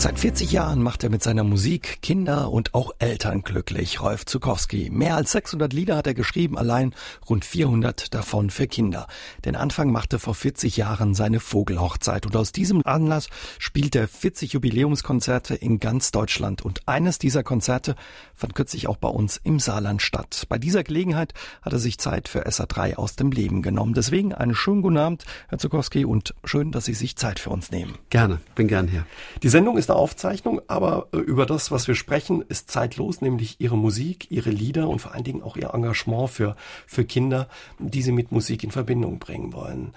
Seit 0.00 0.18
40 0.18 0.50
Jahren 0.50 0.82
macht 0.82 1.04
er 1.04 1.10
mit 1.10 1.22
seiner 1.22 1.44
Musik 1.44 2.00
Kinder 2.00 2.50
und 2.50 2.72
auch 2.72 2.92
Eltern 3.00 3.42
glücklich, 3.42 4.00
Rolf 4.00 4.24
Zukowski. 4.24 4.88
Mehr 4.90 5.14
als 5.14 5.32
600 5.32 5.74
Lieder 5.74 5.94
hat 5.94 6.06
er 6.06 6.14
geschrieben, 6.14 6.56
allein 6.56 6.94
rund 7.28 7.44
400 7.44 8.14
davon 8.14 8.48
für 8.48 8.66
Kinder. 8.66 9.08
Den 9.44 9.56
Anfang 9.56 9.92
machte 9.92 10.18
vor 10.18 10.34
40 10.34 10.78
Jahren 10.78 11.12
seine 11.12 11.38
Vogelhochzeit 11.38 12.24
und 12.24 12.34
aus 12.34 12.50
diesem 12.50 12.80
Anlass 12.86 13.28
spielt 13.58 13.94
er 13.94 14.08
40 14.08 14.54
Jubiläumskonzerte 14.54 15.54
in 15.54 15.80
ganz 15.80 16.12
Deutschland 16.12 16.62
und 16.62 16.88
eines 16.88 17.18
dieser 17.18 17.42
Konzerte 17.42 17.94
fand 18.34 18.54
kürzlich 18.54 18.88
auch 18.88 18.96
bei 18.96 19.08
uns 19.08 19.36
im 19.44 19.60
Saarland 19.60 20.00
statt. 20.00 20.46
Bei 20.48 20.56
dieser 20.56 20.82
Gelegenheit 20.82 21.34
hat 21.60 21.74
er 21.74 21.78
sich 21.78 21.98
Zeit 21.98 22.26
für 22.26 22.46
SA3 22.46 22.94
aus 22.94 23.16
dem 23.16 23.32
Leben 23.32 23.60
genommen. 23.60 23.92
Deswegen 23.92 24.32
einen 24.32 24.54
schönen 24.54 24.80
guten 24.80 24.96
Abend, 24.96 25.26
Herr 25.48 25.58
Zukowski, 25.58 26.06
und 26.06 26.34
schön, 26.42 26.72
dass 26.72 26.86
Sie 26.86 26.94
sich 26.94 27.16
Zeit 27.16 27.38
für 27.38 27.50
uns 27.50 27.70
nehmen. 27.70 27.98
Gerne, 28.08 28.40
bin 28.54 28.66
gern 28.66 28.88
hier. 28.88 29.04
Die 29.42 29.50
Sendung 29.50 29.76
ist 29.76 29.89
eine 29.90 29.98
Aufzeichnung, 29.98 30.60
aber 30.68 31.08
äh, 31.12 31.18
über 31.18 31.46
das, 31.46 31.70
was 31.70 31.88
wir 31.88 31.94
sprechen, 31.94 32.42
ist 32.48 32.70
zeitlos, 32.70 33.20
nämlich 33.20 33.56
ihre 33.58 33.76
Musik, 33.76 34.30
ihre 34.30 34.50
Lieder 34.50 34.88
und 34.88 35.00
vor 35.00 35.14
allen 35.14 35.24
Dingen 35.24 35.42
auch 35.42 35.56
ihr 35.56 35.74
Engagement 35.74 36.30
für, 36.30 36.56
für 36.86 37.04
Kinder, 37.04 37.48
die 37.78 38.02
sie 38.02 38.12
mit 38.12 38.32
Musik 38.32 38.64
in 38.64 38.70
Verbindung 38.70 39.18
bringen 39.18 39.52
wollen. 39.52 39.92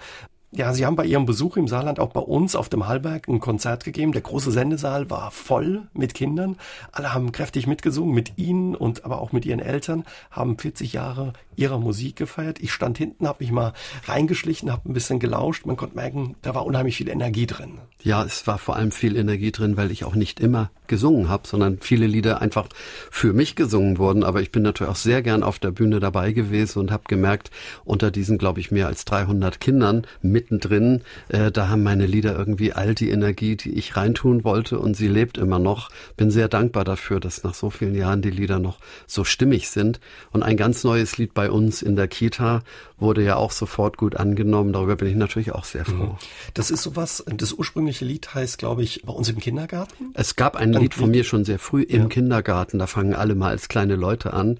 Ja, 0.56 0.72
Sie 0.72 0.86
haben 0.86 0.94
bei 0.94 1.04
Ihrem 1.04 1.26
Besuch 1.26 1.56
im 1.56 1.66
Saarland 1.66 1.98
auch 1.98 2.10
bei 2.10 2.20
uns 2.20 2.54
auf 2.54 2.68
dem 2.68 2.86
Hallberg 2.86 3.26
ein 3.26 3.40
Konzert 3.40 3.82
gegeben. 3.82 4.12
Der 4.12 4.22
große 4.22 4.52
Sendesaal 4.52 5.10
war 5.10 5.32
voll 5.32 5.82
mit 5.94 6.14
Kindern. 6.14 6.54
Alle 6.92 7.12
haben 7.12 7.32
kräftig 7.32 7.66
mitgesungen, 7.66 8.14
mit 8.14 8.38
Ihnen 8.38 8.76
und 8.76 9.04
aber 9.04 9.20
auch 9.20 9.32
mit 9.32 9.44
Ihren 9.46 9.58
Eltern, 9.58 10.04
haben 10.30 10.56
40 10.56 10.92
Jahre 10.92 11.32
Ihrer 11.56 11.80
Musik 11.80 12.14
gefeiert. 12.14 12.60
Ich 12.60 12.72
stand 12.72 12.98
hinten, 12.98 13.26
habe 13.26 13.42
mich 13.42 13.50
mal 13.50 13.72
reingeschlichen, 14.04 14.70
habe 14.70 14.88
ein 14.88 14.92
bisschen 14.92 15.18
gelauscht. 15.18 15.66
Man 15.66 15.76
konnte 15.76 15.96
merken, 15.96 16.36
da 16.42 16.54
war 16.54 16.64
unheimlich 16.66 16.96
viel 16.98 17.08
Energie 17.08 17.46
drin. 17.46 17.78
Ja, 18.02 18.22
es 18.22 18.46
war 18.46 18.58
vor 18.58 18.76
allem 18.76 18.92
viel 18.92 19.16
Energie 19.16 19.50
drin, 19.50 19.76
weil 19.76 19.90
ich 19.90 20.04
auch 20.04 20.14
nicht 20.14 20.38
immer 20.38 20.70
gesungen 20.86 21.30
habe, 21.30 21.48
sondern 21.48 21.78
viele 21.80 22.06
Lieder 22.06 22.42
einfach 22.42 22.68
für 23.10 23.32
mich 23.32 23.56
gesungen 23.56 23.98
wurden. 23.98 24.22
Aber 24.22 24.42
ich 24.42 24.52
bin 24.52 24.62
natürlich 24.62 24.92
auch 24.92 24.96
sehr 24.96 25.22
gern 25.22 25.42
auf 25.42 25.58
der 25.58 25.70
Bühne 25.70 26.00
dabei 26.00 26.32
gewesen 26.32 26.80
und 26.80 26.92
habe 26.92 27.04
gemerkt, 27.08 27.50
unter 27.84 28.10
diesen, 28.10 28.36
glaube 28.36 28.60
ich, 28.60 28.70
mehr 28.70 28.86
als 28.86 29.04
300 29.06 29.58
Kindern 29.58 30.06
mittendrin, 30.44 31.02
äh, 31.28 31.50
da 31.50 31.68
haben 31.68 31.82
meine 31.82 32.06
Lieder 32.06 32.36
irgendwie 32.36 32.72
all 32.72 32.94
die 32.94 33.10
Energie, 33.10 33.56
die 33.56 33.74
ich 33.74 33.96
reintun 33.96 34.44
wollte 34.44 34.78
und 34.78 34.96
sie 34.96 35.08
lebt 35.08 35.38
immer 35.38 35.58
noch. 35.58 35.90
Bin 36.16 36.30
sehr 36.30 36.48
dankbar 36.48 36.84
dafür, 36.84 37.20
dass 37.20 37.42
nach 37.44 37.54
so 37.54 37.70
vielen 37.70 37.94
Jahren 37.94 38.22
die 38.22 38.30
Lieder 38.30 38.58
noch 38.58 38.78
so 39.06 39.24
stimmig 39.24 39.70
sind. 39.70 40.00
Und 40.32 40.42
ein 40.42 40.56
ganz 40.56 40.84
neues 40.84 41.18
Lied 41.18 41.34
bei 41.34 41.50
uns 41.50 41.82
in 41.82 41.96
der 41.96 42.08
Kita 42.08 42.62
wurde 42.98 43.22
ja 43.24 43.36
auch 43.36 43.50
sofort 43.50 43.96
gut 43.96 44.16
angenommen. 44.16 44.72
Darüber 44.72 44.96
bin 44.96 45.08
ich 45.08 45.16
natürlich 45.16 45.52
auch 45.52 45.64
sehr 45.64 45.84
froh. 45.84 45.92
Mhm. 45.92 46.16
Das 46.54 46.70
ist 46.70 46.82
sowas, 46.82 47.24
das 47.26 47.52
ursprüngliche 47.52 48.04
Lied 48.04 48.34
heißt, 48.34 48.58
glaube 48.58 48.82
ich, 48.82 49.02
bei 49.04 49.12
uns 49.12 49.28
im 49.28 49.38
Kindergarten? 49.38 50.12
Es 50.14 50.36
gab 50.36 50.56
ein 50.56 50.72
Lied 50.72 50.94
von 50.94 51.10
mir 51.10 51.24
schon 51.24 51.44
sehr 51.44 51.58
früh 51.58 51.82
im 51.82 52.02
ja. 52.02 52.08
Kindergarten. 52.08 52.78
Da 52.78 52.86
fangen 52.86 53.14
alle 53.14 53.34
mal 53.34 53.50
als 53.50 53.68
kleine 53.68 53.96
Leute 53.96 54.32
an. 54.32 54.58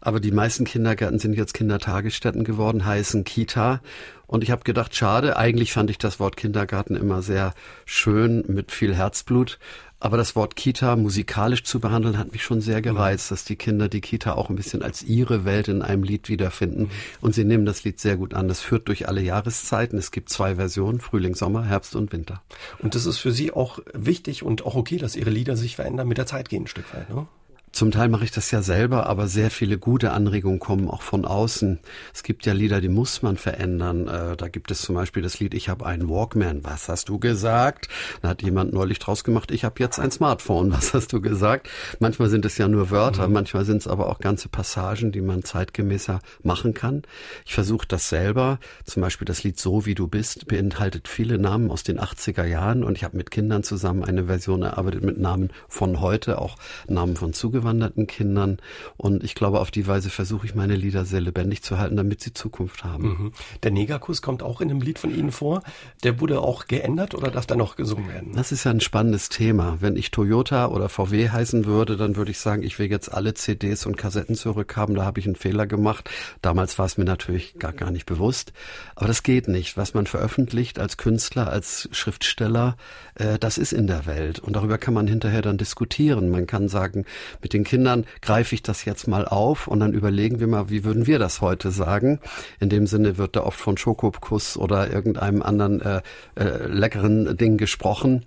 Aber 0.00 0.20
die 0.20 0.32
meisten 0.32 0.64
Kindergärten 0.64 1.18
sind 1.18 1.34
jetzt 1.34 1.54
Kindertagesstätten 1.54 2.44
geworden, 2.44 2.84
heißen 2.84 3.24
Kita. 3.24 3.80
Und 4.26 4.42
ich 4.42 4.50
habe 4.50 4.64
gedacht, 4.64 4.94
schade, 4.94 5.36
eigentlich 5.36 5.72
fand 5.72 5.90
ich 5.90 5.98
das 5.98 6.18
Wort 6.18 6.36
Kindergarten 6.36 6.96
immer 6.96 7.22
sehr 7.22 7.54
schön 7.84 8.44
mit 8.48 8.72
viel 8.72 8.94
Herzblut. 8.94 9.58
Aber 9.98 10.18
das 10.18 10.36
Wort 10.36 10.56
Kita 10.56 10.94
musikalisch 10.94 11.64
zu 11.64 11.80
behandeln, 11.80 12.18
hat 12.18 12.32
mich 12.32 12.42
schon 12.42 12.60
sehr 12.60 12.82
gereizt, 12.82 13.30
dass 13.30 13.44
die 13.44 13.56
Kinder 13.56 13.88
die 13.88 14.02
Kita 14.02 14.34
auch 14.34 14.50
ein 14.50 14.56
bisschen 14.56 14.82
als 14.82 15.02
ihre 15.02 15.46
Welt 15.46 15.68
in 15.68 15.80
einem 15.80 16.02
Lied 16.02 16.28
wiederfinden. 16.28 16.82
Mhm. 16.82 16.90
Und 17.22 17.34
sie 17.34 17.44
nehmen 17.44 17.64
das 17.64 17.82
Lied 17.82 17.98
sehr 17.98 18.16
gut 18.16 18.34
an. 18.34 18.46
Das 18.46 18.60
führt 18.60 18.88
durch 18.88 19.08
alle 19.08 19.22
Jahreszeiten. 19.22 19.98
Es 19.98 20.10
gibt 20.10 20.28
zwei 20.28 20.56
Versionen, 20.56 21.00
Frühling, 21.00 21.34
Sommer, 21.34 21.64
Herbst 21.64 21.96
und 21.96 22.12
Winter. 22.12 22.42
Und 22.80 22.94
das 22.94 23.06
ist 23.06 23.18
für 23.18 23.32
Sie 23.32 23.52
auch 23.52 23.78
wichtig 23.94 24.42
und 24.42 24.66
auch 24.66 24.74
okay, 24.74 24.98
dass 24.98 25.16
Ihre 25.16 25.30
Lieder 25.30 25.56
sich 25.56 25.76
verändern, 25.76 26.08
mit 26.08 26.18
der 26.18 26.26
Zeit 26.26 26.50
gehen 26.50 26.64
ein 26.64 26.68
Stück 26.68 26.92
weit, 26.94 27.08
ne? 27.08 27.26
Zum 27.76 27.90
Teil 27.90 28.08
mache 28.08 28.24
ich 28.24 28.30
das 28.30 28.50
ja 28.52 28.62
selber, 28.62 29.04
aber 29.04 29.28
sehr 29.28 29.50
viele 29.50 29.76
gute 29.76 30.12
Anregungen 30.12 30.60
kommen 30.60 30.88
auch 30.88 31.02
von 31.02 31.26
außen. 31.26 31.78
Es 32.14 32.22
gibt 32.22 32.46
ja 32.46 32.54
Lieder, 32.54 32.80
die 32.80 32.88
muss 32.88 33.20
man 33.20 33.36
verändern. 33.36 34.08
Äh, 34.08 34.34
da 34.34 34.48
gibt 34.48 34.70
es 34.70 34.80
zum 34.80 34.94
Beispiel 34.94 35.22
das 35.22 35.40
Lied 35.40 35.52
Ich 35.52 35.68
habe 35.68 35.84
einen 35.84 36.08
Walkman. 36.08 36.64
Was 36.64 36.88
hast 36.88 37.10
du 37.10 37.18
gesagt? 37.18 37.88
Da 38.22 38.30
hat 38.30 38.40
jemand 38.40 38.72
neulich 38.72 38.98
draus 38.98 39.24
gemacht, 39.24 39.50
ich 39.50 39.62
habe 39.62 39.74
jetzt 39.80 40.00
ein 40.00 40.10
Smartphone. 40.10 40.72
Was 40.76 40.94
hast 40.94 41.12
du 41.12 41.20
gesagt? 41.20 41.68
Manchmal 42.00 42.30
sind 42.30 42.46
es 42.46 42.56
ja 42.56 42.66
nur 42.66 42.90
Wörter, 42.90 43.28
mhm. 43.28 43.34
manchmal 43.34 43.66
sind 43.66 43.82
es 43.82 43.86
aber 43.86 44.08
auch 44.08 44.20
ganze 44.20 44.48
Passagen, 44.48 45.12
die 45.12 45.20
man 45.20 45.44
zeitgemäßer 45.44 46.20
machen 46.42 46.72
kann. 46.72 47.02
Ich 47.44 47.52
versuche 47.52 47.86
das 47.86 48.08
selber. 48.08 48.58
Zum 48.86 49.02
Beispiel 49.02 49.26
das 49.26 49.44
Lied 49.44 49.60
So 49.60 49.84
wie 49.84 49.94
du 49.94 50.08
bist 50.08 50.46
beinhaltet 50.46 51.08
viele 51.08 51.36
Namen 51.36 51.70
aus 51.70 51.82
den 51.82 52.00
80er 52.00 52.46
Jahren 52.46 52.84
und 52.84 52.96
ich 52.96 53.04
habe 53.04 53.18
mit 53.18 53.30
Kindern 53.30 53.64
zusammen 53.64 54.02
eine 54.02 54.24
Version 54.24 54.62
erarbeitet 54.62 55.04
mit 55.04 55.18
Namen 55.18 55.50
von 55.68 56.00
heute, 56.00 56.40
auch 56.40 56.56
Namen 56.88 57.16
von 57.16 57.34
zugewandten 57.34 57.65
zugewanderten 57.66 58.06
Kindern. 58.06 58.58
Und 58.96 59.24
ich 59.24 59.34
glaube, 59.34 59.60
auf 59.60 59.70
die 59.70 59.86
Weise 59.86 60.10
versuche 60.10 60.46
ich 60.46 60.54
meine 60.54 60.76
Lieder 60.76 61.04
sehr 61.04 61.20
lebendig 61.20 61.62
zu 61.62 61.78
halten, 61.78 61.96
damit 61.96 62.20
sie 62.20 62.32
Zukunft 62.32 62.84
haben. 62.84 63.08
Mhm. 63.08 63.32
Der 63.62 63.70
Negerkuss 63.70 64.22
kommt 64.22 64.42
auch 64.42 64.60
in 64.60 64.70
einem 64.70 64.80
Lied 64.80 64.98
von 64.98 65.14
Ihnen 65.14 65.32
vor. 65.32 65.62
Der 66.04 66.20
wurde 66.20 66.40
auch 66.40 66.66
geändert 66.66 67.14
oder 67.14 67.30
darf 67.30 67.46
da 67.46 67.56
noch 67.56 67.76
gesungen 67.76 68.08
werden? 68.08 68.32
Das 68.34 68.52
ist 68.52 68.64
ja 68.64 68.70
ein 68.70 68.80
spannendes 68.80 69.28
Thema. 69.28 69.78
Wenn 69.80 69.96
ich 69.96 70.10
Toyota 70.10 70.68
oder 70.68 70.88
VW 70.88 71.30
heißen 71.30 71.64
würde, 71.64 71.96
dann 71.96 72.16
würde 72.16 72.30
ich 72.30 72.38
sagen, 72.38 72.62
ich 72.62 72.78
will 72.78 72.90
jetzt 72.90 73.12
alle 73.12 73.34
CDs 73.34 73.86
und 73.86 73.96
Kassetten 73.96 74.36
zurückhaben. 74.36 74.94
Da 74.94 75.04
habe 75.04 75.20
ich 75.20 75.26
einen 75.26 75.36
Fehler 75.36 75.66
gemacht. 75.66 76.08
Damals 76.42 76.78
war 76.78 76.86
es 76.86 76.96
mir 76.96 77.04
natürlich 77.04 77.58
gar, 77.58 77.72
gar 77.72 77.90
nicht 77.90 78.06
bewusst. 78.06 78.52
Aber 78.94 79.08
das 79.08 79.22
geht 79.22 79.48
nicht. 79.48 79.76
Was 79.76 79.94
man 79.94 80.06
veröffentlicht 80.06 80.78
als 80.78 80.96
Künstler, 80.96 81.48
als 81.48 81.88
Schriftsteller, 81.92 82.76
äh, 83.14 83.38
das 83.38 83.58
ist 83.58 83.72
in 83.72 83.86
der 83.86 84.06
Welt. 84.06 84.38
Und 84.38 84.54
darüber 84.54 84.78
kann 84.78 84.94
man 84.94 85.06
hinterher 85.06 85.42
dann 85.42 85.58
diskutieren. 85.58 86.30
Man 86.30 86.46
kann 86.46 86.68
sagen, 86.68 87.04
mit 87.46 87.52
den 87.52 87.62
Kindern 87.62 88.06
greife 88.22 88.56
ich 88.56 88.62
das 88.64 88.84
jetzt 88.84 89.06
mal 89.06 89.24
auf 89.24 89.68
und 89.68 89.78
dann 89.78 89.92
überlegen 89.92 90.40
wir 90.40 90.48
mal, 90.48 90.68
wie 90.68 90.82
würden 90.82 91.06
wir 91.06 91.20
das 91.20 91.40
heute 91.40 91.70
sagen. 91.70 92.18
In 92.58 92.70
dem 92.70 92.88
Sinne 92.88 93.18
wird 93.18 93.36
da 93.36 93.44
oft 93.44 93.60
von 93.60 93.76
Schokokuss 93.76 94.56
oder 94.56 94.92
irgendeinem 94.92 95.42
anderen 95.42 95.80
äh, 95.80 96.02
äh, 96.34 96.66
leckeren 96.66 97.36
Ding 97.36 97.56
gesprochen. 97.56 98.26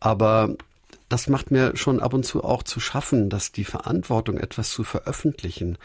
Aber 0.00 0.56
das 1.08 1.28
macht 1.28 1.52
mir 1.52 1.76
schon 1.76 2.00
ab 2.00 2.12
und 2.12 2.26
zu 2.26 2.42
auch 2.42 2.64
zu 2.64 2.80
schaffen, 2.80 3.30
dass 3.30 3.52
die 3.52 3.62
Verantwortung, 3.62 4.36
etwas 4.36 4.70
zu 4.70 4.82
veröffentlichen, 4.82 5.78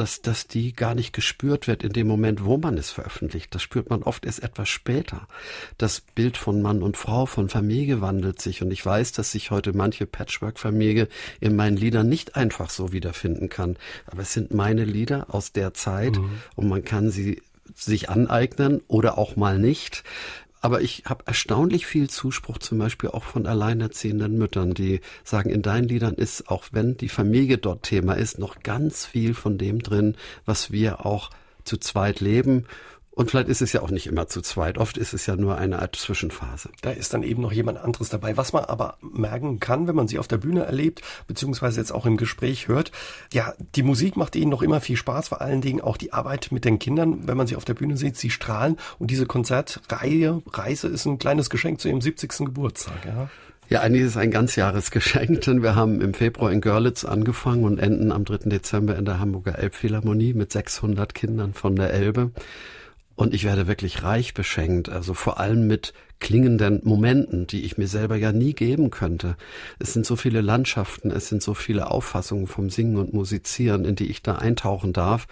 dass, 0.00 0.22
dass 0.22 0.46
die 0.46 0.72
gar 0.72 0.94
nicht 0.94 1.12
gespürt 1.12 1.66
wird 1.66 1.82
in 1.82 1.92
dem 1.92 2.06
Moment, 2.06 2.42
wo 2.46 2.56
man 2.56 2.78
es 2.78 2.90
veröffentlicht. 2.90 3.54
Das 3.54 3.60
spürt 3.60 3.90
man 3.90 4.02
oft 4.02 4.24
erst 4.24 4.42
etwas 4.42 4.70
später. 4.70 5.28
Das 5.76 6.00
Bild 6.00 6.38
von 6.38 6.62
Mann 6.62 6.82
und 6.82 6.96
Frau, 6.96 7.26
von 7.26 7.50
Familie 7.50 8.00
wandelt 8.00 8.40
sich 8.40 8.62
und 8.62 8.70
ich 8.70 8.84
weiß, 8.84 9.12
dass 9.12 9.32
sich 9.32 9.50
heute 9.50 9.74
manche 9.74 10.06
Patchwork-Familie 10.06 11.06
in 11.38 11.54
meinen 11.54 11.76
Liedern 11.76 12.08
nicht 12.08 12.34
einfach 12.34 12.70
so 12.70 12.92
wiederfinden 12.92 13.50
kann. 13.50 13.76
Aber 14.06 14.22
es 14.22 14.32
sind 14.32 14.54
meine 14.54 14.86
Lieder 14.86 15.26
aus 15.34 15.52
der 15.52 15.74
Zeit 15.74 16.16
mhm. 16.16 16.40
und 16.56 16.68
man 16.70 16.82
kann 16.82 17.10
sie 17.10 17.42
sich 17.74 18.08
aneignen 18.08 18.80
oder 18.88 19.18
auch 19.18 19.36
mal 19.36 19.58
nicht. 19.58 20.02
Aber 20.60 20.82
ich 20.82 21.04
habe 21.06 21.24
erstaunlich 21.26 21.86
viel 21.86 22.10
Zuspruch 22.10 22.58
zum 22.58 22.78
Beispiel 22.78 23.10
auch 23.10 23.24
von 23.24 23.46
alleinerziehenden 23.46 24.36
Müttern, 24.36 24.74
die 24.74 25.00
sagen, 25.24 25.50
in 25.50 25.62
deinen 25.62 25.88
Liedern 25.88 26.14
ist, 26.14 26.48
auch 26.48 26.64
wenn 26.72 26.96
die 26.96 27.08
Familie 27.08 27.58
dort 27.58 27.82
Thema 27.82 28.14
ist, 28.14 28.38
noch 28.38 28.62
ganz 28.62 29.06
viel 29.06 29.34
von 29.34 29.56
dem 29.56 29.82
drin, 29.82 30.16
was 30.44 30.70
wir 30.70 31.06
auch 31.06 31.30
zu 31.64 31.78
zweit 31.78 32.20
leben 32.20 32.66
und 33.12 33.30
vielleicht 33.30 33.48
ist 33.48 33.60
es 33.60 33.72
ja 33.72 33.82
auch 33.82 33.90
nicht 33.90 34.06
immer 34.06 34.28
zu 34.28 34.40
zweit. 34.40 34.78
Oft 34.78 34.96
ist 34.96 35.12
es 35.12 35.26
ja 35.26 35.34
nur 35.34 35.58
eine 35.58 35.80
Art 35.80 35.96
Zwischenphase. 35.96 36.70
Da 36.80 36.90
ist 36.90 37.12
dann 37.12 37.24
eben 37.24 37.42
noch 37.42 37.52
jemand 37.52 37.78
anderes 37.78 38.08
dabei. 38.08 38.36
Was 38.36 38.52
man 38.52 38.64
aber 38.64 38.98
merken 39.02 39.58
kann, 39.58 39.88
wenn 39.88 39.96
man 39.96 40.06
sie 40.06 40.18
auf 40.18 40.28
der 40.28 40.38
Bühne 40.38 40.62
erlebt, 40.64 41.02
beziehungsweise 41.26 41.80
jetzt 41.80 41.92
auch 41.92 42.06
im 42.06 42.16
Gespräch 42.16 42.68
hört, 42.68 42.92
ja, 43.32 43.52
die 43.74 43.82
Musik 43.82 44.16
macht 44.16 44.36
ihnen 44.36 44.50
noch 44.50 44.62
immer 44.62 44.80
viel 44.80 44.96
Spaß, 44.96 45.28
vor 45.28 45.40
allen 45.40 45.60
Dingen 45.60 45.80
auch 45.80 45.96
die 45.96 46.12
Arbeit 46.12 46.52
mit 46.52 46.64
den 46.64 46.78
Kindern, 46.78 47.26
wenn 47.26 47.36
man 47.36 47.48
sie 47.48 47.56
auf 47.56 47.64
der 47.64 47.74
Bühne 47.74 47.96
sieht, 47.96 48.16
sie 48.16 48.30
strahlen. 48.30 48.76
Und 48.98 49.10
diese 49.10 49.26
Konzertreihe, 49.26 50.40
Reise 50.52 50.86
ist 50.86 51.04
ein 51.04 51.18
kleines 51.18 51.50
Geschenk 51.50 51.80
zu 51.80 51.88
ihrem 51.88 52.00
70. 52.00 52.38
Geburtstag, 52.38 53.04
ja. 53.04 53.28
Ja, 53.68 53.82
eigentlich 53.82 54.02
ist 54.02 54.10
es 54.10 54.16
ein 54.16 54.30
Ganzjahresgeschenk, 54.30 55.40
denn 55.46 55.62
wir 55.62 55.74
haben 55.74 56.00
im 56.00 56.14
Februar 56.14 56.52
in 56.52 56.60
Görlitz 56.60 57.04
angefangen 57.04 57.64
und 57.64 57.78
enden 57.78 58.12
am 58.12 58.24
3. 58.24 58.48
Dezember 58.48 58.96
in 58.96 59.04
der 59.04 59.20
Hamburger 59.20 59.58
Elbphilharmonie 59.58 60.34
mit 60.34 60.52
600 60.52 61.14
Kindern 61.14 61.54
von 61.54 61.76
der 61.76 61.92
Elbe. 61.92 62.30
Und 63.20 63.34
ich 63.34 63.44
werde 63.44 63.66
wirklich 63.66 64.02
reich 64.02 64.32
beschenkt, 64.32 64.88
also 64.88 65.12
vor 65.12 65.38
allem 65.38 65.66
mit 65.66 65.92
klingenden 66.20 66.80
Momenten, 66.84 67.46
die 67.46 67.66
ich 67.66 67.76
mir 67.76 67.86
selber 67.86 68.16
ja 68.16 68.32
nie 68.32 68.54
geben 68.54 68.88
könnte. 68.88 69.36
Es 69.78 69.92
sind 69.92 70.06
so 70.06 70.16
viele 70.16 70.40
Landschaften, 70.40 71.10
es 71.10 71.28
sind 71.28 71.42
so 71.42 71.52
viele 71.52 71.90
Auffassungen 71.90 72.46
vom 72.46 72.70
Singen 72.70 72.96
und 72.96 73.12
Musizieren, 73.12 73.84
in 73.84 73.94
die 73.94 74.10
ich 74.10 74.22
da 74.22 74.36
eintauchen 74.36 74.94
darf. 74.94 75.26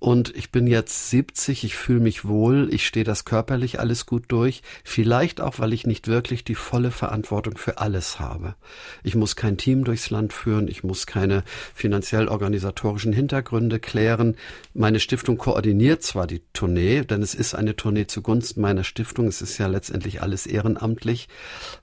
Und 0.00 0.34
ich 0.36 0.52
bin 0.52 0.68
jetzt 0.68 1.10
70, 1.10 1.64
ich 1.64 1.74
fühle 1.74 1.98
mich 1.98 2.24
wohl, 2.24 2.72
ich 2.72 2.86
stehe 2.86 3.04
das 3.04 3.24
körperlich 3.24 3.80
alles 3.80 4.06
gut 4.06 4.26
durch, 4.28 4.62
vielleicht 4.84 5.40
auch, 5.40 5.58
weil 5.58 5.72
ich 5.72 5.88
nicht 5.88 6.06
wirklich 6.06 6.44
die 6.44 6.54
volle 6.54 6.92
Verantwortung 6.92 7.58
für 7.58 7.78
alles 7.78 8.20
habe. 8.20 8.54
Ich 9.02 9.16
muss 9.16 9.34
kein 9.34 9.56
Team 9.56 9.82
durchs 9.82 10.10
Land 10.10 10.32
führen, 10.32 10.68
ich 10.68 10.84
muss 10.84 11.06
keine 11.08 11.42
finanziell 11.74 12.28
organisatorischen 12.28 13.12
Hintergründe 13.12 13.80
klären. 13.80 14.36
Meine 14.72 15.00
Stiftung 15.00 15.36
koordiniert 15.36 16.04
zwar 16.04 16.28
die 16.28 16.42
Tournee, 16.52 17.02
denn 17.02 17.22
es 17.22 17.34
ist 17.34 17.56
eine 17.56 17.74
Tournee 17.74 18.06
zugunsten 18.06 18.60
meiner 18.60 18.84
Stiftung, 18.84 19.26
es 19.26 19.42
ist 19.42 19.58
ja 19.58 19.66
letztendlich 19.66 20.22
alles 20.22 20.46
ehrenamtlich. 20.46 21.28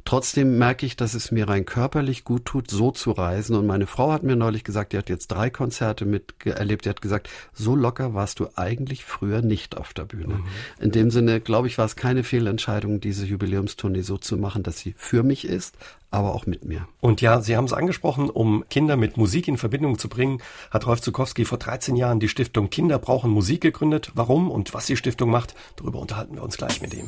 Trotzdem 0.06 0.58
merke 0.58 0.86
ich, 0.86 0.96
dass 0.96 1.16
es 1.16 1.32
mir 1.32 1.50
rein 1.50 1.66
körperlich 1.66 2.24
gut 2.24 2.46
tut, 2.46 2.72
so 2.72 2.92
zu 2.92 3.12
reisen 3.12 3.58
und 3.58 3.66
meine 3.66 3.88
Frau 3.88 4.14
hat 4.14 4.24
mir 4.24 4.38
neulich 4.38 4.64
gesagt, 4.64 4.94
die 4.94 4.98
hat 4.98 5.10
jetzt 5.10 5.28
drei 5.28 5.50
Konzerte 5.50 6.06
miterlebt, 6.06 6.86
die 6.86 6.90
hat 6.90 7.02
gesagt, 7.02 7.30
so 7.54 7.76
locker 7.76 8.05
Musiker 8.06 8.14
warst 8.14 8.40
du 8.40 8.48
eigentlich 8.56 9.04
früher 9.04 9.42
nicht 9.42 9.78
auf 9.78 9.94
der 9.94 10.04
Bühne. 10.04 10.36
Mhm. 10.36 10.46
In 10.80 10.92
dem 10.92 11.12
Sinne, 11.12 11.42
glaube 11.42 11.68
ich, 11.68 11.78
war 11.78 11.86
es 11.86 11.96
keine 11.96 12.24
Fehlentscheidung, 12.24 13.00
diese 13.00 13.26
Jubiläumstournee 13.26 14.02
so 14.02 14.18
zu 14.18 14.38
machen, 14.38 14.64
dass 14.64 14.80
sie 14.80 14.94
für 14.98 15.24
mich 15.24 15.46
ist, 15.46 15.78
aber 16.12 16.34
auch 16.34 16.46
mit 16.46 16.66
mir. 16.66 16.88
Und 17.02 17.22
ja, 17.22 17.42
Sie 17.42 17.58
haben 17.58 17.66
es 17.66 17.74
angesprochen, 17.74 18.30
um 18.30 18.64
Kinder 18.70 18.96
mit 18.96 19.18
Musik 19.18 19.48
in 19.48 19.58
Verbindung 19.58 19.98
zu 19.98 20.08
bringen, 20.08 20.42
hat 20.72 20.88
Rolf 20.88 21.02
Zukowski 21.02 21.46
vor 21.46 21.58
13 21.58 21.96
Jahren 21.96 22.20
die 22.20 22.30
Stiftung 22.30 22.70
Kinder 22.70 23.00
brauchen 23.00 23.32
Musik 23.32 23.62
gegründet. 23.62 24.12
Warum 24.16 24.52
und 24.52 24.74
was 24.74 24.86
die 24.86 24.98
Stiftung 24.98 25.30
macht, 25.30 25.56
darüber 25.76 26.00
unterhalten 26.00 26.36
wir 26.36 26.44
uns 26.44 26.58
gleich 26.58 26.82
mit 26.82 26.94
ihm. 26.94 27.08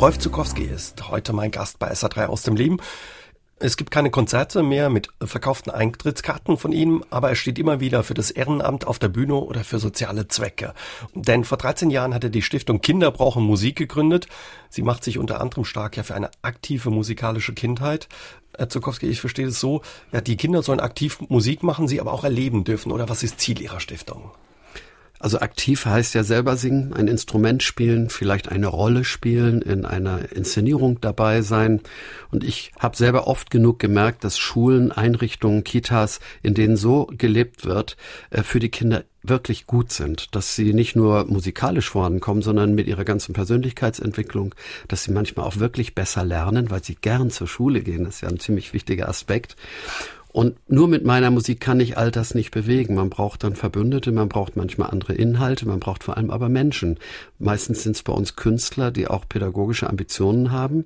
Rolf 0.00 0.18
Zukowski 0.18 0.64
ist 0.64 1.10
heute 1.10 1.34
mein 1.34 1.50
Gast 1.50 1.78
bei 1.78 1.92
SA3 1.92 2.26
aus 2.26 2.42
dem 2.42 2.56
Leben. 2.56 2.78
Es 3.62 3.76
gibt 3.76 3.90
keine 3.90 4.10
Konzerte 4.10 4.62
mehr 4.62 4.88
mit 4.88 5.10
verkauften 5.22 5.70
Eintrittskarten 5.70 6.56
von 6.56 6.72
ihm, 6.72 7.04
aber 7.10 7.28
er 7.28 7.34
steht 7.34 7.58
immer 7.58 7.78
wieder 7.78 8.02
für 8.02 8.14
das 8.14 8.30
Ehrenamt 8.30 8.86
auf 8.86 8.98
der 8.98 9.10
Bühne 9.10 9.34
oder 9.34 9.64
für 9.64 9.78
soziale 9.78 10.28
Zwecke. 10.28 10.72
Denn 11.14 11.44
vor 11.44 11.58
13 11.58 11.90
Jahren 11.90 12.14
hat 12.14 12.24
er 12.24 12.30
die 12.30 12.40
Stiftung 12.40 12.80
Kinder 12.80 13.10
brauchen 13.10 13.44
Musik 13.44 13.76
gegründet. 13.76 14.28
Sie 14.70 14.80
macht 14.80 15.04
sich 15.04 15.18
unter 15.18 15.42
anderem 15.42 15.66
stark 15.66 15.98
ja 15.98 16.04
für 16.04 16.14
eine 16.14 16.30
aktive 16.40 16.88
musikalische 16.88 17.52
Kindheit. 17.52 18.08
Herr 18.56 18.70
Zukowski, 18.70 19.06
ich 19.08 19.20
verstehe 19.20 19.48
es 19.48 19.60
so, 19.60 19.82
ja, 20.10 20.22
die 20.22 20.38
Kinder 20.38 20.62
sollen 20.62 20.80
aktiv 20.80 21.20
Musik 21.28 21.62
machen, 21.62 21.86
sie 21.86 22.00
aber 22.00 22.14
auch 22.14 22.24
erleben 22.24 22.64
dürfen. 22.64 22.90
Oder 22.90 23.10
was 23.10 23.22
ist 23.22 23.40
Ziel 23.40 23.60
Ihrer 23.60 23.80
Stiftung? 23.80 24.30
Also 25.20 25.38
aktiv 25.40 25.84
heißt 25.84 26.14
ja 26.14 26.24
selber 26.24 26.56
singen, 26.56 26.94
ein 26.94 27.06
Instrument 27.06 27.62
spielen, 27.62 28.08
vielleicht 28.08 28.48
eine 28.48 28.68
Rolle 28.68 29.04
spielen, 29.04 29.60
in 29.60 29.84
einer 29.84 30.32
Inszenierung 30.32 30.98
dabei 31.02 31.42
sein. 31.42 31.82
Und 32.30 32.42
ich 32.42 32.72
habe 32.78 32.96
selber 32.96 33.26
oft 33.26 33.50
genug 33.50 33.78
gemerkt, 33.78 34.24
dass 34.24 34.38
Schulen, 34.38 34.92
Einrichtungen, 34.92 35.62
Kitas, 35.62 36.20
in 36.42 36.54
denen 36.54 36.78
so 36.78 37.06
gelebt 37.18 37.66
wird, 37.66 37.98
äh, 38.30 38.42
für 38.42 38.60
die 38.60 38.70
Kinder 38.70 39.04
wirklich 39.22 39.66
gut 39.66 39.92
sind, 39.92 40.34
dass 40.34 40.56
sie 40.56 40.72
nicht 40.72 40.96
nur 40.96 41.26
musikalisch 41.26 41.90
vorankommen, 41.90 42.42
sondern 42.42 42.74
mit 42.74 42.86
ihrer 42.86 43.04
ganzen 43.04 43.34
Persönlichkeitsentwicklung, 43.34 44.54
dass 44.88 45.04
sie 45.04 45.12
manchmal 45.12 45.44
auch 45.44 45.58
wirklich 45.58 45.94
besser 45.94 46.24
lernen, 46.24 46.70
weil 46.70 46.82
sie 46.82 46.94
gern 46.94 47.30
zur 47.30 47.46
Schule 47.46 47.82
gehen. 47.82 48.04
Das 48.04 48.16
ist 48.16 48.20
ja 48.22 48.28
ein 48.28 48.40
ziemlich 48.40 48.72
wichtiger 48.72 49.06
Aspekt. 49.06 49.56
Und 50.32 50.56
nur 50.70 50.86
mit 50.86 51.04
meiner 51.04 51.30
Musik 51.30 51.60
kann 51.60 51.80
ich 51.80 51.98
all 51.98 52.12
das 52.12 52.34
nicht 52.34 52.52
bewegen. 52.52 52.94
Man 52.94 53.10
braucht 53.10 53.42
dann 53.42 53.56
Verbündete, 53.56 54.12
man 54.12 54.28
braucht 54.28 54.54
manchmal 54.56 54.90
andere 54.90 55.14
Inhalte, 55.14 55.66
man 55.66 55.80
braucht 55.80 56.04
vor 56.04 56.16
allem 56.16 56.30
aber 56.30 56.48
Menschen. 56.48 56.98
Meistens 57.40 57.82
sind 57.82 57.96
es 57.96 58.02
bei 58.04 58.12
uns 58.12 58.36
Künstler, 58.36 58.92
die 58.92 59.08
auch 59.08 59.28
pädagogische 59.28 59.90
Ambitionen 59.90 60.52
haben. 60.52 60.84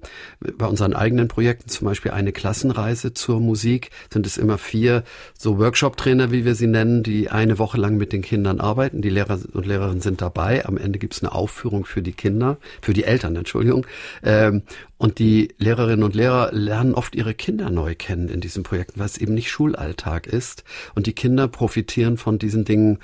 Bei 0.56 0.66
unseren 0.66 0.94
eigenen 0.94 1.28
Projekten, 1.28 1.68
zum 1.68 1.86
Beispiel 1.86 2.12
eine 2.12 2.32
Klassenreise 2.32 3.12
zur 3.12 3.40
Musik, 3.40 3.90
sind 4.10 4.26
es 4.26 4.38
immer 4.38 4.56
vier 4.56 5.04
so 5.36 5.58
Workshop-Trainer, 5.58 6.32
wie 6.32 6.46
wir 6.46 6.54
sie 6.54 6.66
nennen, 6.66 7.02
die 7.02 7.30
eine 7.30 7.58
Woche 7.58 7.78
lang 7.78 7.98
mit 7.98 8.12
den 8.12 8.22
Kindern 8.22 8.60
arbeiten. 8.60 9.02
Die 9.02 9.10
Lehrer 9.10 9.38
und 9.52 9.66
Lehrerinnen 9.66 10.00
sind 10.00 10.22
dabei. 10.22 10.64
Am 10.64 10.78
Ende 10.78 10.98
gibt 10.98 11.14
es 11.14 11.22
eine 11.22 11.32
Aufführung 11.32 11.84
für 11.84 12.00
die 12.00 12.12
Kinder, 12.12 12.56
für 12.80 12.94
die 12.94 13.04
Eltern, 13.04 13.36
Entschuldigung. 13.36 13.86
Ähm, 14.22 14.62
und 14.96 15.18
die 15.18 15.54
Lehrerinnen 15.58 16.04
und 16.04 16.14
Lehrer 16.14 16.52
lernen 16.52 16.94
oft 16.94 17.14
ihre 17.14 17.34
Kinder 17.34 17.70
neu 17.70 17.94
kennen 17.94 18.28
in 18.28 18.40
diesen 18.40 18.62
Projekten, 18.62 19.00
weil 19.00 19.06
es 19.06 19.18
eben 19.18 19.34
nicht 19.34 19.50
Schulalltag 19.50 20.26
ist. 20.26 20.64
Und 20.94 21.06
die 21.06 21.14
Kinder 21.14 21.48
profitieren 21.48 22.16
von 22.16 22.38
diesen 22.38 22.64
Dingen. 22.64 22.98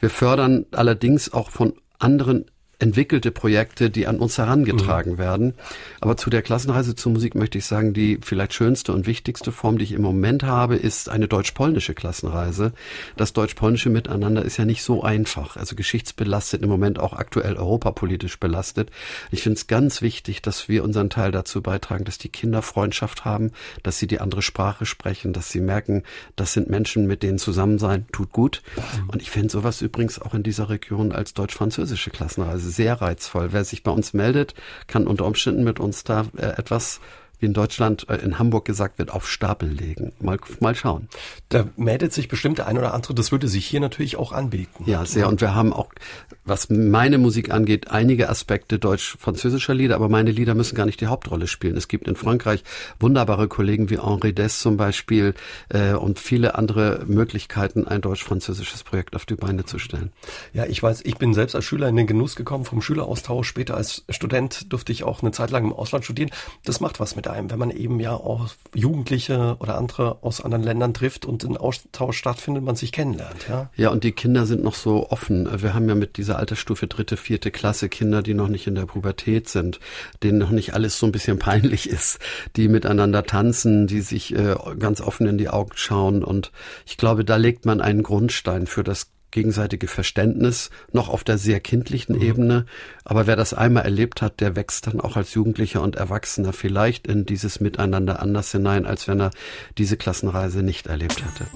Wir 0.00 0.10
fördern 0.10 0.66
allerdings 0.72 1.32
auch 1.32 1.50
von 1.50 1.74
anderen 1.98 2.46
entwickelte 2.78 3.30
Projekte, 3.30 3.88
die 3.88 4.06
an 4.06 4.18
uns 4.18 4.36
herangetragen 4.36 5.12
mhm. 5.12 5.18
werden. 5.18 5.54
Aber 6.00 6.16
zu 6.16 6.28
der 6.28 6.42
Klassenreise 6.42 6.94
zur 6.94 7.12
Musik 7.12 7.34
möchte 7.34 7.56
ich 7.56 7.64
sagen, 7.64 7.94
die 7.94 8.18
vielleicht 8.20 8.52
schönste 8.52 8.92
und 8.92 9.06
wichtigste 9.06 9.50
Form, 9.50 9.78
die 9.78 9.84
ich 9.84 9.92
im 9.92 10.02
Moment 10.02 10.42
habe, 10.42 10.76
ist 10.76 11.08
eine 11.08 11.26
deutsch-polnische 11.26 11.94
Klassenreise. 11.94 12.72
Das 13.16 13.32
deutsch-polnische 13.32 13.88
Miteinander 13.88 14.44
ist 14.44 14.58
ja 14.58 14.66
nicht 14.66 14.82
so 14.82 15.02
einfach. 15.02 15.56
Also 15.56 15.74
geschichtsbelastet, 15.74 16.62
im 16.62 16.68
Moment 16.68 16.98
auch 16.98 17.14
aktuell 17.14 17.56
europapolitisch 17.56 18.38
belastet. 18.38 18.90
Ich 19.30 19.42
finde 19.42 19.56
es 19.56 19.66
ganz 19.66 20.02
wichtig, 20.02 20.42
dass 20.42 20.68
wir 20.68 20.84
unseren 20.84 21.08
Teil 21.08 21.32
dazu 21.32 21.62
beitragen, 21.62 22.04
dass 22.04 22.18
die 22.18 22.28
Kinder 22.28 22.60
Freundschaft 22.60 23.24
haben, 23.24 23.52
dass 23.82 23.98
sie 23.98 24.06
die 24.06 24.20
andere 24.20 24.42
Sprache 24.42 24.84
sprechen, 24.84 25.32
dass 25.32 25.50
sie 25.50 25.60
merken, 25.60 26.02
das 26.36 26.52
sind 26.52 26.68
Menschen, 26.68 27.06
mit 27.06 27.22
denen 27.22 27.38
zusammen 27.38 27.78
sein 27.78 28.06
tut 28.12 28.32
gut. 28.32 28.62
Mhm. 28.76 29.08
Und 29.08 29.22
ich 29.22 29.30
finde 29.30 29.48
sowas 29.48 29.80
übrigens 29.80 30.20
auch 30.20 30.34
in 30.34 30.42
dieser 30.42 30.68
Region 30.68 31.12
als 31.12 31.32
deutsch-französische 31.32 32.10
Klassenreise 32.10 32.65
sehr 32.70 33.00
reizvoll. 33.00 33.48
Wer 33.52 33.64
sich 33.64 33.82
bei 33.82 33.90
uns 33.90 34.12
meldet, 34.12 34.54
kann 34.86 35.06
unter 35.06 35.24
Umständen 35.24 35.64
mit 35.64 35.80
uns 35.80 36.04
da 36.04 36.26
äh, 36.36 36.46
etwas 36.58 37.00
wie 37.38 37.46
in 37.46 37.52
Deutschland, 37.52 38.08
äh, 38.08 38.16
in 38.16 38.38
Hamburg 38.38 38.64
gesagt 38.64 38.98
wird, 38.98 39.10
auf 39.10 39.28
Stapel 39.28 39.68
legen. 39.68 40.12
Mal, 40.20 40.38
mal 40.60 40.74
schauen. 40.74 41.08
Da 41.48 41.66
meldet 41.76 42.12
sich 42.12 42.28
bestimmt 42.28 42.58
der 42.58 42.66
ein 42.66 42.78
oder 42.78 42.94
andere, 42.94 43.14
das 43.14 43.32
würde 43.32 43.48
sich 43.48 43.66
hier 43.66 43.80
natürlich 43.80 44.16
auch 44.16 44.32
anbieten. 44.32 44.84
Ja, 44.86 45.04
sehr. 45.04 45.28
Und 45.28 45.40
wir 45.40 45.54
haben 45.54 45.72
auch, 45.72 45.90
was 46.44 46.70
meine 46.70 47.18
Musik 47.18 47.50
angeht, 47.50 47.90
einige 47.90 48.28
Aspekte 48.28 48.78
deutsch-französischer 48.78 49.74
Lieder, 49.74 49.96
aber 49.96 50.08
meine 50.08 50.30
Lieder 50.30 50.54
müssen 50.54 50.74
gar 50.74 50.86
nicht 50.86 51.00
die 51.00 51.06
Hauptrolle 51.06 51.46
spielen. 51.46 51.76
Es 51.76 51.88
gibt 51.88 52.08
in 52.08 52.16
Frankreich 52.16 52.64
wunderbare 52.98 53.48
Kollegen 53.48 53.90
wie 53.90 53.98
Henri 53.98 54.32
Dess 54.32 54.60
zum 54.60 54.76
Beispiel 54.76 55.34
äh, 55.68 55.92
und 55.92 56.18
viele 56.18 56.54
andere 56.56 57.04
Möglichkeiten, 57.06 57.86
ein 57.86 58.00
deutsch-französisches 58.00 58.84
Projekt 58.84 59.14
auf 59.14 59.26
die 59.26 59.34
Beine 59.34 59.64
zu 59.64 59.78
stellen. 59.78 60.12
Ja, 60.52 60.64
ich 60.64 60.82
weiß, 60.82 61.02
ich 61.04 61.16
bin 61.16 61.34
selbst 61.34 61.54
als 61.54 61.64
Schüler 61.64 61.88
in 61.88 61.96
den 61.96 62.06
Genuss 62.06 62.36
gekommen 62.36 62.64
vom 62.64 62.80
Schüleraustausch. 62.80 63.48
Später 63.48 63.76
als 63.76 64.04
Student 64.08 64.72
durfte 64.72 64.92
ich 64.92 65.04
auch 65.04 65.22
eine 65.22 65.32
Zeit 65.32 65.50
lang 65.50 65.64
im 65.64 65.72
Ausland 65.72 66.04
studieren. 66.04 66.30
Das 66.64 66.80
macht 66.80 67.00
was 67.00 67.16
mit 67.16 67.25
mit 67.26 67.34
einem, 67.34 67.50
wenn 67.50 67.58
man 67.58 67.70
eben 67.70 68.00
ja 68.00 68.12
auch 68.12 68.48
Jugendliche 68.74 69.56
oder 69.58 69.76
andere 69.76 70.18
aus 70.22 70.40
anderen 70.40 70.62
Ländern 70.62 70.94
trifft 70.94 71.26
und 71.26 71.44
ein 71.44 71.56
Austausch 71.56 72.16
stattfindet, 72.16 72.62
man 72.62 72.76
sich 72.76 72.92
kennenlernt. 72.92 73.48
Ja, 73.48 73.70
ja 73.76 73.90
und 73.90 74.04
die 74.04 74.12
Kinder 74.12 74.46
sind 74.46 74.62
noch 74.62 74.74
so 74.74 75.10
offen. 75.10 75.48
Wir 75.60 75.74
haben 75.74 75.88
ja 75.88 75.94
mit 75.94 76.16
dieser 76.16 76.38
Altersstufe 76.38 76.86
dritte, 76.86 77.16
vierte 77.16 77.50
Klasse 77.50 77.88
Kinder, 77.88 78.22
die 78.22 78.34
noch 78.34 78.48
nicht 78.48 78.66
in 78.66 78.74
der 78.74 78.86
Pubertät 78.86 79.48
sind, 79.48 79.80
denen 80.22 80.38
noch 80.38 80.50
nicht 80.50 80.74
alles 80.74 80.98
so 80.98 81.06
ein 81.06 81.12
bisschen 81.12 81.38
peinlich 81.38 81.88
ist, 81.88 82.18
die 82.54 82.68
miteinander 82.68 83.24
tanzen, 83.24 83.86
die 83.86 84.00
sich 84.00 84.34
äh, 84.34 84.54
ganz 84.78 85.00
offen 85.00 85.26
in 85.26 85.38
die 85.38 85.48
Augen 85.48 85.72
schauen. 85.74 86.22
Und 86.22 86.52
ich 86.86 86.96
glaube, 86.96 87.24
da 87.24 87.36
legt 87.36 87.66
man 87.66 87.80
einen 87.80 88.02
Grundstein 88.02 88.66
für 88.66 88.84
das 88.84 89.10
gegenseitige 89.36 89.86
Verständnis 89.86 90.70
noch 90.92 91.10
auf 91.10 91.22
der 91.22 91.36
sehr 91.36 91.60
kindlichen 91.60 92.16
mhm. 92.16 92.22
Ebene. 92.22 92.66
Aber 93.04 93.26
wer 93.26 93.36
das 93.36 93.52
einmal 93.52 93.84
erlebt 93.84 94.22
hat, 94.22 94.40
der 94.40 94.56
wächst 94.56 94.86
dann 94.86 94.98
auch 94.98 95.16
als 95.16 95.34
Jugendlicher 95.34 95.82
und 95.82 95.96
Erwachsener 95.96 96.54
vielleicht 96.54 97.06
in 97.06 97.26
dieses 97.26 97.60
Miteinander 97.60 98.22
anders 98.22 98.50
hinein, 98.50 98.86
als 98.86 99.06
wenn 99.08 99.20
er 99.20 99.30
diese 99.76 99.98
Klassenreise 99.98 100.62
nicht 100.62 100.86
erlebt 100.86 101.22
hätte. 101.22 101.46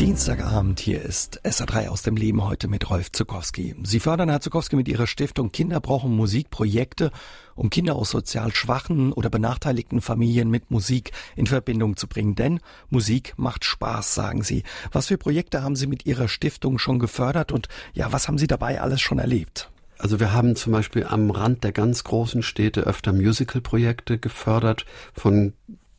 Dienstagabend 0.00 0.80
hier 0.80 1.02
ist 1.02 1.44
SA3 1.44 1.88
aus 1.88 2.02
dem 2.02 2.16
Leben 2.16 2.44
heute 2.44 2.68
mit 2.68 2.88
Rolf 2.88 3.12
Zukowski. 3.12 3.74
Sie 3.82 4.00
fördern, 4.00 4.30
Herr 4.30 4.40
Zukowski, 4.40 4.76
mit 4.76 4.88
Ihrer 4.88 5.06
Stiftung 5.06 5.52
Kinder 5.52 5.80
brauchen 5.80 6.16
Musikprojekte, 6.16 7.10
um 7.58 7.70
Kinder 7.70 7.96
aus 7.96 8.10
sozial 8.10 8.54
schwachen 8.54 9.12
oder 9.12 9.30
benachteiligten 9.30 10.00
Familien 10.00 10.50
mit 10.50 10.70
Musik 10.70 11.12
in 11.36 11.46
Verbindung 11.46 11.96
zu 11.96 12.06
bringen. 12.06 12.34
Denn 12.34 12.60
Musik 12.88 13.34
macht 13.36 13.64
Spaß, 13.64 14.14
sagen 14.14 14.42
Sie. 14.42 14.62
Was 14.92 15.08
für 15.08 15.18
Projekte 15.18 15.62
haben 15.62 15.76
Sie 15.76 15.86
mit 15.86 16.06
Ihrer 16.06 16.28
Stiftung 16.28 16.78
schon 16.78 16.98
gefördert 16.98 17.52
und 17.52 17.68
ja, 17.92 18.12
was 18.12 18.28
haben 18.28 18.38
Sie 18.38 18.46
dabei 18.46 18.80
alles 18.80 19.00
schon 19.00 19.18
erlebt? 19.18 19.70
Also 19.98 20.20
wir 20.20 20.32
haben 20.32 20.54
zum 20.54 20.72
Beispiel 20.72 21.04
am 21.04 21.30
Rand 21.30 21.64
der 21.64 21.72
ganz 21.72 22.04
großen 22.04 22.42
Städte 22.42 22.82
öfter 22.82 23.12
Musical-Projekte 23.12 24.18
gefördert 24.18 24.86
von 25.12 25.54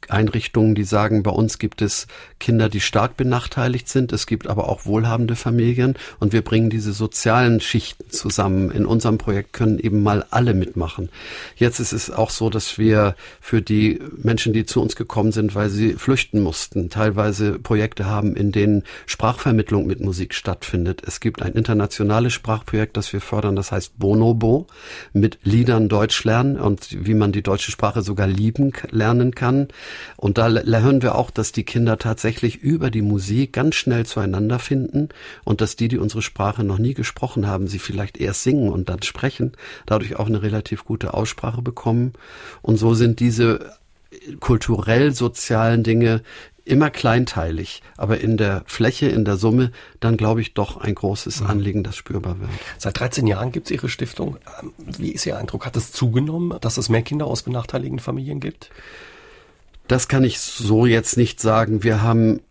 Einrichtungen, 0.08 0.75
die 0.75 0.84
sagen, 0.84 1.24
bei 1.24 1.32
uns 1.32 1.60
gibt 1.60 1.82
es 1.82 2.08
Kinder, 2.39 2.70
die 2.70 2.79
stark 2.79 3.18
benachteiligt 3.18 3.89
sind. 3.89 4.12
Es 4.13 4.25
gibt 4.25 4.48
aber 4.48 4.70
auch 4.70 4.86
wohlhabende 4.86 5.36
Familien 5.36 5.96
und 6.20 6.34
wir 6.34 6.41
bringen 6.41 6.70
diese 6.70 6.94
sozialen 6.94 7.60
Schichten 7.60 8.10
zusammen. 8.10 8.72
In 8.72 8.86
unserem 8.86 9.18
Projekt 9.18 9.53
können 9.53 9.77
eben 9.77 10.01
mal 10.01 10.25
alle 10.29 10.53
mitmachen. 10.53 11.10
Jetzt 11.56 11.79
ist 11.79 11.94
es 11.94 12.10
auch 12.10 12.29
so, 12.29 12.50
dass 12.50 12.77
wir 12.77 13.15
für 13.41 13.62
die 13.62 14.00
Menschen, 14.18 14.53
die 14.53 14.65
zu 14.65 14.82
uns 14.82 14.96
gekommen 14.96 15.32
sind, 15.32 15.53
weil 15.53 15.70
sie 15.70 15.94
flüchten 15.94 16.41
mussten, 16.41 16.89
teilweise 16.89 17.60
Projekte 17.60 18.06
haben, 18.06 18.36
in 18.36 18.51
denen 18.51 18.84
Sprachvermittlung 19.06 19.86
mit 19.86 20.00
Musik 20.00 20.34
stattfindet. 20.34 21.01
Es 21.06 21.20
gibt 21.20 21.41
ein 21.41 21.53
internationales 21.53 22.34
Sprachprojekt, 22.34 22.98
das 22.98 23.12
wir 23.13 23.22
fördern, 23.22 23.56
das 23.56 23.72
heißt 23.72 24.00
Bonobo, 24.00 24.68
mit 25.13 25.39
Liedern 25.44 25.89
Deutsch 25.89 26.24
lernen 26.24 26.60
und 26.60 27.06
wie 27.06 27.13
man 27.13 27.32
die 27.32 27.44
deutsche 27.44 27.72
Sprache 27.72 28.01
sogar 28.01 28.27
lieben 28.27 28.72
lernen 28.91 29.36
kann. 29.36 29.68
Und 30.17 30.38
da 30.38 30.48
lernen 30.48 31.01
wir 31.01 31.15
auch, 31.15 31.31
dass 31.31 31.51
die 31.51 31.63
Kinder 31.63 31.98
tatsächlich 31.98 32.58
über 32.58 32.91
die 32.91 33.01
Musik 33.01 33.53
ganz 33.53 33.75
schnell 33.75 34.05
zueinander 34.05 34.60
finden 34.60 35.10
und 35.43 35.62
dass 35.62 35.75
die, 35.75 35.88
die 35.88 35.98
unsere 35.98 36.22
Sprache 36.22 36.63
noch 36.63 36.77
nie 36.77 36.93
gesprochen 36.93 37.48
haben, 37.48 37.67
sie 37.67 37.79
vielleicht 37.79 38.17
erst 38.17 38.43
singen 38.43 38.69
und 38.69 38.89
dann 38.89 39.01
sprechen, 39.03 39.53
dadurch 39.86 40.17
auch 40.17 40.27
eine 40.27 40.41
relativ 40.41 40.86
gute 40.86 41.13
Aussprache 41.13 41.62
bekommen. 41.62 42.13
Und 42.62 42.77
so 42.77 42.93
sind 42.93 43.19
diese 43.19 43.74
kulturell-sozialen 44.39 45.84
Dinge 45.84 46.22
immer 46.69 46.91
kleinteilig, 46.91 47.81
aber 47.98 48.19
in 48.19 48.38
der 48.38 48.63
Fläche, 48.67 49.08
in 49.08 49.25
der 49.25 49.38
Summe 49.38 49.72
dann, 50.00 50.17
glaube 50.17 50.41
ich, 50.41 50.53
doch 50.53 50.77
ein 50.77 50.93
großes 50.93 51.41
mhm. 51.41 51.48
Anliegen, 51.48 51.84
das 51.84 51.96
spürbar 51.96 52.39
wird. 52.39 52.50
Seit 52.77 53.00
13 53.00 53.25
Jahren 53.27 53.51
gibt 53.51 53.67
es 53.67 53.72
Ihre 53.72 53.89
Stiftung. 53.89 54.38
Ähm, 54.62 54.74
wie 54.77 55.12
ist 55.12 55.25
Ihr 55.25 55.38
Eindruck? 55.38 55.65
Hat 55.65 55.75
es 55.75 55.91
zugenommen, 55.91 56.58
dass 56.62 56.77
es 56.77 56.89
mehr 56.89 57.01
Kinder 57.01 57.25
aus 57.25 57.43
benachteiligten 57.43 58.00
Familien 58.00 58.39
gibt? 58.39 58.69
Das 59.89 60.08
kann 60.08 60.24
ich 60.24 60.39
so 60.39 60.86
jetzt 60.86 61.17
nicht 61.17 61.39
sagen. 61.39 61.81
Wir 61.81 62.03
haben 62.03 62.41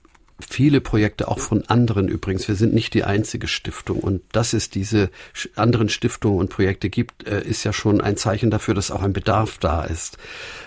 viele 0.40 0.80
Projekte 0.80 1.28
auch 1.28 1.38
von 1.38 1.64
anderen 1.68 2.08
übrigens. 2.08 2.46
Wir 2.46 2.54
sind 2.54 2.72
nicht 2.72 2.94
die 2.94 3.04
einzige 3.04 3.48
Stiftung 3.48 3.98
und 3.98 4.22
dass 4.32 4.52
es 4.52 4.70
diese 4.70 5.10
anderen 5.56 5.88
Stiftungen 5.88 6.38
und 6.38 6.50
Projekte 6.50 6.90
gibt, 6.90 7.26
äh, 7.26 7.42
ist 7.42 7.64
ja 7.64 7.72
schon 7.72 8.00
ein 8.00 8.16
Zeichen 8.16 8.50
dafür, 8.50 8.74
dass 8.74 8.90
auch 8.90 9.02
ein 9.02 9.12
Bedarf 9.12 9.58
da 9.58 9.84
ist. 9.84 10.16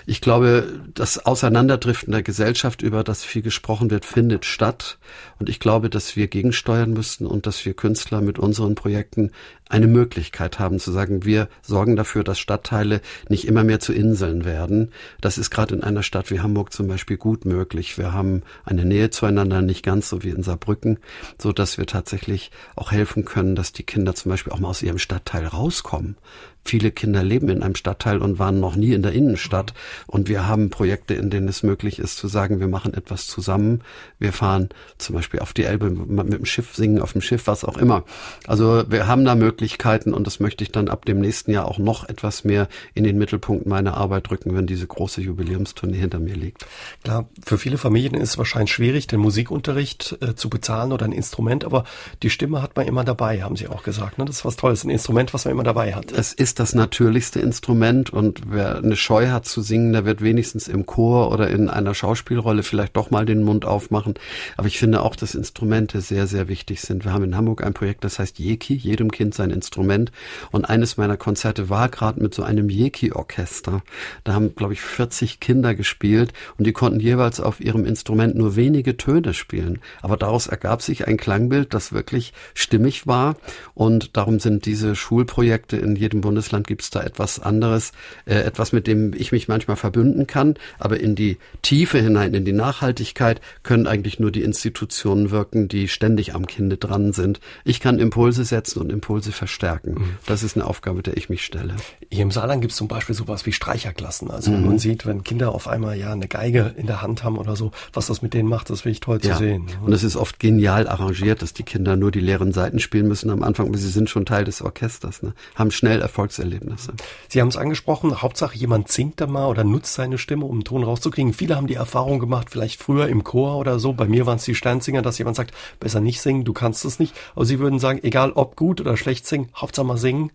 Ich 0.05 0.19
glaube, 0.19 0.67
das 0.93 1.25
Auseinanderdriften 1.25 2.11
der 2.11 2.23
Gesellschaft, 2.23 2.81
über 2.81 3.03
das 3.03 3.23
viel 3.23 3.41
gesprochen 3.41 3.91
wird, 3.91 4.05
findet 4.05 4.45
statt. 4.45 4.97
Und 5.39 5.49
ich 5.49 5.59
glaube, 5.59 5.89
dass 5.89 6.15
wir 6.15 6.27
gegensteuern 6.27 6.91
müssten 6.91 7.25
und 7.25 7.47
dass 7.47 7.65
wir 7.65 7.73
Künstler 7.73 8.21
mit 8.21 8.39
unseren 8.39 8.75
Projekten 8.75 9.31
eine 9.71 9.87
Möglichkeit 9.87 10.59
haben 10.59 10.79
zu 10.79 10.91
sagen, 10.91 11.23
wir 11.23 11.47
sorgen 11.61 11.95
dafür, 11.95 12.25
dass 12.25 12.39
Stadtteile 12.39 12.99
nicht 13.29 13.47
immer 13.47 13.63
mehr 13.63 13.79
zu 13.79 13.93
Inseln 13.93 14.43
werden. 14.43 14.91
Das 15.21 15.37
ist 15.37 15.49
gerade 15.49 15.73
in 15.73 15.81
einer 15.83 16.03
Stadt 16.03 16.29
wie 16.29 16.41
Hamburg 16.41 16.73
zum 16.73 16.87
Beispiel 16.87 17.15
gut 17.15 17.45
möglich. 17.45 17.97
Wir 17.97 18.11
haben 18.11 18.43
eine 18.65 18.83
Nähe 18.83 19.11
zueinander, 19.11 19.60
nicht 19.65 19.83
ganz 19.83 20.09
so 20.09 20.23
wie 20.23 20.29
in 20.29 20.43
Saarbrücken, 20.43 20.99
so 21.37 21.51
dass 21.51 21.77
wir 21.77 21.85
tatsächlich 21.85 22.51
auch 22.75 22.91
helfen 22.91 23.25
können, 23.25 23.55
dass 23.55 23.71
die 23.71 23.83
Kinder 23.83 24.15
zum 24.15 24.29
Beispiel 24.29 24.53
auch 24.53 24.59
mal 24.59 24.69
aus 24.69 24.81
ihrem 24.81 24.99
Stadtteil 24.99 25.45
rauskommen. 25.45 26.17
Viele 26.63 26.91
Kinder 26.91 27.23
leben 27.23 27.49
in 27.49 27.63
einem 27.63 27.75
Stadtteil 27.75 28.19
und 28.19 28.39
waren 28.39 28.59
noch 28.59 28.75
nie 28.75 28.93
in 28.93 29.01
der 29.01 29.13
Innenstadt. 29.13 29.73
Und 30.07 30.29
wir 30.29 30.47
haben 30.47 30.69
Projekte, 30.69 31.13
in 31.15 31.29
denen 31.29 31.47
es 31.47 31.63
möglich 31.63 31.99
ist 31.99 32.17
zu 32.17 32.27
sagen, 32.27 32.59
wir 32.59 32.67
machen 32.67 32.93
etwas 32.93 33.27
zusammen. 33.27 33.81
Wir 34.19 34.31
fahren 34.31 34.69
zum 34.97 35.15
Beispiel 35.15 35.39
auf 35.39 35.53
die 35.53 35.63
Elbe 35.63 35.89
mit 35.89 36.33
dem 36.33 36.45
Schiff 36.45 36.75
singen, 36.75 37.01
auf 37.01 37.13
dem 37.13 37.21
Schiff, 37.21 37.47
was 37.47 37.65
auch 37.65 37.77
immer. 37.77 38.03
Also 38.45 38.83
wir 38.89 39.07
haben 39.07 39.25
da 39.25 39.35
Möglichkeiten 39.35 40.13
und 40.13 40.27
das 40.27 40.39
möchte 40.39 40.63
ich 40.63 40.71
dann 40.71 40.87
ab 40.87 41.05
dem 41.05 41.19
nächsten 41.19 41.51
Jahr 41.51 41.65
auch 41.65 41.77
noch 41.77 42.07
etwas 42.07 42.43
mehr 42.43 42.67
in 42.93 43.03
den 43.03 43.17
Mittelpunkt 43.17 43.65
meiner 43.65 43.97
Arbeit 43.97 44.29
rücken, 44.29 44.55
wenn 44.55 44.67
diese 44.67 44.87
große 44.87 45.21
Jubiläumstournee 45.21 45.97
hinter 45.97 46.19
mir 46.19 46.35
liegt. 46.35 46.65
Klar, 47.03 47.27
für 47.43 47.57
viele 47.57 47.77
Familien 47.77 48.13
ist 48.13 48.29
es 48.29 48.37
wahrscheinlich 48.37 48.71
schwierig, 48.71 49.07
den 49.07 49.19
Musikunterricht 49.19 50.17
äh, 50.21 50.35
zu 50.35 50.49
bezahlen 50.49 50.91
oder 50.91 51.05
ein 51.05 51.11
Instrument, 51.11 51.65
aber 51.65 51.85
die 52.23 52.29
Stimme 52.29 52.61
hat 52.61 52.75
man 52.75 52.87
immer 52.87 53.03
dabei, 53.03 53.41
haben 53.41 53.55
Sie 53.55 53.67
auch 53.67 53.83
gesagt. 53.83 54.17
Ne? 54.17 54.25
Das 54.25 54.37
ist 54.37 54.45
was 54.45 54.55
Tolles, 54.55 54.83
ein 54.83 54.89
Instrument, 54.89 55.33
was 55.33 55.45
man 55.45 55.53
immer 55.53 55.63
dabei 55.63 55.93
hat. 55.95 56.11
Es 56.11 56.33
ist 56.33 56.50
ist 56.51 56.59
das 56.59 56.75
natürlichste 56.75 57.39
Instrument 57.39 58.09
und 58.09 58.41
wer 58.45 58.75
eine 58.75 58.97
Scheu 58.97 59.29
hat 59.29 59.45
zu 59.45 59.61
singen, 59.61 59.93
der 59.93 60.03
wird 60.03 60.21
wenigstens 60.21 60.67
im 60.67 60.85
Chor 60.85 61.31
oder 61.31 61.49
in 61.49 61.69
einer 61.69 61.95
Schauspielrolle 61.95 62.63
vielleicht 62.63 62.97
doch 62.97 63.09
mal 63.09 63.25
den 63.25 63.41
Mund 63.41 63.63
aufmachen. 63.63 64.15
Aber 64.57 64.67
ich 64.67 64.77
finde 64.77 65.01
auch, 65.01 65.15
dass 65.15 65.33
Instrumente 65.33 66.01
sehr, 66.01 66.27
sehr 66.27 66.49
wichtig 66.49 66.81
sind. 66.81 67.05
Wir 67.05 67.13
haben 67.13 67.23
in 67.23 67.37
Hamburg 67.37 67.63
ein 67.63 67.73
Projekt, 67.73 68.03
das 68.03 68.19
heißt 68.19 68.37
Jeki, 68.37 68.73
jedem 68.73 69.11
Kind 69.11 69.33
sein 69.33 69.49
Instrument. 69.49 70.11
Und 70.51 70.65
eines 70.65 70.97
meiner 70.97 71.15
Konzerte 71.15 71.69
war 71.69 71.87
gerade 71.87 72.21
mit 72.21 72.35
so 72.35 72.43
einem 72.43 72.67
Jeki-Orchester. 72.67 73.81
Da 74.25 74.33
haben, 74.33 74.53
glaube 74.53 74.73
ich, 74.73 74.81
40 74.81 75.39
Kinder 75.39 75.73
gespielt 75.73 76.33
und 76.57 76.67
die 76.67 76.73
konnten 76.73 76.99
jeweils 76.99 77.39
auf 77.39 77.61
ihrem 77.61 77.85
Instrument 77.85 78.35
nur 78.35 78.57
wenige 78.57 78.97
Töne 78.97 79.33
spielen. 79.33 79.79
Aber 80.01 80.17
daraus 80.17 80.47
ergab 80.47 80.81
sich 80.81 81.07
ein 81.07 81.15
Klangbild, 81.15 81.73
das 81.73 81.93
wirklich 81.93 82.33
stimmig 82.53 83.07
war. 83.07 83.37
Und 83.73 84.17
darum 84.17 84.41
sind 84.41 84.65
diese 84.65 84.97
Schulprojekte 84.97 85.77
in 85.77 85.95
jedem 85.95 86.19
Bundesland 86.19 86.40
Bundesland 86.41 86.65
gibt 86.65 86.81
es 86.81 86.89
da 86.89 87.03
etwas 87.03 87.39
anderes, 87.39 87.91
äh, 88.25 88.33
etwas, 88.33 88.71
mit 88.71 88.87
dem 88.87 89.13
ich 89.13 89.31
mich 89.31 89.47
manchmal 89.47 89.77
verbünden 89.77 90.25
kann. 90.25 90.55
Aber 90.79 90.99
in 90.99 91.13
die 91.13 91.37
Tiefe 91.61 91.99
hinein, 91.99 92.33
in 92.33 92.45
die 92.45 92.51
Nachhaltigkeit 92.51 93.41
können 93.61 93.85
eigentlich 93.85 94.19
nur 94.19 94.31
die 94.31 94.41
Institutionen 94.41 95.29
wirken, 95.29 95.67
die 95.67 95.87
ständig 95.87 96.33
am 96.33 96.47
Kinde 96.47 96.77
dran 96.77 97.13
sind. 97.13 97.39
Ich 97.63 97.79
kann 97.79 97.99
Impulse 97.99 98.43
setzen 98.43 98.79
und 98.79 98.91
Impulse 98.91 99.31
verstärken. 99.31 99.93
Mhm. 99.93 100.17
Das 100.25 100.41
ist 100.41 100.57
eine 100.57 100.65
Aufgabe, 100.65 101.03
der 101.03 101.15
ich 101.15 101.29
mich 101.29 101.45
stelle. 101.45 101.75
Hier 102.09 102.23
im 102.23 102.31
Saarland 102.31 102.61
gibt 102.61 102.71
es 102.71 102.77
zum 102.77 102.87
Beispiel 102.87 103.13
sowas 103.13 103.45
wie 103.45 103.51
Streicherklassen. 103.51 104.31
Also 104.31 104.49
mhm. 104.49 104.65
man 104.65 104.79
sieht, 104.79 105.05
wenn 105.05 105.23
Kinder 105.23 105.53
auf 105.53 105.67
einmal 105.67 105.95
ja 105.95 106.11
eine 106.11 106.27
Geige 106.27 106.73
in 106.75 106.87
der 106.87 107.03
Hand 107.03 107.23
haben 107.23 107.37
oder 107.37 107.55
so, 107.55 107.71
was 107.93 108.07
das 108.07 108.23
mit 108.23 108.33
denen 108.33 108.49
macht, 108.49 108.71
das 108.71 108.81
finde 108.81 108.93
ich 108.93 108.99
toll 108.99 109.19
ja. 109.21 109.33
zu 109.33 109.37
sehen. 109.37 109.67
Und 109.85 109.93
es 109.93 110.03
ist 110.03 110.15
oft 110.15 110.39
genial 110.39 110.87
arrangiert, 110.87 111.43
dass 111.43 111.53
die 111.53 111.63
Kinder 111.63 111.95
nur 111.95 112.09
die 112.09 112.19
leeren 112.19 112.51
Seiten 112.51 112.79
spielen 112.79 113.07
müssen 113.07 113.29
am 113.29 113.43
Anfang, 113.43 113.67
aber 113.67 113.77
sie 113.77 113.89
sind 113.89 114.09
schon 114.09 114.25
Teil 114.25 114.43
des 114.43 114.63
Orchesters, 114.63 115.21
ne? 115.21 115.33
haben 115.53 115.69
schnell 115.69 116.01
Erfolg 116.01 116.30
Erfolgserlebnisse. 116.31 116.93
Sie 117.27 117.41
haben 117.41 117.49
es 117.49 117.57
angesprochen, 117.57 118.21
Hauptsache 118.21 118.57
jemand 118.57 118.87
singt 118.89 119.19
da 119.19 119.27
mal 119.27 119.47
oder 119.47 119.63
nutzt 119.63 119.93
seine 119.93 120.17
Stimme, 120.17 120.45
um 120.45 120.53
einen 120.53 120.63
Ton 120.63 120.83
rauszukriegen. 120.83 121.33
Viele 121.33 121.55
haben 121.55 121.67
die 121.67 121.75
Erfahrung 121.75 122.19
gemacht, 122.19 122.49
vielleicht 122.49 122.81
früher 122.81 123.07
im 123.07 123.23
Chor 123.23 123.57
oder 123.57 123.79
so. 123.79 123.93
Bei 123.93 124.07
mir 124.07 124.25
waren 124.25 124.37
es 124.37 124.45
die 124.45 124.55
Sternsinger, 124.55 125.01
dass 125.01 125.17
jemand 125.17 125.35
sagt, 125.35 125.53
besser 125.79 125.99
nicht 125.99 126.21
singen, 126.21 126.45
du 126.45 126.53
kannst 126.53 126.85
es 126.85 126.99
nicht. 126.99 127.15
Aber 127.35 127.45
sie 127.45 127.59
würden 127.59 127.79
sagen, 127.79 127.99
egal 128.03 128.31
ob 128.31 128.55
gut 128.55 128.81
oder 128.81 128.97
schlecht 128.97 129.27
singen, 129.27 129.49
Hauptsache 129.55 129.85
mal 129.85 129.97
singen. 129.97 130.31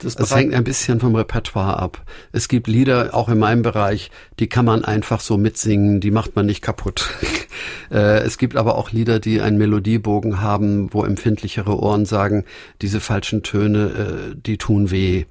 Das 0.00 0.16
es 0.16 0.34
hängt 0.34 0.54
ein 0.54 0.64
bisschen 0.64 1.00
vom 1.00 1.14
Repertoire 1.14 1.78
ab. 1.78 2.02
Es 2.32 2.48
gibt 2.48 2.66
Lieder, 2.66 3.14
auch 3.14 3.28
in 3.28 3.38
meinem 3.38 3.62
Bereich, 3.62 4.10
die 4.38 4.48
kann 4.48 4.64
man 4.64 4.84
einfach 4.84 5.20
so 5.20 5.36
mitsingen, 5.36 6.00
die 6.00 6.10
macht 6.10 6.36
man 6.36 6.46
nicht 6.46 6.62
kaputt. 6.62 7.08
Äh, 7.90 8.18
es 8.18 8.36
gibt 8.36 8.56
aber 8.56 8.76
auch 8.76 8.90
Lieder, 8.90 9.20
die 9.20 9.40
einen 9.40 9.58
Melodiebogen 9.58 10.40
haben, 10.40 10.92
wo 10.92 11.04
empfindlichere 11.04 11.78
Ohren 11.78 12.04
sagen, 12.04 12.44
diese 12.82 13.00
falschen 13.00 13.44
Töne, 13.44 14.32
äh, 14.32 14.34
die 14.36 14.58
tun 14.58 14.90
weh 14.90 15.24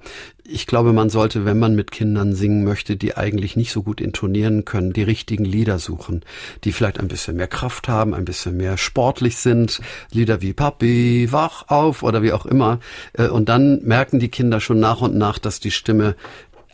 ich 0.47 0.67
glaube, 0.67 0.93
man 0.93 1.09
sollte, 1.09 1.45
wenn 1.45 1.57
man 1.57 1.75
mit 1.75 1.91
Kindern 1.91 2.35
singen 2.35 2.63
möchte, 2.63 2.95
die 2.95 3.17
eigentlich 3.17 3.55
nicht 3.55 3.71
so 3.71 3.81
gut 3.81 3.99
intonieren 3.99 4.63
können, 4.63 4.93
die 4.93 5.03
richtigen 5.03 5.45
Lieder 5.45 5.79
suchen, 5.79 6.23
die 6.63 6.71
vielleicht 6.71 6.99
ein 6.99 7.07
bisschen 7.07 7.35
mehr 7.35 7.47
Kraft 7.47 7.87
haben, 7.87 8.13
ein 8.13 8.25
bisschen 8.25 8.55
mehr 8.57 8.77
sportlich 8.77 9.37
sind, 9.37 9.81
Lieder 10.11 10.41
wie 10.41 10.53
Papi, 10.53 11.31
wach 11.31 11.65
auf 11.67 12.03
oder 12.03 12.21
wie 12.21 12.31
auch 12.31 12.45
immer. 12.45 12.79
Äh, 13.13 13.27
und 13.27 13.49
dann 13.49 13.83
merken 13.83 14.19
die 14.19 14.29
Kinder 14.29 14.59
schon 14.59 14.79
nach 14.79 15.01
und 15.01 15.15
nach, 15.15 15.39
dass 15.39 15.59
die 15.59 15.71
Stimme 15.71 16.15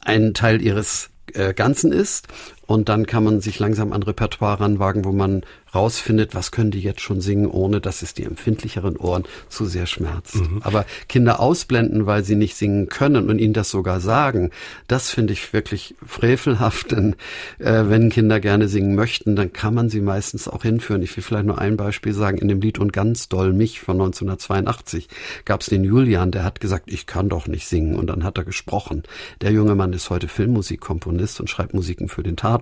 ein 0.01 0.33
Teil 0.33 0.61
ihres 0.61 1.09
äh, 1.33 1.53
Ganzen 1.53 1.91
ist. 1.91 2.27
Und 2.71 2.87
dann 2.87 3.05
kann 3.05 3.25
man 3.25 3.41
sich 3.41 3.59
langsam 3.59 3.91
an 3.91 4.01
Repertoire 4.01 4.61
ranwagen, 4.61 5.03
wo 5.03 5.11
man 5.11 5.41
rausfindet, 5.75 6.35
was 6.35 6.51
können 6.51 6.71
die 6.71 6.79
jetzt 6.79 7.01
schon 7.01 7.19
singen, 7.19 7.47
ohne 7.47 7.81
dass 7.81 8.01
es 8.01 8.13
die 8.13 8.23
empfindlicheren 8.23 8.95
Ohren 8.95 9.23
zu 9.49 9.65
sehr 9.65 9.87
schmerzt. 9.87 10.35
Mhm. 10.35 10.61
Aber 10.63 10.85
Kinder 11.09 11.41
ausblenden, 11.41 12.05
weil 12.05 12.23
sie 12.23 12.35
nicht 12.35 12.55
singen 12.55 12.87
können 12.87 13.29
und 13.29 13.39
ihnen 13.39 13.53
das 13.53 13.71
sogar 13.71 13.99
sagen, 13.99 14.51
das 14.87 15.09
finde 15.09 15.33
ich 15.33 15.51
wirklich 15.51 15.95
frevelhaft, 16.05 16.91
denn 16.91 17.17
äh, 17.59 17.83
wenn 17.87 18.09
Kinder 18.09 18.39
gerne 18.39 18.69
singen 18.69 18.95
möchten, 18.95 19.35
dann 19.35 19.51
kann 19.51 19.73
man 19.73 19.89
sie 19.89 19.99
meistens 19.99 20.47
auch 20.47 20.63
hinführen. 20.63 21.01
Ich 21.01 21.15
will 21.17 21.23
vielleicht 21.23 21.47
nur 21.47 21.59
ein 21.59 21.75
Beispiel 21.75 22.13
sagen, 22.13 22.37
in 22.37 22.47
dem 22.47 22.61
Lied 22.61 22.79
Und 22.79 22.93
ganz 22.93 23.27
doll 23.27 23.51
mich 23.51 23.81
von 23.81 23.95
1982 23.95 25.09
gab 25.43 25.59
es 25.59 25.67
den 25.67 25.83
Julian, 25.83 26.31
der 26.31 26.45
hat 26.45 26.61
gesagt, 26.61 26.89
ich 26.89 27.05
kann 27.05 27.27
doch 27.27 27.47
nicht 27.47 27.67
singen 27.67 27.97
und 27.97 28.07
dann 28.07 28.23
hat 28.23 28.37
er 28.37 28.45
gesprochen. 28.45 29.03
Der 29.41 29.51
junge 29.51 29.75
Mann 29.75 29.91
ist 29.91 30.09
heute 30.09 30.29
Filmmusikkomponist 30.29 31.41
und 31.41 31.49
schreibt 31.49 31.73
Musiken 31.73 32.07
für 32.07 32.23
den 32.23 32.37
Tatort. 32.37 32.60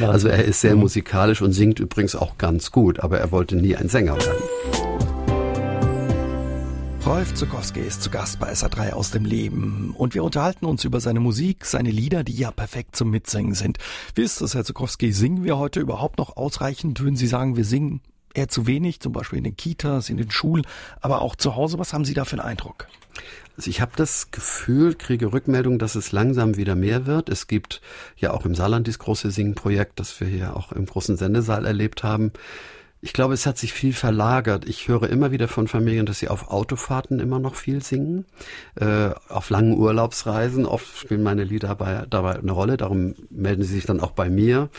Also 0.00 0.28
er 0.28 0.44
ist 0.44 0.60
sehr 0.60 0.74
mhm. 0.74 0.82
musikalisch 0.82 1.42
und 1.42 1.52
singt 1.52 1.78
übrigens 1.78 2.16
auch 2.16 2.38
ganz 2.38 2.70
gut, 2.70 3.00
aber 3.00 3.18
er 3.18 3.30
wollte 3.32 3.56
nie 3.56 3.76
ein 3.76 3.88
Sänger 3.88 4.16
werden. 4.16 4.42
Rolf 7.06 7.34
Zukowski 7.34 7.78
ist 7.78 8.02
zu 8.02 8.10
Gast 8.10 8.40
bei 8.40 8.52
SA3 8.52 8.90
aus 8.90 9.12
dem 9.12 9.24
Leben 9.24 9.94
und 9.96 10.14
wir 10.14 10.24
unterhalten 10.24 10.66
uns 10.66 10.82
über 10.82 10.98
seine 10.98 11.20
Musik, 11.20 11.64
seine 11.64 11.92
Lieder, 11.92 12.24
die 12.24 12.34
ja 12.34 12.50
perfekt 12.50 12.96
zum 12.96 13.10
Mitsingen 13.10 13.54
sind. 13.54 13.78
Wie 14.16 14.22
ist 14.22 14.40
das, 14.40 14.56
Herr 14.56 14.64
Zukowski? 14.64 15.12
Singen 15.12 15.44
wir 15.44 15.56
heute 15.56 15.78
überhaupt 15.78 16.18
noch 16.18 16.36
ausreichend? 16.36 16.98
Würden 16.98 17.14
Sie 17.14 17.28
sagen, 17.28 17.56
wir 17.56 17.64
singen 17.64 18.00
eher 18.34 18.48
zu 18.48 18.66
wenig, 18.66 18.98
zum 18.98 19.12
Beispiel 19.12 19.38
in 19.38 19.44
den 19.44 19.56
Kitas, 19.56 20.10
in 20.10 20.16
den 20.16 20.32
Schulen, 20.32 20.66
aber 21.00 21.22
auch 21.22 21.36
zu 21.36 21.54
Hause? 21.54 21.78
Was 21.78 21.92
haben 21.92 22.04
Sie 22.04 22.14
da 22.14 22.24
für 22.24 22.40
einen 22.40 22.48
Eindruck? 22.48 22.88
Also 23.56 23.70
ich 23.70 23.80
habe 23.80 23.92
das 23.96 24.30
Gefühl, 24.30 24.94
kriege 24.94 25.32
Rückmeldung, 25.32 25.78
dass 25.78 25.94
es 25.94 26.12
langsam 26.12 26.56
wieder 26.56 26.74
mehr 26.74 27.06
wird. 27.06 27.28
Es 27.28 27.46
gibt 27.46 27.80
ja 28.16 28.32
auch 28.32 28.44
im 28.44 28.54
Saarland 28.54 28.86
dieses 28.86 28.98
große 28.98 29.30
Singen-Projekt, 29.30 29.98
das 29.98 30.20
wir 30.20 30.28
hier 30.28 30.56
auch 30.56 30.72
im 30.72 30.86
großen 30.86 31.16
Sendesaal 31.16 31.64
erlebt 31.64 32.02
haben. 32.02 32.32
Ich 33.00 33.12
glaube, 33.12 33.34
es 33.34 33.46
hat 33.46 33.56
sich 33.56 33.72
viel 33.72 33.92
verlagert. 33.92 34.68
Ich 34.68 34.88
höre 34.88 35.08
immer 35.08 35.30
wieder 35.30 35.48
von 35.48 35.68
Familien, 35.68 36.06
dass 36.06 36.18
sie 36.18 36.28
auf 36.28 36.48
Autofahrten 36.50 37.20
immer 37.20 37.38
noch 37.38 37.54
viel 37.54 37.82
singen, 37.82 38.26
äh, 38.74 39.10
auf 39.28 39.48
langen 39.48 39.76
Urlaubsreisen. 39.78 40.66
Oft 40.66 40.98
spielen 40.98 41.22
meine 41.22 41.44
Lieder 41.44 41.68
dabei, 41.68 42.04
dabei 42.08 42.36
eine 42.36 42.52
Rolle, 42.52 42.76
darum 42.76 43.14
melden 43.30 43.62
sie 43.62 43.74
sich 43.74 43.86
dann 43.86 44.00
auch 44.00 44.12
bei 44.12 44.28
mir. 44.28 44.70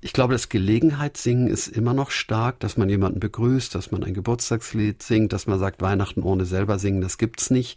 Ich 0.00 0.12
glaube, 0.12 0.32
das 0.32 0.48
Gelegenheitssingen 0.48 1.48
ist 1.48 1.66
immer 1.66 1.92
noch 1.92 2.12
stark, 2.12 2.60
dass 2.60 2.76
man 2.76 2.88
jemanden 2.88 3.18
begrüßt, 3.18 3.74
dass 3.74 3.90
man 3.90 4.04
ein 4.04 4.14
Geburtstagslied 4.14 5.02
singt, 5.02 5.32
dass 5.32 5.48
man 5.48 5.58
sagt, 5.58 5.82
Weihnachten 5.82 6.22
ohne 6.22 6.44
selber 6.44 6.78
singen, 6.78 7.00
das 7.00 7.18
gibt's 7.18 7.50
nicht. 7.50 7.76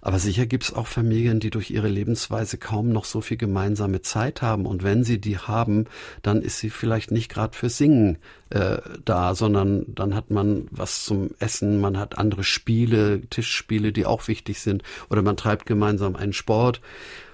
Aber 0.00 0.18
sicher 0.18 0.46
gibt's 0.46 0.72
auch 0.72 0.86
Familien, 0.86 1.40
die 1.40 1.50
durch 1.50 1.70
ihre 1.70 1.88
Lebensweise 1.88 2.56
kaum 2.56 2.88
noch 2.88 3.04
so 3.04 3.20
viel 3.20 3.36
gemeinsame 3.36 4.00
Zeit 4.00 4.40
haben. 4.40 4.64
Und 4.64 4.82
wenn 4.82 5.04
sie 5.04 5.20
die 5.20 5.36
haben, 5.36 5.88
dann 6.22 6.40
ist 6.40 6.58
sie 6.58 6.70
vielleicht 6.70 7.10
nicht 7.10 7.28
gerade 7.28 7.54
für 7.54 7.68
Singen 7.68 8.16
äh, 8.48 8.78
da, 9.04 9.34
sondern 9.34 9.84
dann 9.94 10.14
hat 10.14 10.30
man 10.30 10.68
was 10.70 11.04
zum 11.04 11.32
Essen, 11.38 11.82
man 11.82 11.98
hat 11.98 12.16
andere 12.16 12.44
Spiele, 12.44 13.20
Tischspiele, 13.28 13.92
die 13.92 14.06
auch 14.06 14.26
wichtig 14.26 14.58
sind, 14.58 14.82
oder 15.10 15.20
man 15.20 15.36
treibt 15.36 15.66
gemeinsam 15.66 16.16
einen 16.16 16.32
Sport. 16.32 16.80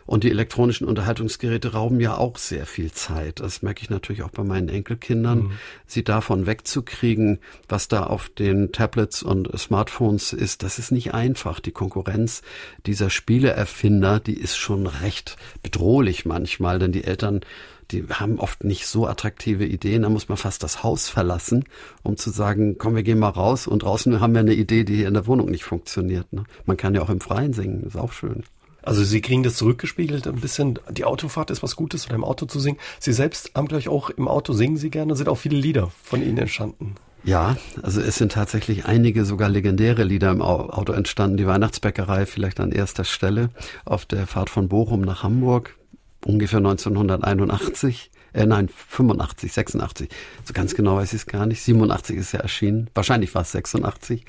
Und 0.09 0.25
die 0.25 0.31
elektronischen 0.31 0.88
Unterhaltungsgeräte 0.88 1.75
rauben 1.75 2.00
ja 2.00 2.17
auch 2.17 2.38
sehr 2.38 2.65
viel 2.65 2.91
Zeit. 2.93 3.41
Das 3.41 3.61
merke 3.61 3.83
ich 3.83 3.91
natürlich 3.91 4.23
auch 4.23 4.31
bei 4.31 4.43
meinen 4.43 4.71
Enkelkindern. 4.71 5.38
Mhm. 5.38 5.50
Sie 5.87 6.03
davon 6.03 6.47
wegzukriegen, 6.47 7.41
was 7.69 7.88
da 7.88 8.05
auf 8.05 8.31
den 8.31 8.73
Tablets 8.73 9.23
und 9.23 9.50
Smartphones 9.59 10.33
ist, 10.33 10.62
das 10.62 10.79
ist 10.79 10.93
nicht 10.93 11.12
einfach. 11.12 11.61
Die 11.61 11.73
Konkurrenz 11.73 12.41
dieser 12.87 13.11
Spieleerfinder, 13.11 14.19
die 14.19 14.41
ist 14.41 14.57
schon 14.57 14.87
recht 14.87 15.37
bedrohlich 15.62 16.25
manchmal, 16.25 16.79
denn 16.79 16.93
die 16.93 17.05
Eltern 17.05 17.43
die 17.91 18.07
haben 18.11 18.38
oft 18.38 18.65
nicht 18.65 18.87
so 18.87 19.07
attraktive 19.07 19.67
Ideen. 19.67 20.03
Da 20.03 20.09
muss 20.09 20.29
man 20.29 20.38
fast 20.38 20.62
das 20.62 20.83
Haus 20.83 21.11
verlassen, 21.11 21.65
um 22.03 22.17
zu 22.17 22.31
sagen, 22.31 22.77
komm, 22.79 22.97
wir 22.97 23.03
gehen 23.03 23.19
mal 23.19 23.29
raus 23.29 23.67
und 23.67 23.83
draußen 23.83 24.21
haben 24.21 24.33
wir 24.33 24.41
eine 24.41 24.55
Idee, 24.55 24.85
die 24.85 24.97
hier 24.97 25.09
in 25.09 25.15
der 25.15 25.27
Wohnung 25.27 25.50
nicht 25.50 25.65
funktioniert. 25.65 26.33
Ne? 26.33 26.45
Man 26.65 26.79
kann 26.79 26.95
ja 26.95 27.03
auch 27.03 27.11
im 27.11 27.21
Freien 27.21 27.53
singen, 27.53 27.83
ist 27.83 27.97
auch 27.97 28.12
schön. 28.12 28.45
Also 28.82 29.04
Sie 29.04 29.20
kriegen 29.20 29.42
das 29.42 29.56
zurückgespiegelt 29.56 30.26
ein 30.26 30.40
bisschen. 30.40 30.78
Die 30.90 31.04
Autofahrt 31.04 31.50
ist 31.50 31.62
was 31.62 31.76
Gutes 31.76 32.06
oder 32.06 32.14
im 32.14 32.25
Auto 32.25 32.47
zu 32.47 32.61
singen. 32.61 32.78
Sie 33.00 33.12
selbst 33.12 33.52
haben 33.54 33.68
gleich 33.68 33.88
auch 33.88 34.11
im 34.11 34.28
Auto 34.28 34.52
singen 34.52 34.76
Sie 34.76 34.90
gerne, 34.90 35.16
sind 35.16 35.28
auch 35.28 35.38
viele 35.38 35.56
Lieder 35.56 35.90
von 36.02 36.23
Ihnen 36.23 36.38
entstanden. 36.38 36.94
Ja, 37.25 37.56
also 37.82 38.00
es 38.00 38.16
sind 38.16 38.32
tatsächlich 38.32 38.87
einige 38.87 39.25
sogar 39.25 39.49
legendäre 39.49 40.04
Lieder 40.04 40.30
im 40.30 40.40
Auto 40.40 40.92
entstanden. 40.92 41.37
Die 41.37 41.47
Weihnachtsbäckerei 41.47 42.26
vielleicht 42.26 42.61
an 42.61 42.73
erster 42.73 43.04
Stelle 43.04 43.50
auf 43.85 44.06
der 44.06 44.26
Fahrt 44.26 44.50
von 44.50 44.68
Bochum 44.68 45.00
nach 45.00 45.25
Hamburg, 45.25 45.76
ungefähr 46.25 46.58
1981. 46.58 48.11
Äh, 48.32 48.47
nein, 48.47 48.68
85, 48.68 49.52
86. 49.52 50.08
So 50.44 50.52
ganz 50.52 50.75
genau 50.75 50.97
weiß 50.97 51.12
ich 51.12 51.23
es 51.23 51.26
gar 51.26 51.47
nicht. 51.47 51.62
87 51.62 52.16
ist 52.16 52.32
ja 52.32 52.40
erschienen. 52.40 52.88
Wahrscheinlich 52.94 53.35
war 53.35 53.42
es 53.42 53.52
86. 53.52 54.25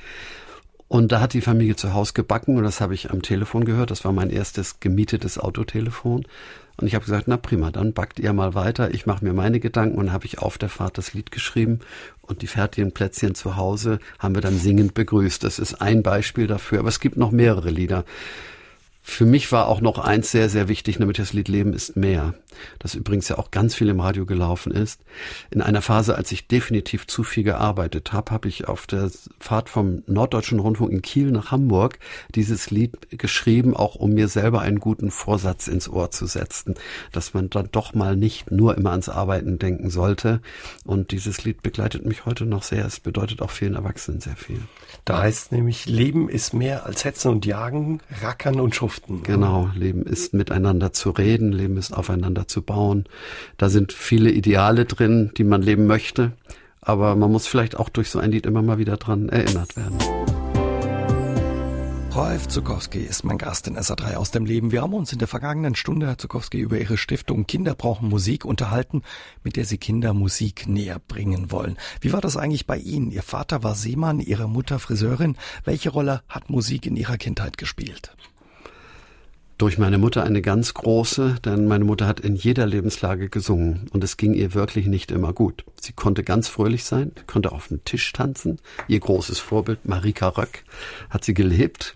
Und 0.90 1.12
da 1.12 1.22
hat 1.22 1.34
die 1.34 1.42
Familie 1.42 1.76
zu 1.76 1.94
Hause 1.94 2.14
gebacken 2.14 2.58
und 2.58 2.64
das 2.64 2.82
habe 2.82 2.96
ich 2.96 3.12
am 3.12 3.22
Telefon 3.22 3.64
gehört. 3.64 3.92
Das 3.92 4.04
war 4.06 4.12
mein 4.12 4.32
erstes 4.32 4.80
gemietetes 4.80 5.38
Autotelefon. 5.38 6.26
Und 6.78 6.88
ich 6.88 6.96
habe 6.96 7.06
gesagt, 7.06 7.28
na 7.28 7.38
prima, 7.38 7.70
dann 7.72 7.94
backt 7.94 8.20
ihr 8.20 8.34
mal 8.34 8.56
weiter. 8.56 8.92
Ich 8.92 9.06
mache 9.06 9.24
mir 9.24 9.34
meine 9.34 9.60
Gedanken 9.60 10.00
und 10.00 10.12
habe 10.12 10.26
ich 10.26 10.40
auf 10.40 10.58
der 10.58 10.70
Fahrt 10.70 10.98
das 10.98 11.14
Lied 11.14 11.30
geschrieben 11.30 11.80
und 12.24 12.42
die 12.42 12.48
fertigen 12.48 12.92
Plätzchen 12.92 13.36
zu 13.36 13.56
Hause 13.56 14.00
haben 14.18 14.34
wir 14.34 14.42
dann 14.42 14.58
singend 14.58 14.96
begrüßt. 14.96 15.44
Das 15.44 15.60
ist 15.60 15.80
ein 15.80 16.02
Beispiel 16.02 16.48
dafür, 16.48 16.80
aber 16.80 16.90
es 16.90 17.00
gibt 17.00 17.18
noch 17.18 17.32
mehrere 17.32 17.70
Lieder. 17.70 18.04
Für 19.10 19.26
mich 19.26 19.52
war 19.52 19.68
auch 19.68 19.82
noch 19.82 19.98
eins 19.98 20.32
sehr, 20.32 20.50
sehr 20.50 20.70
wichtig, 20.70 21.00
nämlich 21.00 21.18
das 21.18 21.34
Lied 21.34 21.48
Leben 21.48 21.74
ist 21.74 21.98
mehr. 21.98 22.36
Das 22.78 22.94
übrigens 22.94 23.28
ja 23.28 23.38
auch 23.38 23.50
ganz 23.50 23.74
viel 23.74 23.90
im 23.90 24.00
Radio 24.00 24.26
gelaufen 24.26 24.72
ist. 24.72 25.02
In 25.50 25.62
einer 25.62 25.82
Phase, 25.82 26.16
als 26.16 26.32
ich 26.32 26.48
definitiv 26.48 27.08
zu 27.08 27.24
viel 27.24 27.44
gearbeitet 27.44 28.14
habe, 28.14 28.32
habe 28.32 28.48
ich 28.48 28.68
auf 28.68 28.86
der 28.86 29.10
Fahrt 29.40 29.70
vom 29.70 30.04
Norddeutschen 30.06 30.60
Rundfunk 30.60 30.92
in 30.92 31.02
Kiel 31.02 31.32
nach 31.32 31.52
Hamburg 31.52 31.98
dieses 32.36 32.70
Lied 32.70 32.98
geschrieben, 33.10 33.76
auch 33.76 33.96
um 33.96 34.12
mir 34.14 34.28
selber 34.28 34.62
einen 34.62 34.80
guten 34.80 35.10
Vorsatz 35.12 35.68
ins 35.68 35.90
Ohr 35.90 36.12
zu 36.12 36.28
setzen, 36.28 36.76
dass 37.12 37.34
man 37.34 37.50
dann 37.50 37.70
doch 37.72 37.96
mal 37.96 38.16
nicht 38.16 38.52
nur 38.52 38.78
immer 38.78 38.92
ans 38.92 39.10
Arbeiten 39.10 39.58
denken 39.58 39.90
sollte. 39.90 40.40
Und 40.86 41.12
dieses 41.12 41.44
Lied 41.44 41.64
begleitet 41.64 42.06
mich 42.06 42.26
heute 42.26 42.46
noch 42.46 42.64
sehr. 42.64 42.86
Es 42.86 43.00
bedeutet 43.00 43.42
auch 43.42 43.52
vielen 43.52 43.74
Erwachsenen 43.74 44.22
sehr 44.22 44.36
viel. 44.38 44.62
Da 45.06 45.22
heißt 45.22 45.52
nämlich, 45.52 45.86
Leben 45.86 46.30
ist 46.30 46.54
mehr 46.54 46.86
als 46.86 47.06
Hetzen 47.06 47.32
und 47.32 47.46
Jagen, 47.46 48.00
Rackern 48.22 48.60
und 48.60 48.76
Schuften. 48.76 49.24
Genau, 49.24 49.70
Leben 49.76 50.04
ist 50.04 50.34
miteinander 50.34 50.94
zu 50.94 51.10
reden, 51.10 51.52
Leben 51.52 51.78
ist 51.78 51.92
aufeinander 51.92 52.48
zu 52.48 52.62
bauen. 52.62 53.06
Da 53.58 53.70
sind 53.70 53.94
viele 53.94 54.32
Ideale 54.32 54.86
drin, 54.86 55.32
die 55.38 55.44
man 55.44 55.62
leben 55.62 55.88
möchte. 55.88 56.34
Aber 56.82 57.16
man 57.16 57.32
muss 57.32 57.48
vielleicht 57.48 57.78
auch 57.78 57.90
durch 57.90 58.10
so 58.10 58.20
ein 58.20 58.32
Lied 58.32 58.46
immer 58.46 58.62
mal 58.62 58.78
wieder 58.78 58.98
dran 58.98 59.30
erinnert 59.30 59.76
werden. 59.76 59.98
Rolf 62.20 62.50
Zukowski 62.50 63.00
ist 63.00 63.24
mein 63.24 63.38
Gast 63.38 63.66
in 63.66 63.78
SA3 63.78 64.16
aus 64.16 64.30
dem 64.30 64.44
Leben. 64.44 64.74
Wir 64.74 64.82
haben 64.82 64.94
uns 64.94 65.14
in 65.14 65.20
der 65.20 65.30
vergangenen 65.30 65.74
Stunde, 65.76 66.06
Herr 66.06 66.18
Zukowski, 66.18 66.60
über 66.60 66.78
Ihre 66.78 66.98
Stiftung 66.98 67.48
Kinder 67.48 67.76
brauchen 67.76 68.10
Musik 68.10 68.44
unterhalten, 68.44 69.04
mit 69.42 69.56
der 69.56 69.64
Sie 69.64 69.78
Kinder 69.78 70.14
Musik 70.14 70.68
näher 70.68 71.00
bringen 71.00 71.50
wollen. 71.50 71.78
Wie 72.02 72.12
war 72.12 72.20
das 72.20 72.36
eigentlich 72.36 72.68
bei 72.68 72.76
Ihnen? 72.76 73.12
Ihr 73.12 73.24
Vater 73.24 73.64
war 73.64 73.74
Seemann, 73.74 74.20
Ihre 74.20 74.50
Mutter 74.50 74.80
Friseurin. 74.80 75.38
Welche 75.64 75.92
Rolle 75.92 76.22
hat 76.28 76.50
Musik 76.50 76.86
in 76.86 76.98
Ihrer 76.98 77.18
Kindheit 77.18 77.58
gespielt? 77.58 78.12
Durch 79.60 79.78
meine 79.78 79.98
Mutter 79.98 80.24
eine 80.24 80.42
ganz 80.42 80.74
große, 80.74 81.36
denn 81.44 81.68
meine 81.68 81.84
Mutter 81.84 82.08
hat 82.08 82.22
in 82.22 82.36
jeder 82.36 82.66
Lebenslage 82.66 83.30
gesungen 83.30 83.88
und 83.92 84.04
es 84.06 84.16
ging 84.16 84.34
ihr 84.34 84.54
wirklich 84.54 84.88
nicht 84.88 85.12
immer 85.12 85.34
gut. 85.34 85.66
Sie 85.82 85.92
konnte 85.92 86.24
ganz 86.24 86.48
fröhlich 86.48 86.86
sein, 86.86 87.12
konnte 87.28 87.52
auf 87.52 87.68
dem 87.68 87.84
Tisch 87.84 88.12
tanzen. 88.14 88.60
Ihr 88.88 89.02
großes 89.02 89.40
Vorbild 89.40 89.86
Marika 89.86 90.30
Röck 90.30 90.64
hat 91.10 91.26
sie 91.26 91.34
gelebt, 91.34 91.94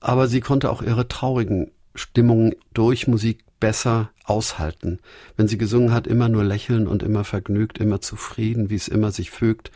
aber 0.00 0.28
sie 0.28 0.40
konnte 0.40 0.70
auch 0.70 0.80
ihre 0.80 1.06
traurigen 1.06 1.70
Stimmungen 1.94 2.54
durch 2.72 3.06
Musik 3.06 3.44
besser 3.60 4.10
aushalten. 4.24 4.98
Wenn 5.36 5.46
sie 5.46 5.58
gesungen 5.58 5.92
hat, 5.92 6.06
immer 6.06 6.30
nur 6.30 6.42
lächeln 6.42 6.86
und 6.88 7.02
immer 7.02 7.24
vergnügt, 7.24 7.78
immer 7.78 8.00
zufrieden, 8.00 8.70
wie 8.70 8.76
es 8.76 8.88
immer 8.88 9.12
sich 9.12 9.30
fügt 9.30 9.70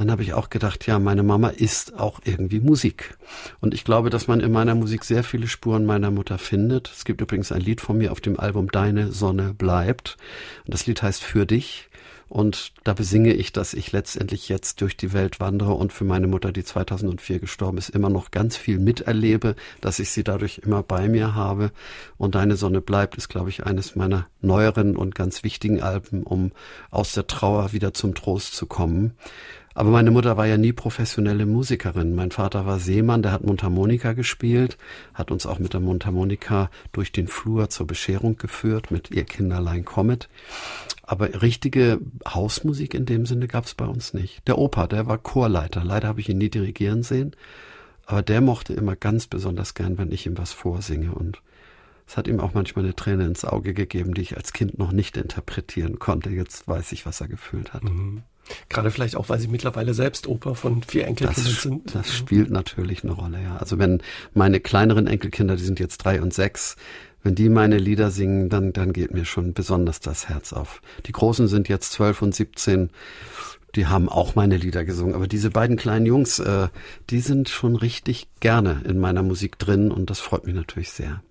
dann 0.00 0.10
habe 0.10 0.22
ich 0.22 0.32
auch 0.32 0.50
gedacht, 0.50 0.86
ja, 0.86 0.98
meine 0.98 1.22
Mama 1.22 1.48
ist 1.48 1.98
auch 1.98 2.20
irgendwie 2.24 2.60
Musik. 2.60 3.16
Und 3.60 3.74
ich 3.74 3.84
glaube, 3.84 4.10
dass 4.10 4.28
man 4.28 4.40
in 4.40 4.52
meiner 4.52 4.74
Musik 4.74 5.04
sehr 5.04 5.24
viele 5.24 5.48
Spuren 5.48 5.86
meiner 5.86 6.10
Mutter 6.10 6.38
findet. 6.38 6.90
Es 6.90 7.04
gibt 7.04 7.20
übrigens 7.20 7.50
ein 7.50 7.60
Lied 7.60 7.80
von 7.80 7.98
mir 7.98 8.12
auf 8.12 8.20
dem 8.20 8.38
Album 8.38 8.70
Deine 8.70 9.10
Sonne 9.10 9.54
bleibt. 9.54 10.16
Und 10.64 10.74
das 10.74 10.86
Lied 10.86 11.02
heißt 11.02 11.22
Für 11.22 11.46
dich. 11.46 11.88
Und 12.28 12.72
da 12.84 12.92
besinge 12.92 13.32
ich, 13.32 13.52
dass 13.52 13.72
ich 13.72 13.90
letztendlich 13.92 14.50
jetzt 14.50 14.82
durch 14.82 14.98
die 14.98 15.14
Welt 15.14 15.40
wandere 15.40 15.72
und 15.72 15.94
für 15.94 16.04
meine 16.04 16.26
Mutter, 16.26 16.52
die 16.52 16.62
2004 16.62 17.38
gestorben 17.38 17.78
ist, 17.78 17.88
immer 17.88 18.10
noch 18.10 18.30
ganz 18.30 18.56
viel 18.56 18.78
miterlebe, 18.78 19.56
dass 19.80 19.98
ich 19.98 20.10
sie 20.10 20.24
dadurch 20.24 20.58
immer 20.58 20.82
bei 20.82 21.08
mir 21.08 21.34
habe. 21.34 21.72
Und 22.18 22.34
Deine 22.34 22.56
Sonne 22.56 22.82
bleibt 22.82 23.16
ist, 23.16 23.28
glaube 23.28 23.48
ich, 23.48 23.64
eines 23.64 23.96
meiner 23.96 24.26
neueren 24.42 24.94
und 24.94 25.14
ganz 25.14 25.42
wichtigen 25.42 25.82
Alben, 25.82 26.22
um 26.22 26.52
aus 26.90 27.12
der 27.12 27.26
Trauer 27.26 27.72
wieder 27.72 27.94
zum 27.94 28.14
Trost 28.14 28.54
zu 28.54 28.66
kommen. 28.66 29.14
Aber 29.78 29.90
meine 29.90 30.10
Mutter 30.10 30.36
war 30.36 30.44
ja 30.44 30.56
nie 30.56 30.72
professionelle 30.72 31.46
Musikerin. 31.46 32.16
Mein 32.16 32.32
Vater 32.32 32.66
war 32.66 32.80
Seemann, 32.80 33.22
der 33.22 33.30
hat 33.30 33.44
Mundharmonika 33.44 34.12
gespielt, 34.12 34.76
hat 35.14 35.30
uns 35.30 35.46
auch 35.46 35.60
mit 35.60 35.72
der 35.72 35.78
Mundharmonika 35.78 36.68
durch 36.90 37.12
den 37.12 37.28
Flur 37.28 37.70
zur 37.70 37.86
Bescherung 37.86 38.36
geführt 38.36 38.90
mit 38.90 39.12
ihr 39.12 39.22
Kinderlein 39.22 39.84
Comet. 39.84 40.28
Aber 41.04 41.42
richtige 41.42 42.00
Hausmusik 42.26 42.92
in 42.92 43.06
dem 43.06 43.24
Sinne 43.24 43.46
gab 43.46 43.66
es 43.66 43.76
bei 43.76 43.84
uns 43.84 44.14
nicht. 44.14 44.42
Der 44.48 44.58
Opa, 44.58 44.88
der 44.88 45.06
war 45.06 45.16
Chorleiter. 45.16 45.84
Leider 45.84 46.08
habe 46.08 46.20
ich 46.22 46.28
ihn 46.28 46.38
nie 46.38 46.50
dirigieren 46.50 47.04
sehen. 47.04 47.36
Aber 48.04 48.22
der 48.22 48.40
mochte 48.40 48.74
immer 48.74 48.96
ganz 48.96 49.28
besonders 49.28 49.74
gern, 49.74 49.96
wenn 49.96 50.10
ich 50.10 50.26
ihm 50.26 50.36
was 50.36 50.52
vorsinge. 50.52 51.12
Und 51.12 51.40
es 52.04 52.16
hat 52.16 52.26
ihm 52.26 52.40
auch 52.40 52.52
manchmal 52.52 52.84
eine 52.84 52.96
Träne 52.96 53.26
ins 53.26 53.44
Auge 53.44 53.74
gegeben, 53.74 54.14
die 54.14 54.22
ich 54.22 54.36
als 54.36 54.52
Kind 54.52 54.76
noch 54.76 54.90
nicht 54.90 55.16
interpretieren 55.16 56.00
konnte. 56.00 56.30
Jetzt 56.30 56.66
weiß 56.66 56.90
ich, 56.90 57.06
was 57.06 57.20
er 57.20 57.28
gefühlt 57.28 57.72
hat. 57.74 57.84
Mhm. 57.84 58.24
Gerade 58.68 58.90
vielleicht 58.90 59.16
auch, 59.16 59.28
weil 59.28 59.38
Sie 59.38 59.48
mittlerweile 59.48 59.94
selbst 59.94 60.26
Opa 60.26 60.54
von 60.54 60.82
vier 60.82 61.06
Enkelkindern 61.06 61.44
das, 61.44 61.62
sind. 61.62 61.94
Das 61.94 62.14
spielt 62.14 62.50
natürlich 62.50 63.04
eine 63.04 63.12
Rolle, 63.12 63.42
ja. 63.42 63.56
Also 63.56 63.78
wenn 63.78 64.02
meine 64.34 64.60
kleineren 64.60 65.06
Enkelkinder, 65.06 65.56
die 65.56 65.64
sind 65.64 65.80
jetzt 65.80 65.98
drei 65.98 66.22
und 66.22 66.32
sechs, 66.32 66.76
wenn 67.22 67.34
die 67.34 67.48
meine 67.48 67.78
Lieder 67.78 68.10
singen, 68.10 68.48
dann, 68.48 68.72
dann 68.72 68.92
geht 68.92 69.12
mir 69.12 69.24
schon 69.24 69.52
besonders 69.52 70.00
das 70.00 70.28
Herz 70.28 70.52
auf. 70.52 70.80
Die 71.06 71.12
Großen 71.12 71.48
sind 71.48 71.68
jetzt 71.68 71.92
zwölf 71.92 72.22
und 72.22 72.34
siebzehn. 72.34 72.90
Die 73.74 73.86
haben 73.86 74.08
auch 74.08 74.34
meine 74.34 74.56
Lieder 74.56 74.84
gesungen. 74.84 75.14
Aber 75.14 75.26
diese 75.26 75.50
beiden 75.50 75.76
kleinen 75.76 76.06
Jungs, 76.06 76.38
äh, 76.38 76.68
die 77.10 77.20
sind 77.20 77.48
schon 77.48 77.76
richtig 77.76 78.28
gerne 78.40 78.82
in 78.88 78.98
meiner 78.98 79.22
Musik 79.22 79.58
drin 79.58 79.90
und 79.90 80.10
das 80.10 80.20
freut 80.20 80.46
mich 80.46 80.54
natürlich 80.54 80.90
sehr. 80.90 81.22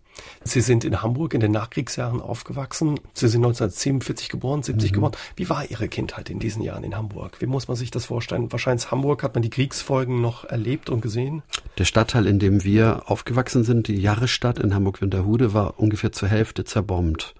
Sie 0.43 0.61
sind 0.61 0.83
in 0.83 1.01
Hamburg 1.01 1.33
in 1.33 1.39
den 1.39 1.51
Nachkriegsjahren 1.51 2.21
aufgewachsen. 2.21 2.99
Sie 3.13 3.27
sind 3.27 3.43
1947 3.43 4.29
geboren, 4.29 4.63
70 4.63 4.91
mhm. 4.91 4.95
geboren. 4.95 5.11
Wie 5.35 5.49
war 5.49 5.69
Ihre 5.69 5.87
Kindheit 5.87 6.29
in 6.29 6.39
diesen 6.39 6.61
Jahren 6.61 6.83
in 6.83 6.95
Hamburg? 6.95 7.37
Wie 7.39 7.45
muss 7.45 7.67
man 7.67 7.77
sich 7.77 7.91
das 7.91 8.05
vorstellen? 8.05 8.51
Wahrscheinlich 8.51 8.89
Hamburg 8.91 9.23
hat 9.23 9.35
man 9.35 9.41
die 9.41 9.49
Kriegsfolgen 9.49 10.21
noch 10.21 10.45
erlebt 10.45 10.89
und 10.89 11.01
gesehen? 11.01 11.43
Der 11.77 11.85
Stadtteil, 11.85 12.25
in 12.25 12.39
dem 12.39 12.63
wir 12.63 13.03
aufgewachsen 13.05 13.63
sind, 13.63 13.87
die 13.87 13.99
Jahresstadt 13.99 14.59
in 14.59 14.73
Hamburg-Winterhude, 14.73 15.53
war 15.53 15.79
ungefähr 15.79 16.11
zur 16.11 16.29
Hälfte 16.29 16.63
zerbombt. 16.65 17.35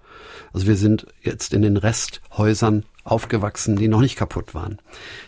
Also 0.52 0.66
wir 0.66 0.76
sind 0.76 1.06
jetzt 1.22 1.52
in 1.52 1.62
den 1.62 1.76
Resthäusern 1.76 2.84
aufgewachsen, 3.04 3.76
die 3.76 3.88
noch 3.88 4.00
nicht 4.00 4.16
kaputt 4.16 4.54
waren. 4.54 4.78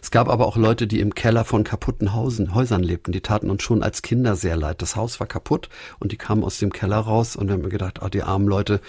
Es 0.02 0.10
gab 0.10 0.28
aber 0.28 0.46
auch 0.46 0.56
Leute, 0.56 0.86
die 0.86 1.00
im 1.00 1.14
Keller 1.14 1.44
von 1.44 1.64
kaputten 1.64 2.12
Hausen, 2.12 2.54
Häusern 2.54 2.82
lebten. 2.82 3.12
Die 3.12 3.22
taten 3.22 3.50
uns 3.50 3.62
schon 3.62 3.82
als 3.82 4.02
Kinder 4.02 4.36
sehr 4.36 4.56
leid. 4.56 4.82
Das 4.82 4.96
Haus 4.96 5.18
war 5.18 5.26
kaputt 5.26 5.68
und 5.98 6.12
die 6.12 6.16
kamen 6.16 6.44
aus 6.44 6.58
dem 6.58 6.72
Keller 6.72 6.98
raus 6.98 7.36
und 7.36 7.48
wir 7.48 7.54
haben 7.54 7.68
gedacht, 7.68 8.00
oh, 8.02 8.08
die 8.08 8.22
armen 8.22 8.46
Leute, 8.46 8.80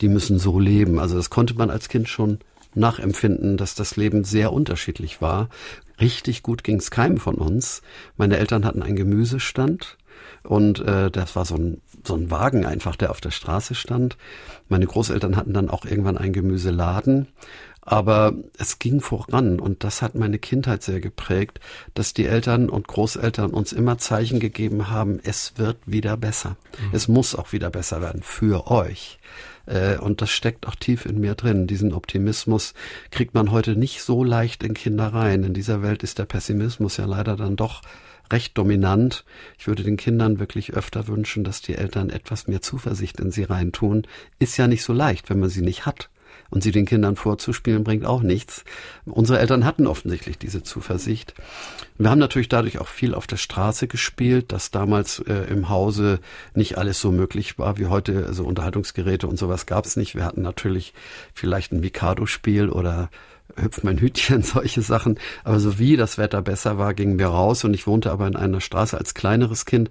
die 0.00 0.08
müssen 0.08 0.38
so 0.38 0.58
leben. 0.58 0.98
Also 0.98 1.16
das 1.16 1.30
konnte 1.30 1.54
man 1.54 1.70
als 1.70 1.88
Kind 1.88 2.08
schon 2.08 2.38
nachempfinden, 2.74 3.56
dass 3.56 3.74
das 3.74 3.96
Leben 3.96 4.24
sehr 4.24 4.52
unterschiedlich 4.52 5.20
war. 5.20 5.48
Richtig 6.00 6.42
gut 6.42 6.64
ging 6.64 6.78
es 6.78 6.90
keinem 6.90 7.18
von 7.18 7.34
uns. 7.34 7.82
Meine 8.16 8.38
Eltern 8.38 8.64
hatten 8.64 8.82
einen 8.82 8.96
Gemüsestand 8.96 9.98
und 10.42 10.80
äh, 10.80 11.10
das 11.10 11.36
war 11.36 11.44
so 11.44 11.56
ein, 11.56 11.80
so 12.04 12.14
ein 12.14 12.30
Wagen 12.30 12.64
einfach, 12.64 12.96
der 12.96 13.10
auf 13.10 13.20
der 13.20 13.30
Straße 13.30 13.74
stand. 13.74 14.16
Meine 14.68 14.86
Großeltern 14.86 15.36
hatten 15.36 15.52
dann 15.52 15.70
auch 15.70 15.84
irgendwann 15.84 16.18
einen 16.18 16.32
Gemüseladen. 16.32 17.28
Aber 17.82 18.34
es 18.58 18.78
ging 18.78 19.00
voran 19.00 19.58
und 19.58 19.84
das 19.84 20.02
hat 20.02 20.14
meine 20.14 20.38
Kindheit 20.38 20.82
sehr 20.82 21.00
geprägt, 21.00 21.60
dass 21.94 22.12
die 22.12 22.26
Eltern 22.26 22.68
und 22.68 22.86
Großeltern 22.86 23.50
uns 23.50 23.72
immer 23.72 23.96
Zeichen 23.96 24.38
gegeben 24.38 24.90
haben, 24.90 25.18
es 25.22 25.54
wird 25.56 25.78
wieder 25.86 26.16
besser. 26.18 26.56
Mhm. 26.78 26.88
Es 26.92 27.08
muss 27.08 27.34
auch 27.34 27.52
wieder 27.52 27.70
besser 27.70 28.02
werden 28.02 28.22
für 28.22 28.70
euch. 28.70 29.18
Äh, 29.64 29.96
und 29.96 30.20
das 30.20 30.30
steckt 30.30 30.66
auch 30.66 30.74
tief 30.74 31.06
in 31.06 31.20
mir 31.20 31.34
drin. 31.34 31.66
Diesen 31.66 31.94
Optimismus 31.94 32.74
kriegt 33.10 33.34
man 33.34 33.50
heute 33.50 33.76
nicht 33.76 34.02
so 34.02 34.24
leicht 34.24 34.62
in 34.62 34.74
Kinder 34.74 35.14
rein. 35.14 35.42
In 35.42 35.54
dieser 35.54 35.82
Welt 35.82 36.02
ist 36.02 36.18
der 36.18 36.26
Pessimismus 36.26 36.98
ja 36.98 37.06
leider 37.06 37.34
dann 37.36 37.56
doch 37.56 37.80
recht 38.30 38.56
dominant. 38.56 39.24
Ich 39.58 39.66
würde 39.66 39.82
den 39.82 39.96
Kindern 39.96 40.38
wirklich 40.38 40.74
öfter 40.74 41.08
wünschen, 41.08 41.44
dass 41.44 41.62
die 41.62 41.74
Eltern 41.74 42.10
etwas 42.10 42.46
mehr 42.46 42.62
Zuversicht 42.62 43.20
in 43.20 43.30
sie 43.30 43.44
reintun. 43.44 44.06
Ist 44.38 44.56
ja 44.56 44.66
nicht 44.66 44.84
so 44.84 44.92
leicht, 44.92 45.30
wenn 45.30 45.40
man 45.40 45.48
sie 45.48 45.62
nicht 45.62 45.86
hat 45.86 46.10
und 46.50 46.62
sie 46.62 46.72
den 46.72 46.86
Kindern 46.86 47.16
vorzuspielen, 47.16 47.84
bringt 47.84 48.04
auch 48.04 48.22
nichts. 48.22 48.64
Unsere 49.04 49.38
Eltern 49.38 49.64
hatten 49.64 49.86
offensichtlich 49.86 50.38
diese 50.38 50.62
Zuversicht. 50.62 51.34
Wir 51.98 52.10
haben 52.10 52.18
natürlich 52.18 52.48
dadurch 52.48 52.78
auch 52.78 52.88
viel 52.88 53.14
auf 53.14 53.26
der 53.26 53.36
Straße 53.36 53.86
gespielt, 53.86 54.52
dass 54.52 54.70
damals 54.70 55.20
äh, 55.20 55.46
im 55.50 55.68
Hause 55.68 56.18
nicht 56.54 56.78
alles 56.78 57.00
so 57.00 57.12
möglich 57.12 57.58
war 57.58 57.78
wie 57.78 57.86
heute. 57.86 58.26
Also 58.26 58.44
Unterhaltungsgeräte 58.44 59.26
und 59.26 59.38
sowas 59.38 59.66
gab 59.66 59.86
es 59.86 59.96
nicht. 59.96 60.14
Wir 60.14 60.24
hatten 60.24 60.42
natürlich 60.42 60.92
vielleicht 61.34 61.72
ein 61.72 61.80
Mikado-Spiel 61.80 62.68
oder 62.68 63.10
hüpft 63.56 63.84
mein 63.84 63.98
Hütchen, 63.98 64.42
solche 64.42 64.82
Sachen. 64.82 65.18
Aber 65.44 65.60
so 65.60 65.78
wie 65.78 65.96
das 65.96 66.18
Wetter 66.18 66.42
besser 66.42 66.78
war, 66.78 66.94
gingen 66.94 67.18
wir 67.18 67.28
raus 67.28 67.64
und 67.64 67.74
ich 67.74 67.86
wohnte 67.86 68.10
aber 68.10 68.26
in 68.26 68.36
einer 68.36 68.60
Straße 68.60 68.96
als 68.96 69.14
kleineres 69.14 69.64
Kind, 69.64 69.90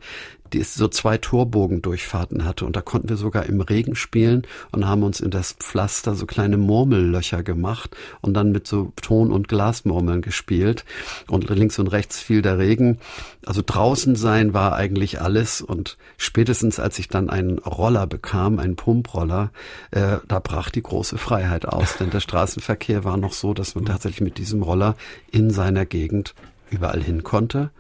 die 0.54 0.64
so 0.64 0.88
zwei 0.88 1.18
Torbogendurchfahrten 1.18 2.46
hatte 2.46 2.66
und 2.66 2.76
da 2.76 2.82
konnten 2.82 3.10
wir 3.10 3.18
sogar 3.18 3.46
im 3.46 3.62
Regen 3.62 3.96
spielen 3.96 4.44
und 4.72 4.88
haben 4.88 5.04
uns 5.04 5.20
in 5.20 5.32
das 5.32 5.54
Pflaster 5.54 6.16
so 6.16 6.26
kleine 6.26 6.58
Murmellöcher 6.58 7.44
gemacht 7.44 7.96
und 8.22 8.34
dann 8.34 8.52
mit 8.52 8.68
so 8.68 8.92
Ton- 9.02 9.32
und 9.32 9.48
Glasmurmeln 9.48 10.22
gespielt 10.22 10.86
und 11.28 11.50
links 11.50 11.80
und 11.80 11.88
rechts 11.88 12.20
fiel 12.20 12.42
der 12.42 12.58
Regen. 12.58 13.00
Also 13.46 13.62
draußen 13.66 14.16
sein 14.16 14.54
war 14.54 14.76
eigentlich 14.76 15.22
alles 15.22 15.62
und 15.62 15.98
spätestens 16.18 16.80
als 16.80 17.00
ich 17.00 17.08
dann 17.08 17.30
einen 17.30 17.60
Roller 17.60 18.08
bekam, 18.08 18.60
einen 18.60 18.76
Pumproller, 18.76 19.52
äh, 19.92 20.18
da 20.28 20.40
brach 20.40 20.70
die 20.70 20.84
große 20.84 21.18
Freiheit 21.18 21.66
aus, 21.66 21.98
denn 21.98 22.10
der 22.10 22.20
Straßenverkehr 22.20 23.04
war 23.04 23.18
noch 23.18 23.34
so, 23.34 23.54
dass 23.54 23.76
man 23.76 23.86
tatsächlich 23.86 24.22
mit 24.22 24.38
diesem 24.38 24.64
Roller 24.64 24.96
in 25.32 25.52
seiner 25.52 25.86
Gegend 25.86 26.34
überall 26.72 27.02
hin 27.02 27.24
konnte. 27.24 27.72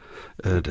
Äh, 0.43 0.61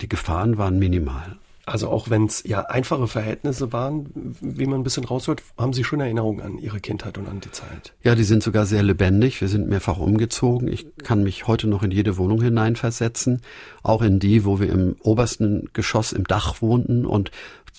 die 0.00 0.08
Gefahren 0.08 0.58
waren 0.58 0.78
minimal. 0.78 1.38
Also 1.64 1.88
auch 1.88 2.10
wenn 2.10 2.26
es 2.26 2.42
ja 2.44 2.62
einfache 2.62 3.06
Verhältnisse 3.06 3.72
waren, 3.72 4.08
wie 4.40 4.66
man 4.66 4.80
ein 4.80 4.82
bisschen 4.82 5.04
raushört, 5.04 5.42
haben 5.56 5.72
Sie 5.72 5.84
schöne 5.84 6.04
Erinnerungen 6.04 6.40
an 6.40 6.58
Ihre 6.58 6.80
Kindheit 6.80 7.18
und 7.18 7.28
an 7.28 7.40
die 7.40 7.52
Zeit. 7.52 7.94
Ja, 8.02 8.16
die 8.16 8.24
sind 8.24 8.42
sogar 8.42 8.66
sehr 8.66 8.82
lebendig. 8.82 9.40
Wir 9.40 9.48
sind 9.48 9.68
mehrfach 9.68 9.98
umgezogen. 9.98 10.66
Ich 10.66 10.86
kann 10.96 11.22
mich 11.22 11.46
heute 11.46 11.68
noch 11.68 11.84
in 11.84 11.92
jede 11.92 12.16
Wohnung 12.18 12.42
hineinversetzen, 12.42 13.42
auch 13.84 14.02
in 14.02 14.18
die, 14.18 14.44
wo 14.44 14.58
wir 14.58 14.70
im 14.70 14.96
obersten 15.02 15.68
Geschoss 15.72 16.12
im 16.12 16.24
Dach 16.24 16.62
wohnten 16.62 17.06
und 17.06 17.30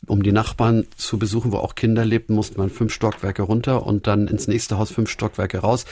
um 0.06 0.22
die 0.22 0.32
Nachbarn 0.32 0.86
zu 0.98 1.18
besuchen, 1.18 1.52
wo 1.52 1.58
auch 1.58 1.76
Kinder 1.76 2.04
lebten, 2.04 2.36
musste 2.36 2.58
man 2.58 2.70
fünf 2.70 2.94
Stockwerke 2.94 3.42
runter 3.42 3.86
und 3.86 4.06
dann 4.08 4.28
ins 4.28 4.48
nächste 4.48 4.78
Haus 4.78 4.92
fünf 4.92 5.10
Stockwerke 5.10 5.60
raus, 5.60 5.86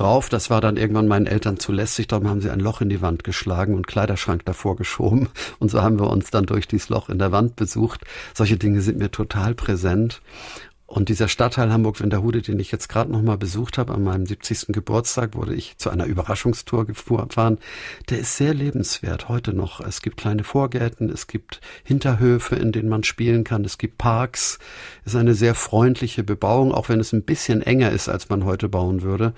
rauf. 0.00 0.28
Das 0.28 0.48
war 0.48 0.60
dann 0.60 0.76
irgendwann 0.76 1.06
meinen 1.06 1.26
Eltern 1.26 1.58
zu 1.58 1.72
lästig. 1.72 2.08
Darum 2.08 2.28
haben 2.28 2.40
sie 2.40 2.50
ein 2.50 2.60
Loch 2.60 2.80
in 2.80 2.88
die 2.88 3.02
Wand 3.02 3.24
geschlagen 3.24 3.74
und 3.74 3.86
Kleiderschrank 3.86 4.44
davor 4.44 4.76
geschoben. 4.76 5.28
Und 5.58 5.70
so 5.70 5.82
haben 5.82 5.98
wir 5.98 6.08
uns 6.08 6.30
dann 6.30 6.46
durch 6.46 6.66
dieses 6.66 6.88
Loch 6.88 7.10
in 7.10 7.18
der 7.18 7.32
Wand 7.32 7.56
besucht. 7.56 8.04
Solche 8.34 8.56
Dinge 8.56 8.80
sind 8.80 8.98
mir 8.98 9.10
total 9.10 9.54
präsent. 9.54 10.22
Und 10.88 11.10
dieser 11.10 11.28
Stadtteil 11.28 11.70
Hamburg 11.70 12.00
in 12.00 12.08
der 12.08 12.22
Hude, 12.22 12.40
den 12.40 12.58
ich 12.58 12.72
jetzt 12.72 12.88
gerade 12.88 13.12
noch 13.12 13.20
mal 13.20 13.36
besucht 13.36 13.76
habe, 13.76 13.92
an 13.92 14.02
meinem 14.02 14.24
70. 14.24 14.68
Geburtstag 14.68 15.34
wurde 15.34 15.54
ich 15.54 15.76
zu 15.76 15.90
einer 15.90 16.06
Überraschungstour 16.06 16.86
gefahren. 16.86 17.58
Der 18.08 18.18
ist 18.18 18.38
sehr 18.38 18.54
lebenswert 18.54 19.28
heute 19.28 19.52
noch. 19.52 19.82
Es 19.82 20.00
gibt 20.00 20.16
kleine 20.16 20.44
Vorgärten, 20.44 21.10
es 21.10 21.26
gibt 21.26 21.60
Hinterhöfe, 21.84 22.56
in 22.56 22.72
denen 22.72 22.88
man 22.88 23.04
spielen 23.04 23.44
kann, 23.44 23.66
es 23.66 23.76
gibt 23.76 23.98
Parks. 23.98 24.58
Es 25.04 25.12
ist 25.12 25.20
eine 25.20 25.34
sehr 25.34 25.54
freundliche 25.54 26.24
Bebauung, 26.24 26.72
auch 26.72 26.88
wenn 26.88 27.00
es 27.00 27.12
ein 27.12 27.22
bisschen 27.22 27.60
enger 27.60 27.90
ist, 27.90 28.08
als 28.08 28.30
man 28.30 28.46
heute 28.46 28.70
bauen 28.70 29.02
würde. 29.02 29.34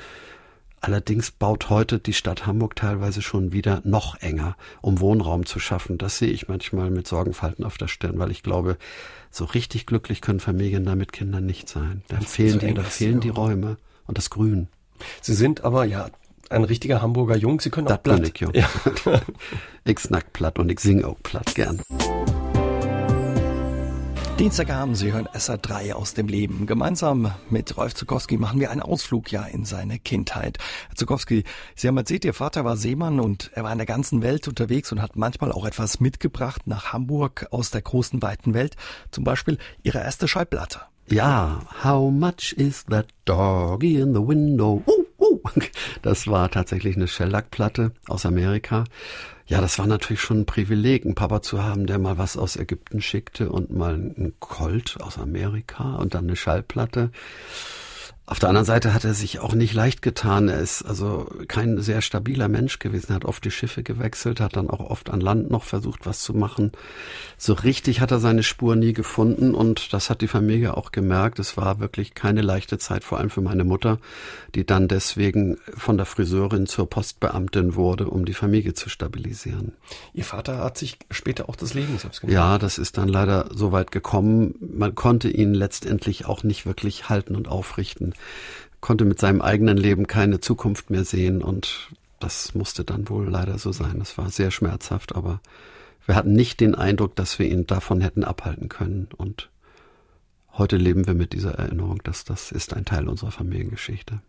Allerdings 0.80 1.32
baut 1.32 1.68
heute 1.68 1.98
die 1.98 2.14
Stadt 2.14 2.46
Hamburg 2.46 2.76
teilweise 2.76 3.20
schon 3.22 3.52
wieder 3.52 3.82
noch 3.84 4.14
enger, 4.22 4.56
um 4.80 5.00
Wohnraum 5.00 5.44
zu 5.44 5.58
schaffen. 5.58 5.98
Das 5.98 6.16
sehe 6.16 6.30
ich 6.30 6.48
manchmal 6.48 6.90
mit 6.90 7.06
Sorgenfalten 7.08 7.64
auf 7.64 7.76
der 7.76 7.88
Stirn, 7.88 8.18
weil 8.18 8.30
ich 8.30 8.42
glaube, 8.42 8.78
so 9.30 9.44
richtig 9.44 9.86
glücklich 9.86 10.20
können 10.20 10.40
Familien 10.40 10.84
da 10.84 10.94
mit 10.94 11.12
Kindern 11.12 11.46
nicht 11.46 11.68
sein. 11.68 12.02
Da 12.08 12.20
fehlen, 12.20 12.58
die, 12.58 12.74
da 12.74 12.82
fehlen 12.82 13.20
die 13.20 13.28
Räume 13.28 13.76
und 14.06 14.18
das 14.18 14.30
Grün. 14.30 14.68
Sie 15.20 15.34
sind 15.34 15.64
aber 15.64 15.84
ja 15.84 16.08
ein 16.50 16.64
richtiger 16.64 17.00
Hamburger 17.00 17.36
Jung. 17.36 17.60
Sie 17.60 17.70
können 17.70 17.86
auch 17.86 17.96
das 17.96 18.02
platt. 18.02 18.28
Ich, 18.28 18.40
ja. 18.40 18.68
ich 19.84 19.98
snack 19.98 20.32
platt 20.32 20.58
und 20.58 20.70
ich 20.70 20.80
sing 20.80 21.04
auch 21.04 21.16
platt 21.22 21.54
gern. 21.54 21.80
Dienstagabend, 24.40 24.96
Sie 24.96 25.12
hören 25.12 25.28
SA3 25.28 25.92
aus 25.92 26.14
dem 26.14 26.26
Leben. 26.26 26.64
Gemeinsam 26.64 27.30
mit 27.50 27.76
Rolf 27.76 27.94
Zukowski 27.94 28.38
machen 28.38 28.58
wir 28.58 28.70
einen 28.70 28.80
Ausflug 28.80 29.30
ja 29.30 29.42
in 29.44 29.66
seine 29.66 29.98
Kindheit. 29.98 30.56
Herr 30.88 30.96
Zukowski, 30.96 31.44
Sie 31.76 31.86
haben 31.86 31.98
erzählt, 31.98 32.24
Ihr 32.24 32.32
Vater 32.32 32.64
war 32.64 32.78
Seemann 32.78 33.20
und 33.20 33.50
er 33.52 33.64
war 33.64 33.72
in 33.72 33.76
der 33.76 33.86
ganzen 33.86 34.22
Welt 34.22 34.48
unterwegs 34.48 34.92
und 34.92 35.02
hat 35.02 35.14
manchmal 35.14 35.52
auch 35.52 35.66
etwas 35.66 36.00
mitgebracht 36.00 36.62
nach 36.66 36.94
Hamburg 36.94 37.48
aus 37.50 37.70
der 37.70 37.82
großen, 37.82 38.22
weiten 38.22 38.54
Welt. 38.54 38.76
Zum 39.10 39.24
Beispiel 39.24 39.58
Ihre 39.82 39.98
erste 39.98 40.26
Schallplatte. 40.26 40.80
Ja, 41.10 41.60
how 41.84 42.10
much 42.10 42.54
is 42.56 42.86
that 42.86 43.08
doggy 43.26 43.96
in 43.96 44.14
the 44.14 44.26
window? 44.26 44.82
Uh, 44.86 45.04
Das 46.02 46.26
war 46.26 46.50
tatsächlich 46.50 46.96
eine 46.96 47.08
Shellac-Platte 47.08 47.92
aus 48.08 48.26
Amerika. 48.26 48.84
Ja, 49.46 49.60
das 49.60 49.78
war 49.78 49.86
natürlich 49.86 50.20
schon 50.20 50.40
ein 50.40 50.46
Privileg, 50.46 51.04
einen 51.04 51.14
Papa 51.14 51.42
zu 51.42 51.62
haben, 51.62 51.86
der 51.86 51.98
mal 51.98 52.18
was 52.18 52.36
aus 52.36 52.56
Ägypten 52.56 53.02
schickte 53.02 53.50
und 53.50 53.72
mal 53.72 53.94
einen 53.94 54.34
Colt 54.38 54.98
aus 55.00 55.18
Amerika 55.18 55.96
und 55.96 56.14
dann 56.14 56.24
eine 56.24 56.36
Schallplatte. 56.36 57.10
Auf 58.30 58.38
der 58.38 58.48
anderen 58.48 58.64
Seite 58.64 58.94
hat 58.94 59.04
er 59.04 59.12
sich 59.12 59.40
auch 59.40 59.54
nicht 59.54 59.74
leicht 59.74 60.02
getan. 60.02 60.48
Er 60.48 60.60
ist 60.60 60.82
also 60.82 61.28
kein 61.48 61.82
sehr 61.82 62.00
stabiler 62.00 62.46
Mensch 62.46 62.78
gewesen. 62.78 63.10
Er 63.10 63.16
hat 63.16 63.24
oft 63.24 63.44
die 63.44 63.50
Schiffe 63.50 63.82
gewechselt, 63.82 64.38
hat 64.38 64.54
dann 64.54 64.70
auch 64.70 64.78
oft 64.78 65.10
an 65.10 65.20
Land 65.20 65.50
noch 65.50 65.64
versucht, 65.64 66.06
was 66.06 66.22
zu 66.22 66.32
machen. 66.32 66.70
So 67.38 67.54
richtig 67.54 68.00
hat 68.00 68.12
er 68.12 68.20
seine 68.20 68.44
Spur 68.44 68.76
nie 68.76 68.92
gefunden 68.92 69.52
und 69.52 69.92
das 69.92 70.10
hat 70.10 70.20
die 70.20 70.28
Familie 70.28 70.76
auch 70.76 70.92
gemerkt. 70.92 71.40
Es 71.40 71.56
war 71.56 71.80
wirklich 71.80 72.14
keine 72.14 72.40
leichte 72.40 72.78
Zeit, 72.78 73.02
vor 73.02 73.18
allem 73.18 73.30
für 73.30 73.40
meine 73.40 73.64
Mutter, 73.64 73.98
die 74.54 74.64
dann 74.64 74.86
deswegen 74.86 75.58
von 75.76 75.96
der 75.96 76.06
Friseurin 76.06 76.66
zur 76.66 76.88
Postbeamtin 76.88 77.74
wurde, 77.74 78.06
um 78.06 78.26
die 78.26 78.34
Familie 78.34 78.74
zu 78.74 78.88
stabilisieren. 78.88 79.72
Ihr 80.14 80.24
Vater 80.24 80.58
hat 80.58 80.78
sich 80.78 80.98
später 81.10 81.48
auch 81.48 81.56
das 81.56 81.74
Leben 81.74 81.98
selbst 81.98 82.20
genommen. 82.20 82.36
Ja, 82.36 82.58
das 82.58 82.78
ist 82.78 82.96
dann 82.96 83.08
leider 83.08 83.48
so 83.52 83.72
weit 83.72 83.90
gekommen. 83.90 84.54
Man 84.60 84.94
konnte 84.94 85.28
ihn 85.28 85.52
letztendlich 85.52 86.26
auch 86.26 86.44
nicht 86.44 86.64
wirklich 86.64 87.08
halten 87.08 87.34
und 87.34 87.48
aufrichten 87.48 88.14
konnte 88.80 89.04
mit 89.04 89.18
seinem 89.18 89.40
eigenen 89.40 89.76
Leben 89.76 90.06
keine 90.06 90.40
Zukunft 90.40 90.90
mehr 90.90 91.04
sehen 91.04 91.42
und 91.42 91.90
das 92.18 92.54
musste 92.54 92.84
dann 92.84 93.08
wohl 93.08 93.28
leider 93.28 93.58
so 93.58 93.72
sein. 93.72 94.00
Es 94.00 94.16
war 94.18 94.30
sehr 94.30 94.50
schmerzhaft, 94.50 95.14
aber 95.14 95.40
wir 96.06 96.14
hatten 96.14 96.32
nicht 96.32 96.60
den 96.60 96.74
Eindruck, 96.74 97.14
dass 97.16 97.38
wir 97.38 97.46
ihn 97.46 97.66
davon 97.66 98.00
hätten 98.00 98.24
abhalten 98.24 98.68
können 98.68 99.08
und 99.16 99.50
heute 100.56 100.76
leben 100.76 101.06
wir 101.06 101.14
mit 101.14 101.32
dieser 101.32 101.52
Erinnerung, 101.52 102.00
dass 102.04 102.24
das 102.24 102.52
ist 102.52 102.74
ein 102.74 102.84
Teil 102.84 103.08
unserer 103.08 103.30
Familiengeschichte. 103.30 104.20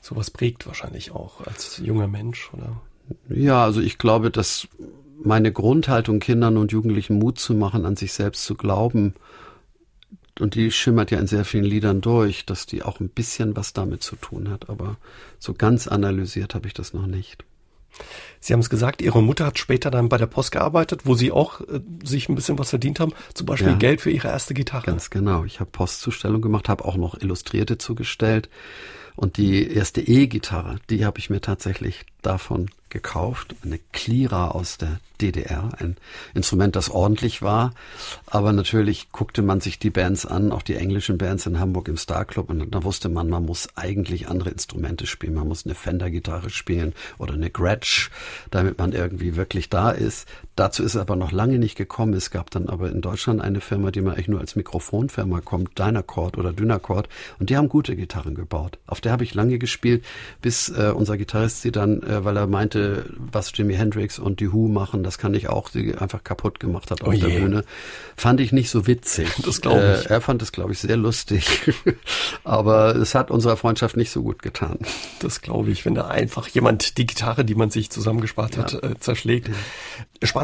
Sowas 0.00 0.30
prägt 0.30 0.66
wahrscheinlich 0.66 1.10
auch 1.12 1.40
als 1.46 1.78
junger 1.78 2.06
Mensch, 2.08 2.50
oder? 2.52 2.80
Ja, 3.28 3.64
also 3.64 3.80
ich 3.80 3.98
glaube, 3.98 4.30
dass 4.30 4.68
meine 5.22 5.52
Grundhaltung, 5.52 6.20
Kindern 6.20 6.56
und 6.56 6.72
Jugendlichen 6.72 7.18
Mut 7.18 7.38
zu 7.38 7.54
machen, 7.54 7.84
an 7.84 7.96
sich 7.96 8.12
selbst 8.12 8.44
zu 8.44 8.54
glauben 8.54 9.14
und 10.40 10.54
die 10.54 10.70
schimmert 10.70 11.10
ja 11.10 11.18
in 11.18 11.26
sehr 11.26 11.44
vielen 11.44 11.64
Liedern 11.64 12.00
durch, 12.00 12.46
dass 12.46 12.66
die 12.66 12.82
auch 12.82 13.00
ein 13.00 13.08
bisschen 13.08 13.56
was 13.56 13.72
damit 13.72 14.02
zu 14.02 14.16
tun 14.16 14.50
hat, 14.50 14.68
aber 14.68 14.96
so 15.38 15.54
ganz 15.54 15.88
analysiert 15.88 16.54
habe 16.54 16.66
ich 16.66 16.74
das 16.74 16.94
noch 16.94 17.06
nicht. 17.06 17.44
Sie 18.38 18.52
haben 18.52 18.60
es 18.60 18.70
gesagt, 18.70 19.02
Ihre 19.02 19.22
Mutter 19.22 19.46
hat 19.46 19.58
später 19.58 19.90
dann 19.90 20.08
bei 20.08 20.16
der 20.16 20.26
Post 20.26 20.52
gearbeitet, 20.52 21.02
wo 21.04 21.14
Sie 21.14 21.30
auch 21.30 21.60
äh, 21.60 21.80
sich 22.04 22.28
ein 22.28 22.34
bisschen 22.34 22.58
was 22.58 22.70
verdient 22.70 23.00
haben, 23.00 23.12
zum 23.34 23.46
Beispiel 23.46 23.72
ja, 23.72 23.76
Geld 23.76 24.00
für 24.00 24.10
Ihre 24.10 24.28
erste 24.28 24.54
Gitarre. 24.54 24.86
Ganz 24.86 25.10
genau. 25.10 25.44
Ich 25.44 25.60
habe 25.60 25.70
Postzustellung 25.70 26.40
gemacht, 26.40 26.68
habe 26.68 26.84
auch 26.84 26.96
noch 26.96 27.20
Illustrierte 27.20 27.78
zugestellt. 27.78 28.48
Und 29.16 29.36
die 29.36 29.70
erste 29.70 30.00
E-Gitarre, 30.00 30.76
die 30.88 31.04
habe 31.04 31.18
ich 31.18 31.28
mir 31.28 31.40
tatsächlich 31.40 32.06
davon 32.22 32.70
gekauft, 32.90 33.54
eine 33.64 33.78
Klira 33.92 34.48
aus 34.48 34.78
der 34.78 35.00
DDR, 35.20 35.70
ein 35.78 35.96
Instrument, 36.34 36.76
das 36.76 36.90
ordentlich 36.90 37.42
war. 37.42 37.74
Aber 38.26 38.52
natürlich 38.52 39.12
guckte 39.12 39.42
man 39.42 39.60
sich 39.60 39.78
die 39.78 39.90
Bands 39.90 40.26
an, 40.26 40.52
auch 40.52 40.62
die 40.62 40.76
englischen 40.76 41.18
Bands 41.18 41.46
in 41.46 41.60
Hamburg 41.60 41.88
im 41.88 41.96
Star 41.96 42.24
Club, 42.24 42.50
und 42.50 42.74
da 42.74 42.84
wusste 42.84 43.08
man, 43.08 43.28
man 43.28 43.44
muss 43.44 43.68
eigentlich 43.76 44.28
andere 44.28 44.50
Instrumente 44.50 45.06
spielen. 45.06 45.34
Man 45.34 45.48
muss 45.48 45.64
eine 45.64 45.74
Fender-Gitarre 45.74 46.50
spielen 46.50 46.94
oder 47.18 47.34
eine 47.34 47.50
Gretsch, 47.50 48.10
damit 48.50 48.78
man 48.78 48.92
irgendwie 48.92 49.36
wirklich 49.36 49.68
da 49.68 49.90
ist. 49.90 50.26
Dazu 50.60 50.82
ist 50.82 50.94
aber 50.94 51.16
noch 51.16 51.32
lange 51.32 51.58
nicht 51.58 51.74
gekommen. 51.74 52.12
Es 52.12 52.30
gab 52.30 52.50
dann 52.50 52.68
aber 52.68 52.90
in 52.90 53.00
Deutschland 53.00 53.40
eine 53.40 53.62
Firma, 53.62 53.90
die 53.90 54.02
man 54.02 54.12
eigentlich 54.12 54.28
nur 54.28 54.40
als 54.40 54.56
Mikrofonfirma 54.56 55.40
kommt, 55.40 55.78
Dynacord 55.78 56.36
oder 56.36 56.52
Dynacord, 56.52 57.08
und 57.38 57.48
die 57.48 57.56
haben 57.56 57.70
gute 57.70 57.96
Gitarren 57.96 58.34
gebaut. 58.34 58.78
Auf 58.86 59.00
der 59.00 59.10
habe 59.10 59.24
ich 59.24 59.32
lange 59.32 59.58
gespielt, 59.58 60.04
bis 60.42 60.68
äh, 60.68 60.92
unser 60.94 61.16
Gitarrist 61.16 61.62
sie 61.62 61.72
dann, 61.72 62.02
äh, 62.02 62.26
weil 62.26 62.36
er 62.36 62.46
meinte, 62.46 63.06
was 63.16 63.56
Jimi 63.56 63.72
Hendrix 63.72 64.18
und 64.18 64.40
die 64.40 64.52
Who 64.52 64.68
machen, 64.68 65.02
das 65.02 65.16
kann 65.16 65.32
ich 65.32 65.48
auch, 65.48 65.70
sie 65.70 65.94
einfach 65.94 66.24
kaputt 66.24 66.60
gemacht 66.60 66.90
hat 66.90 67.00
auf 67.00 67.08
oh 67.08 67.12
der 67.12 67.28
Bühne. 67.28 67.64
Fand 68.14 68.38
ich 68.42 68.52
nicht 68.52 68.68
so 68.68 68.86
witzig. 68.86 69.28
Das 69.50 69.62
glaube 69.62 69.98
ich. 69.98 70.10
Äh, 70.10 70.14
er 70.14 70.20
fand 70.20 70.42
es, 70.42 70.52
glaube 70.52 70.72
ich, 70.72 70.78
sehr 70.78 70.98
lustig. 70.98 71.72
Aber 72.44 72.94
es 72.96 73.14
hat 73.14 73.30
unserer 73.30 73.56
Freundschaft 73.56 73.96
nicht 73.96 74.10
so 74.10 74.22
gut 74.22 74.42
getan. 74.42 74.78
Das 75.20 75.40
glaube 75.40 75.70
ich, 75.70 75.86
wenn 75.86 75.94
da 75.94 76.08
einfach 76.08 76.46
jemand 76.48 76.98
die 76.98 77.06
Gitarre, 77.06 77.46
die 77.46 77.54
man 77.54 77.70
sich 77.70 77.88
zusammengespart 77.88 78.58
hat, 78.58 78.74
ja. 78.74 78.90
äh, 78.90 78.98
zerschlägt. 79.00 79.48
Ja. 79.48 79.54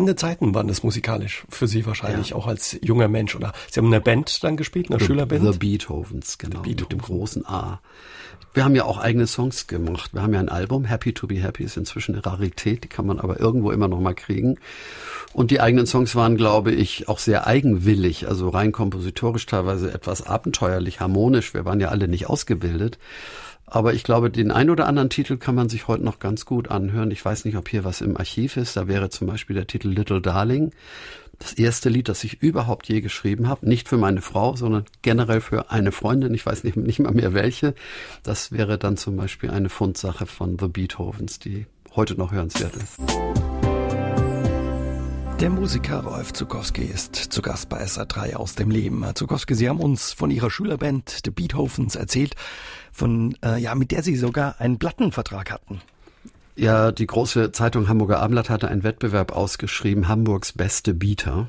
Spannende 0.06 0.20
Zeiten 0.20 0.54
waren 0.54 0.68
das 0.68 0.84
musikalisch 0.84 1.44
für 1.48 1.66
Sie 1.66 1.84
wahrscheinlich, 1.84 2.30
ja. 2.30 2.36
auch 2.36 2.46
als 2.46 2.78
junger 2.80 3.08
Mensch. 3.08 3.34
Oder 3.34 3.52
Sie 3.68 3.80
haben 3.80 3.88
eine 3.88 4.00
Band 4.00 4.44
dann 4.44 4.56
gespielt, 4.56 4.88
eine 4.88 5.00
The, 5.00 5.04
Schülerband? 5.04 5.52
The 5.52 5.58
Beethovens, 5.58 6.38
genau, 6.38 6.62
The 6.62 6.68
Beethovens. 6.70 6.80
mit 6.80 6.92
dem 6.92 7.00
großen 7.00 7.46
A. 7.46 7.80
Wir 8.54 8.64
haben 8.64 8.76
ja 8.76 8.84
auch 8.84 8.98
eigene 8.98 9.26
Songs 9.26 9.66
gemacht. 9.66 10.14
Wir 10.14 10.22
haben 10.22 10.32
ja 10.32 10.38
ein 10.38 10.48
Album, 10.48 10.84
Happy 10.84 11.12
to 11.12 11.26
be 11.26 11.42
Happy, 11.42 11.64
ist 11.64 11.76
inzwischen 11.76 12.14
eine 12.14 12.24
Rarität, 12.24 12.84
die 12.84 12.88
kann 12.88 13.04
man 13.04 13.18
aber 13.18 13.40
irgendwo 13.40 13.72
immer 13.72 13.88
noch 13.88 13.98
mal 13.98 14.14
kriegen. 14.14 14.60
Und 15.32 15.50
die 15.50 15.60
eigenen 15.60 15.86
Songs 15.86 16.14
waren, 16.14 16.36
glaube 16.36 16.70
ich, 16.70 17.08
auch 17.08 17.18
sehr 17.18 17.48
eigenwillig, 17.48 18.28
also 18.28 18.48
rein 18.48 18.70
kompositorisch 18.70 19.44
teilweise 19.46 19.92
etwas 19.92 20.22
abenteuerlich, 20.22 21.00
harmonisch. 21.00 21.52
Wir 21.52 21.64
waren 21.64 21.80
ja 21.80 21.88
alle 21.88 22.06
nicht 22.06 22.28
ausgebildet. 22.28 22.98
Aber 23.66 23.94
ich 23.94 24.04
glaube, 24.04 24.30
den 24.30 24.52
ein 24.52 24.70
oder 24.70 24.86
anderen 24.86 25.10
Titel 25.10 25.36
kann 25.38 25.56
man 25.56 25.68
sich 25.68 25.88
heute 25.88 26.04
noch 26.04 26.20
ganz 26.20 26.44
gut 26.44 26.70
anhören. 26.70 27.10
Ich 27.10 27.24
weiß 27.24 27.44
nicht, 27.44 27.56
ob 27.56 27.68
hier 27.68 27.84
was 27.84 28.00
im 28.00 28.16
Archiv 28.16 28.56
ist. 28.56 28.76
Da 28.76 28.86
wäre 28.86 29.10
zum 29.10 29.26
Beispiel 29.26 29.56
der 29.56 29.66
Titel 29.66 29.88
Little 29.88 30.20
Darling. 30.20 30.70
Das 31.40 31.52
erste 31.52 31.88
Lied, 31.88 32.08
das 32.08 32.22
ich 32.24 32.42
überhaupt 32.42 32.88
je 32.88 33.00
geschrieben 33.00 33.48
habe. 33.48 33.68
Nicht 33.68 33.88
für 33.88 33.98
meine 33.98 34.22
Frau, 34.22 34.54
sondern 34.56 34.84
generell 35.02 35.40
für 35.40 35.70
eine 35.70 35.90
Freundin. 35.90 36.32
Ich 36.32 36.46
weiß 36.46 36.62
nicht, 36.64 36.76
nicht 36.76 37.00
mal 37.00 37.12
mehr 37.12 37.34
welche. 37.34 37.74
Das 38.22 38.52
wäre 38.52 38.78
dann 38.78 38.96
zum 38.96 39.16
Beispiel 39.16 39.50
eine 39.50 39.68
Fundsache 39.68 40.26
von 40.26 40.58
The 40.58 40.68
Beethovens, 40.68 41.40
die 41.40 41.66
heute 41.94 42.14
noch 42.14 42.30
hörenswert 42.30 42.76
ist. 42.76 43.00
Der 45.40 45.50
Musiker 45.50 46.00
Rolf 46.00 46.32
Zukowski 46.32 46.84
ist 46.84 47.14
zu 47.14 47.42
Gast 47.42 47.68
bei 47.68 47.84
SA3 47.84 48.36
aus 48.36 48.54
dem 48.54 48.70
Leben. 48.70 49.04
Herr 49.04 49.14
Zukowski, 49.14 49.54
Sie 49.54 49.68
haben 49.68 49.80
uns 49.80 50.14
von 50.14 50.30
Ihrer 50.30 50.50
Schülerband 50.50 51.20
The 51.24 51.30
Beethovens 51.30 51.94
erzählt, 51.94 52.34
von, 52.96 53.36
äh, 53.44 53.60
ja, 53.60 53.74
mit 53.74 53.90
der 53.90 54.02
Sie 54.02 54.16
sogar 54.16 54.60
einen 54.60 54.78
Plattenvertrag 54.78 55.50
hatten. 55.50 55.80
Ja, 56.56 56.90
die 56.90 57.06
große 57.06 57.52
Zeitung 57.52 57.88
Hamburger 57.88 58.20
Abendblatt 58.20 58.48
hatte 58.48 58.68
einen 58.68 58.82
Wettbewerb 58.82 59.32
ausgeschrieben, 59.32 60.08
Hamburgs 60.08 60.52
beste 60.52 60.94
Bieter. 60.94 61.46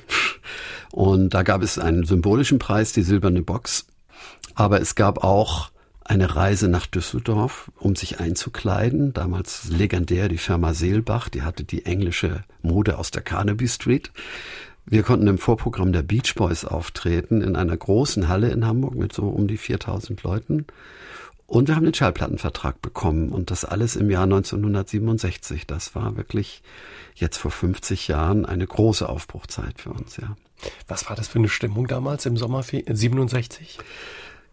Und 0.91 1.33
da 1.33 1.43
gab 1.43 1.63
es 1.63 1.79
einen 1.79 2.03
symbolischen 2.03 2.59
Preis, 2.59 2.91
die 2.91 3.03
silberne 3.03 3.41
Box. 3.41 3.87
Aber 4.53 4.81
es 4.81 4.95
gab 4.95 5.23
auch 5.23 5.69
eine 6.03 6.35
Reise 6.35 6.67
nach 6.67 6.85
Düsseldorf, 6.85 7.71
um 7.77 7.95
sich 7.95 8.19
einzukleiden. 8.19 9.13
Damals 9.13 9.69
legendär 9.69 10.27
die 10.27 10.37
Firma 10.37 10.73
Seelbach, 10.73 11.29
die 11.29 11.43
hatte 11.43 11.63
die 11.63 11.85
englische 11.85 12.43
Mode 12.61 12.97
aus 12.97 13.11
der 13.11 13.21
Carnaby 13.21 13.67
Street. 13.69 14.11
Wir 14.85 15.03
konnten 15.03 15.27
im 15.27 15.37
Vorprogramm 15.37 15.91
der 15.91 16.01
Beach 16.01 16.33
Boys 16.35 16.65
auftreten 16.65 17.41
in 17.41 17.55
einer 17.55 17.75
großen 17.75 18.27
Halle 18.27 18.49
in 18.49 18.65
Hamburg 18.65 18.95
mit 18.95 19.13
so 19.13 19.23
um 19.27 19.47
die 19.47 19.57
4000 19.57 20.23
Leuten. 20.23 20.65
Und 21.47 21.69
wir 21.69 21.75
haben 21.77 21.85
den 21.85 21.93
Schallplattenvertrag 21.93 22.81
bekommen 22.81 23.29
und 23.29 23.51
das 23.51 23.63
alles 23.63 23.95
im 23.95 24.09
Jahr 24.09 24.23
1967. 24.23 25.65
Das 25.65 25.95
war 25.95 26.17
wirklich 26.17 26.61
jetzt 27.15 27.37
vor 27.37 27.51
50 27.51 28.09
Jahren 28.09 28.45
eine 28.45 28.67
große 28.67 29.07
Aufbruchzeit 29.07 29.79
für 29.79 29.91
uns, 29.91 30.17
ja. 30.17 30.35
Was 30.87 31.09
war 31.09 31.15
das 31.15 31.29
für 31.29 31.39
eine 31.39 31.49
Stimmung 31.49 31.87
damals 31.87 32.25
im 32.25 32.35
Sommer 32.35 32.63
67? 32.63 33.79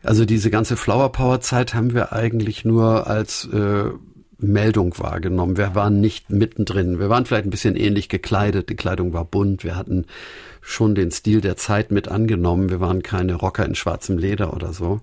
Also 0.03 0.25
diese 0.25 0.51
ganze 0.51 0.77
Flower 0.77 1.11
Power 1.11 1.41
Zeit 1.41 1.75
haben 1.75 1.95
wir 1.95 2.13
eigentlich 2.13 2.65
nur 2.65 3.07
als 3.07 3.47
äh, 3.47 3.91
Meldung 4.39 4.99
wahrgenommen. 4.99 5.57
Wir 5.57 5.75
waren 5.75 6.01
nicht 6.01 6.31
mittendrin. 6.31 6.99
Wir 6.99 7.09
waren 7.09 7.25
vielleicht 7.25 7.47
ein 7.47 7.51
bisschen 7.51 7.75
ähnlich 7.75 8.09
gekleidet. 8.09 8.69
Die 8.69 8.77
Kleidung 8.77 9.13
war 9.13 9.25
bunt. 9.25 9.65
Wir 9.65 9.77
hatten 9.77 10.05
schon 10.61 10.95
den 10.95 11.11
Stil 11.11 11.41
der 11.41 11.57
Zeit 11.57 11.91
mit 11.91 12.09
angenommen. 12.09 12.69
Wir 12.69 12.81
waren 12.81 13.03
keine 13.03 13.35
Rocker 13.35 13.65
in 13.65 13.75
schwarzem 13.75 14.19
Leder 14.19 14.55
oder 14.55 14.73
so. 14.73 15.01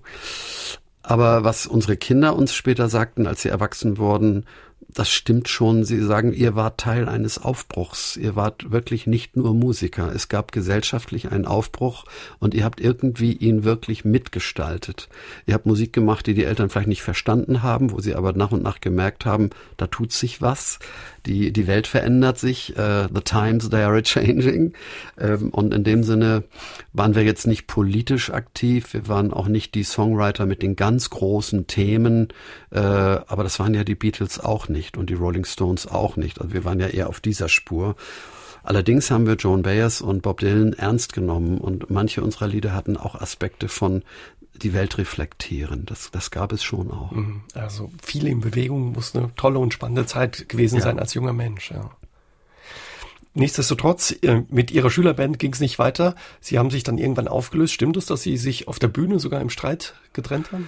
Aber 1.02 1.44
was 1.44 1.66
unsere 1.66 1.96
Kinder 1.96 2.36
uns 2.36 2.54
später 2.54 2.88
sagten, 2.88 3.26
als 3.26 3.42
sie 3.42 3.48
erwachsen 3.48 3.98
wurden, 3.98 4.46
das 4.94 5.10
stimmt 5.10 5.48
schon. 5.48 5.84
Sie 5.84 6.00
sagen, 6.02 6.32
ihr 6.32 6.54
wart 6.54 6.78
Teil 6.78 7.08
eines 7.08 7.38
Aufbruchs. 7.38 8.16
Ihr 8.16 8.36
wart 8.36 8.70
wirklich 8.72 9.06
nicht 9.06 9.36
nur 9.36 9.54
Musiker. 9.54 10.12
Es 10.14 10.28
gab 10.28 10.52
gesellschaftlich 10.52 11.32
einen 11.32 11.46
Aufbruch 11.46 12.04
und 12.38 12.52
ihr 12.52 12.64
habt 12.64 12.80
irgendwie 12.80 13.32
ihn 13.32 13.64
wirklich 13.64 14.04
mitgestaltet. 14.04 15.08
Ihr 15.46 15.54
habt 15.54 15.66
Musik 15.66 15.92
gemacht, 15.92 16.26
die 16.26 16.34
die 16.34 16.44
Eltern 16.44 16.68
vielleicht 16.68 16.88
nicht 16.88 17.02
verstanden 17.02 17.62
haben, 17.62 17.90
wo 17.90 18.00
sie 18.00 18.14
aber 18.14 18.32
nach 18.34 18.52
und 18.52 18.62
nach 18.62 18.80
gemerkt 18.80 19.24
haben, 19.24 19.50
da 19.78 19.86
tut 19.86 20.12
sich 20.12 20.42
was. 20.42 20.78
Die, 21.26 21.52
die 21.52 21.66
Welt 21.66 21.86
verändert 21.86 22.38
sich. 22.38 22.74
Uh, 22.76 23.06
the 23.12 23.20
times, 23.20 23.70
they 23.70 23.82
are 23.82 24.02
changing. 24.02 24.72
Ähm, 25.18 25.50
und 25.50 25.72
in 25.72 25.84
dem 25.84 26.02
Sinne 26.02 26.44
waren 26.92 27.14
wir 27.14 27.22
jetzt 27.22 27.46
nicht 27.46 27.66
politisch 27.66 28.30
aktiv. 28.30 28.92
Wir 28.92 29.08
waren 29.08 29.32
auch 29.32 29.48
nicht 29.48 29.74
die 29.74 29.84
Songwriter 29.84 30.46
mit 30.46 30.62
den 30.62 30.76
ganz 30.76 31.10
großen 31.10 31.66
Themen. 31.66 32.28
Äh, 32.70 32.78
aber 32.78 33.44
das 33.44 33.58
waren 33.60 33.74
ja 33.74 33.84
die 33.84 33.94
Beatles 33.94 34.40
auch 34.40 34.68
nicht 34.68 34.96
und 34.96 35.10
die 35.10 35.14
Rolling 35.14 35.44
Stones 35.44 35.86
auch 35.86 36.16
nicht. 36.16 36.40
Also 36.40 36.52
wir 36.52 36.64
waren 36.64 36.80
ja 36.80 36.88
eher 36.88 37.08
auf 37.08 37.20
dieser 37.20 37.48
Spur. 37.48 37.96
Allerdings 38.64 39.10
haben 39.10 39.26
wir 39.26 39.34
Joan 39.34 39.62
Bayers 39.62 40.00
und 40.00 40.22
Bob 40.22 40.38
Dylan 40.38 40.72
ernst 40.72 41.12
genommen 41.12 41.58
und 41.58 41.90
manche 41.90 42.22
unserer 42.22 42.46
Lieder 42.46 42.72
hatten 42.72 42.96
auch 42.96 43.20
Aspekte 43.20 43.66
von 43.66 44.02
die 44.54 44.72
Welt 44.72 44.98
reflektieren. 44.98 45.86
Das, 45.86 46.10
das 46.10 46.30
gab 46.30 46.52
es 46.52 46.62
schon 46.62 46.90
auch. 46.90 47.12
Mhm. 47.12 47.42
Also 47.54 47.90
viel 48.02 48.26
in 48.26 48.40
Bewegung 48.40 48.92
muss 48.92 49.14
eine 49.14 49.34
tolle 49.34 49.58
und 49.58 49.74
spannende 49.74 50.06
Zeit 50.06 50.48
gewesen 50.48 50.76
ja. 50.76 50.82
sein 50.82 50.98
als 50.98 51.14
junger 51.14 51.32
Mensch. 51.32 51.70
Ja. 51.70 51.90
Nichtsdestotrotz, 53.34 54.14
äh, 54.22 54.42
mit 54.50 54.70
Ihrer 54.70 54.90
Schülerband 54.90 55.38
ging 55.38 55.52
es 55.52 55.60
nicht 55.60 55.78
weiter. 55.78 56.14
Sie 56.40 56.58
haben 56.58 56.70
sich 56.70 56.82
dann 56.82 56.98
irgendwann 56.98 57.28
aufgelöst. 57.28 57.72
Stimmt 57.72 57.96
es, 57.96 58.06
dass 58.06 58.22
Sie 58.22 58.36
sich 58.36 58.68
auf 58.68 58.78
der 58.78 58.88
Bühne 58.88 59.18
sogar 59.18 59.40
im 59.40 59.48
Streit 59.48 59.94
getrennt 60.12 60.52
haben? 60.52 60.66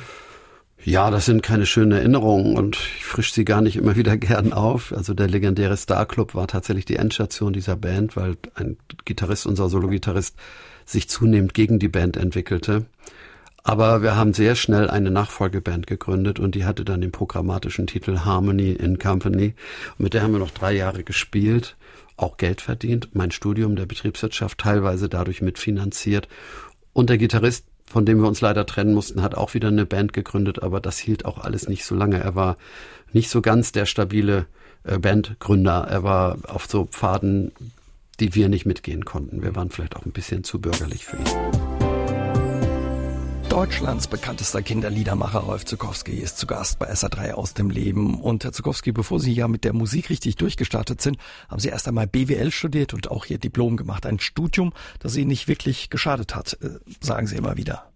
Ja, 0.82 1.10
das 1.10 1.24
sind 1.24 1.42
keine 1.42 1.64
schönen 1.64 1.92
Erinnerungen 1.92 2.58
und 2.58 2.76
ich 2.76 3.04
frisch 3.06 3.32
sie 3.32 3.46
gar 3.46 3.62
nicht 3.62 3.76
immer 3.76 3.96
wieder 3.96 4.16
gern 4.18 4.52
auf. 4.52 4.92
Also 4.92 5.14
der 5.14 5.28
legendäre 5.28 5.76
Star 5.76 6.04
Club 6.06 6.34
war 6.34 6.46
tatsächlich 6.46 6.84
die 6.84 6.96
Endstation 6.96 7.52
dieser 7.52 7.76
Band, 7.76 8.16
weil 8.16 8.36
ein 8.54 8.76
Gitarrist, 9.04 9.46
unser 9.46 9.68
Solo-Gitarrist, 9.68 10.36
sich 10.84 11.08
zunehmend 11.08 11.54
gegen 11.54 11.78
die 11.78 11.88
Band 11.88 12.18
entwickelte. 12.18 12.84
Aber 13.64 14.02
wir 14.02 14.14
haben 14.14 14.34
sehr 14.34 14.54
schnell 14.54 14.88
eine 14.90 15.10
Nachfolgeband 15.10 15.86
gegründet 15.86 16.38
und 16.38 16.54
die 16.54 16.64
hatte 16.64 16.84
dann 16.84 17.00
den 17.00 17.12
programmatischen 17.12 17.86
Titel 17.86 18.20
Harmony 18.20 18.72
in 18.72 18.98
Company. 18.98 19.54
Und 19.98 20.04
mit 20.04 20.14
der 20.14 20.22
haben 20.22 20.32
wir 20.32 20.38
noch 20.38 20.50
drei 20.50 20.74
Jahre 20.74 21.02
gespielt, 21.02 21.76
auch 22.16 22.36
Geld 22.36 22.60
verdient, 22.60 23.08
mein 23.14 23.30
Studium 23.30 23.74
der 23.74 23.86
Betriebswirtschaft 23.86 24.58
teilweise 24.58 25.08
dadurch 25.08 25.40
mitfinanziert. 25.40 26.28
Und 26.92 27.10
der 27.10 27.18
Gitarrist 27.18 27.64
von 27.86 28.06
dem 28.06 28.20
wir 28.20 28.28
uns 28.28 28.40
leider 28.40 28.66
trennen 28.66 28.94
mussten, 28.94 29.22
hat 29.22 29.34
auch 29.34 29.54
wieder 29.54 29.68
eine 29.68 29.86
Band 29.86 30.12
gegründet, 30.12 30.62
aber 30.62 30.80
das 30.80 30.98
hielt 30.98 31.24
auch 31.24 31.38
alles 31.38 31.68
nicht 31.68 31.84
so 31.84 31.94
lange. 31.94 32.18
Er 32.18 32.34
war 32.34 32.56
nicht 33.12 33.30
so 33.30 33.40
ganz 33.40 33.72
der 33.72 33.86
stabile 33.86 34.46
äh, 34.84 34.98
Bandgründer. 34.98 35.86
Er 35.88 36.02
war 36.02 36.38
auf 36.48 36.66
so 36.66 36.86
Pfaden, 36.86 37.52
die 38.20 38.34
wir 38.34 38.48
nicht 38.48 38.66
mitgehen 38.66 39.04
konnten. 39.04 39.42
Wir 39.42 39.54
waren 39.54 39.70
vielleicht 39.70 39.96
auch 39.96 40.04
ein 40.06 40.12
bisschen 40.12 40.44
zu 40.44 40.60
bürgerlich 40.60 41.04
für 41.04 41.18
ihn. 41.18 41.83
Deutschlands 43.54 44.08
bekanntester 44.08 44.62
Kinderliedermacher 44.62 45.38
Rolf 45.38 45.64
Zukowski 45.64 46.14
ist 46.14 46.38
zu 46.38 46.48
Gast 46.48 46.80
bei 46.80 46.90
SA3 46.90 47.34
aus 47.34 47.54
dem 47.54 47.70
Leben. 47.70 48.20
Und 48.20 48.42
Herr 48.42 48.50
Zukowski, 48.50 48.90
bevor 48.90 49.20
Sie 49.20 49.32
ja 49.32 49.46
mit 49.46 49.62
der 49.62 49.72
Musik 49.72 50.10
richtig 50.10 50.34
durchgestartet 50.34 51.00
sind, 51.00 51.18
haben 51.48 51.60
Sie 51.60 51.68
erst 51.68 51.86
einmal 51.86 52.08
BWL 52.08 52.50
studiert 52.50 52.94
und 52.94 53.12
auch 53.12 53.26
Ihr 53.26 53.38
Diplom 53.38 53.76
gemacht. 53.76 54.06
Ein 54.06 54.18
Studium, 54.18 54.72
das 54.98 55.14
Ihnen 55.14 55.28
nicht 55.28 55.46
wirklich 55.46 55.88
geschadet 55.88 56.34
hat, 56.34 56.58
äh, 56.62 56.80
sagen 57.00 57.28
Sie 57.28 57.36
immer 57.36 57.56
wieder. 57.56 57.92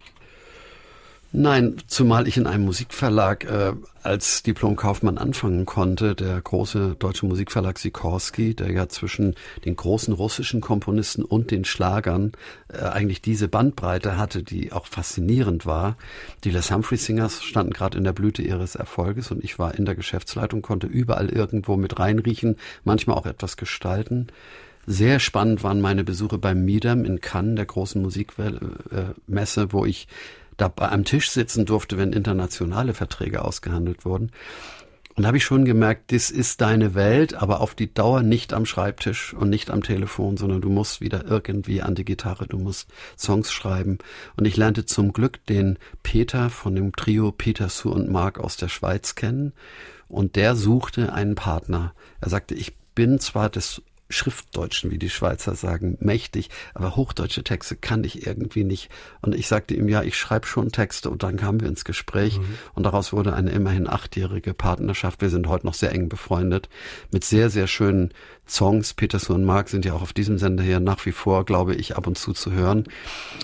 Nein, 1.31 1.77
zumal 1.89 2.27
ich 2.27 2.39
in 2.39 2.47
einem 2.47 2.65
Musikverlag 2.65 3.45
äh, 3.45 3.75
als 4.03 4.43
Diplomkaufmann 4.43 5.19
anfangen 5.19 5.67
konnte, 5.67 6.15
der 6.15 6.41
große 6.41 6.97
deutsche 6.99 7.27
Musikverlag 7.27 7.79
Sikorski, 7.79 8.55
der 8.55 8.73
ja 8.73 8.89
zwischen 8.89 9.35
den 9.67 9.77
großen 9.77 10.15
russischen 10.15 10.63
Komponisten 10.63 11.23
und 11.23 11.51
den 11.51 11.67
Schlagern 11.67 12.33
äh, 12.73 12.79
eigentlich 12.79 13.21
diese 13.21 13.47
Bandbreite 13.47 14.17
hatte, 14.17 14.43
die 14.43 14.73
auch 14.73 14.87
faszinierend 14.87 15.67
war. 15.67 15.99
Die 16.45 16.51
Les 16.51 16.71
Humphrey 16.71 16.97
Singers 16.97 17.45
standen 17.45 17.75
gerade 17.75 17.99
in 17.99 18.05
der 18.05 18.15
Blüte 18.15 18.41
ihres 18.41 18.75
Erfolges 18.75 19.31
und 19.31 19.45
ich 19.45 19.59
war 19.59 19.75
in 19.75 19.85
der 19.85 19.97
Geschäftsleitung, 19.97 20.63
konnte 20.63 20.87
überall 20.87 21.29
irgendwo 21.29 21.77
mit 21.77 21.99
reinriechen, 21.99 22.57
manchmal 22.85 23.19
auch 23.19 23.27
etwas 23.27 23.59
gestalten. 23.59 24.29
Sehr 24.87 25.21
spannend 25.21 25.63
waren 25.63 25.83
meine 25.83 26.05
Besuche 26.05 26.39
beim 26.39 26.65
Midam 26.65 27.05
in 27.05 27.21
Cannes, 27.21 27.57
der 27.57 27.67
großen 27.67 28.01
Musikmesse, 28.01 29.73
wo 29.75 29.85
ich 29.85 30.09
da 30.59 30.71
am 30.77 31.05
Tisch 31.05 31.31
sitzen 31.31 31.65
durfte, 31.65 31.97
wenn 31.97 32.13
internationale 32.13 32.93
Verträge 32.93 33.43
ausgehandelt 33.43 34.05
wurden. 34.05 34.33
Und 35.19 35.23
da 35.23 35.29
habe 35.29 35.39
ich 35.39 35.45
schon 35.45 35.65
gemerkt, 35.65 36.13
das 36.13 36.31
ist 36.31 36.61
deine 36.61 36.95
Welt, 36.95 37.35
aber 37.35 37.61
auf 37.61 37.75
die 37.75 37.93
Dauer 37.93 38.23
nicht 38.23 38.53
am 38.53 38.67
Schreibtisch 38.67 39.35
und 39.35 39.51
nicht 39.51 39.69
am 39.69 39.83
Telefon, 39.83 40.37
sondern 40.37 40.61
du 40.61 40.69
musst 40.69 41.01
wieder 41.01 41.25
irgendwie 41.25 41.83
an 41.83 41.97
die 41.97 42.05
Gitarre, 42.05 42.47
du 42.47 42.57
musst 42.57 42.89
Songs 43.19 43.51
schreiben. 43.51 43.99
Und 44.37 44.47
ich 44.47 44.57
lernte 44.57 44.87
zum 44.87 45.13
Glück 45.13 45.45
den 45.47 45.77
Peter 46.05 46.51
von 46.51 46.77
dem 46.77 46.95
Trio 46.95 47.33
Peter 47.33 47.69
Sue 47.69 47.93
und 47.93 48.09
Mark 48.09 48.39
aus 48.39 48.57
der 48.57 48.69
Schweiz 48.69 49.17
kennen. 49.17 49.55
Und 50.07 50.37
der 50.37 50.55
suchte 50.55 51.13
einen 51.13 51.35
Partner. 51.35 51.95
Er 52.21 52.31
sagte, 52.31 52.55
ich 52.55 52.77
bin 52.95 53.19
zwar 53.19 53.51
des 53.51 53.83
Schriftdeutschen, 54.09 54.91
wie 54.91 54.99
die 54.99 55.11
Schweizer 55.11 55.55
sagen, 55.55 55.99
mächtig, 56.01 56.51
aber 56.75 56.97
hochdeutsche 56.97 57.45
Texte 57.45 57.77
kann 57.77 58.05
ich 58.05 58.27
irgendwie 58.27 58.65
nicht. 58.65 58.89
Und 59.21 59.35
ich 59.35 59.49
sagte 59.49 59.75
ihm, 59.75 59.89
ja, 59.89 60.03
ich 60.03 60.17
schreibe 60.17 60.47
schon 60.47 60.73
Texte 60.73 61.11
und 61.11 61.23
dann 61.23 61.37
kamen 61.37 61.61
wir 61.61 61.69
ins 61.69 61.85
Gespräch 61.85 62.39
mhm. 62.39 62.59
und 62.75 62.85
daraus 62.85 63.13
wurde 63.13 63.35
eine 63.35 63.51
immerhin 63.51 63.89
achtjährige 63.89 64.55
Partnerschaft. 64.55 65.21
Wir 65.21 65.31
sind 65.31 65.47
heute 65.47 65.67
noch 65.67 65.75
sehr 65.75 65.93
eng 65.93 66.09
befreundet 66.09 66.69
mit 67.13 67.25
sehr, 67.25 67.51
sehr 67.51 67.67
schönen 67.67 68.13
Songs. 68.49 68.95
Peterson 68.95 69.37
und 69.37 69.45
Mark 69.45 69.69
sind 69.69 69.85
ja 69.85 69.93
auch 69.93 70.03
auf 70.03 70.13
diesem 70.13 70.39
Sender 70.39 70.65
hier 70.65 70.81
nach 70.81 71.05
wie 71.05 71.13
vor, 71.13 71.45
glaube 71.45 71.75
ich, 71.75 71.97
ab 71.97 72.07
und 72.07 72.17
zu 72.17 72.33
zu 72.33 72.53
hören. 72.53 72.85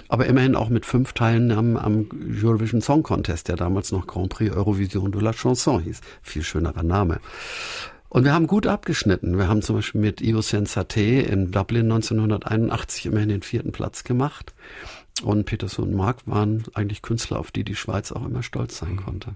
Aber 0.09 0.27
immerhin 0.27 0.57
auch 0.57 0.71
mit 0.71 0.87
fünf 0.87 1.13
Teilnahmen 1.13 1.77
am 1.77 2.09
Eurovision 2.43 2.81
Song 2.81 3.03
Contest, 3.03 3.49
der 3.49 3.57
damals 3.57 3.93
noch 3.93 4.07
Grand 4.07 4.31
Prix 4.31 4.55
Eurovision 4.55 5.13
de 5.13 5.21
la 5.21 5.33
Chanson 5.33 5.83
hieß. 5.83 6.01
Viel 6.23 6.43
schönerer 6.43 6.83
Name. 6.83 7.21
Und 8.15 8.23
wir 8.23 8.33
haben 8.33 8.47
gut 8.47 8.69
abgeschnitten. 8.69 9.39
Wir 9.39 9.49
haben 9.49 9.61
zum 9.61 9.75
Beispiel 9.75 10.01
mit 10.01 10.21
Io 10.21 10.41
Sensate 10.41 11.01
in 11.01 11.51
Dublin 11.51 11.91
1981 11.91 13.07
immerhin 13.07 13.29
den 13.29 13.43
vierten 13.43 13.73
Platz 13.73 14.05
gemacht. 14.05 14.55
Und 15.23 15.45
Peterson 15.45 15.89
und 15.89 15.95
Mark 15.95 16.27
waren 16.27 16.65
eigentlich 16.75 17.01
Künstler, 17.01 17.39
auf 17.39 17.53
die 17.53 17.63
die 17.63 17.77
Schweiz 17.77 18.11
auch 18.11 18.27
immer 18.27 18.43
stolz 18.43 18.79
sein 18.79 18.97
konnte. 18.97 19.35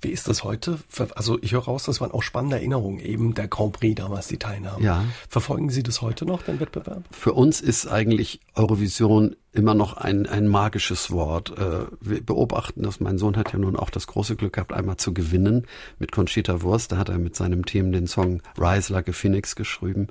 Wie 0.00 0.08
ist 0.08 0.26
das 0.26 0.42
heute? 0.42 0.78
Also 1.14 1.38
ich 1.42 1.52
höre 1.52 1.64
raus, 1.64 1.84
das 1.84 2.00
waren 2.00 2.12
auch 2.12 2.22
spannende 2.22 2.56
Erinnerungen, 2.56 2.98
eben 2.98 3.34
der 3.34 3.46
Grand 3.46 3.74
Prix 3.74 3.94
damals, 3.94 4.28
die 4.28 4.38
Teilnahme. 4.38 4.82
Ja. 4.82 5.04
Verfolgen 5.28 5.68
Sie 5.68 5.82
das 5.82 6.00
heute 6.00 6.24
noch, 6.24 6.42
den 6.42 6.60
Wettbewerb? 6.60 7.04
Für 7.10 7.34
uns 7.34 7.60
ist 7.60 7.86
eigentlich 7.86 8.40
Eurovision 8.54 9.36
immer 9.52 9.74
noch 9.74 9.98
ein, 9.98 10.26
ein 10.26 10.48
magisches 10.48 11.10
Wort. 11.10 11.56
Äh, 11.58 11.84
wir 12.00 12.24
beobachten 12.24 12.82
das. 12.82 12.98
Mein 13.00 13.18
Sohn 13.18 13.36
hat 13.36 13.52
ja 13.52 13.58
nun 13.58 13.76
auch 13.76 13.90
das 13.90 14.06
große 14.06 14.34
Glück 14.34 14.54
gehabt, 14.54 14.72
einmal 14.72 14.96
zu 14.96 15.12
gewinnen 15.12 15.66
mit 15.98 16.10
Conchita 16.10 16.62
Wurst. 16.62 16.92
Da 16.92 16.96
hat 16.96 17.10
er 17.10 17.18
mit 17.18 17.36
seinem 17.36 17.66
Team 17.66 17.92
den 17.92 18.06
Song 18.06 18.40
Rise 18.58 18.94
Like 18.94 19.10
a 19.10 19.12
Phoenix 19.12 19.56
geschrieben. 19.56 20.08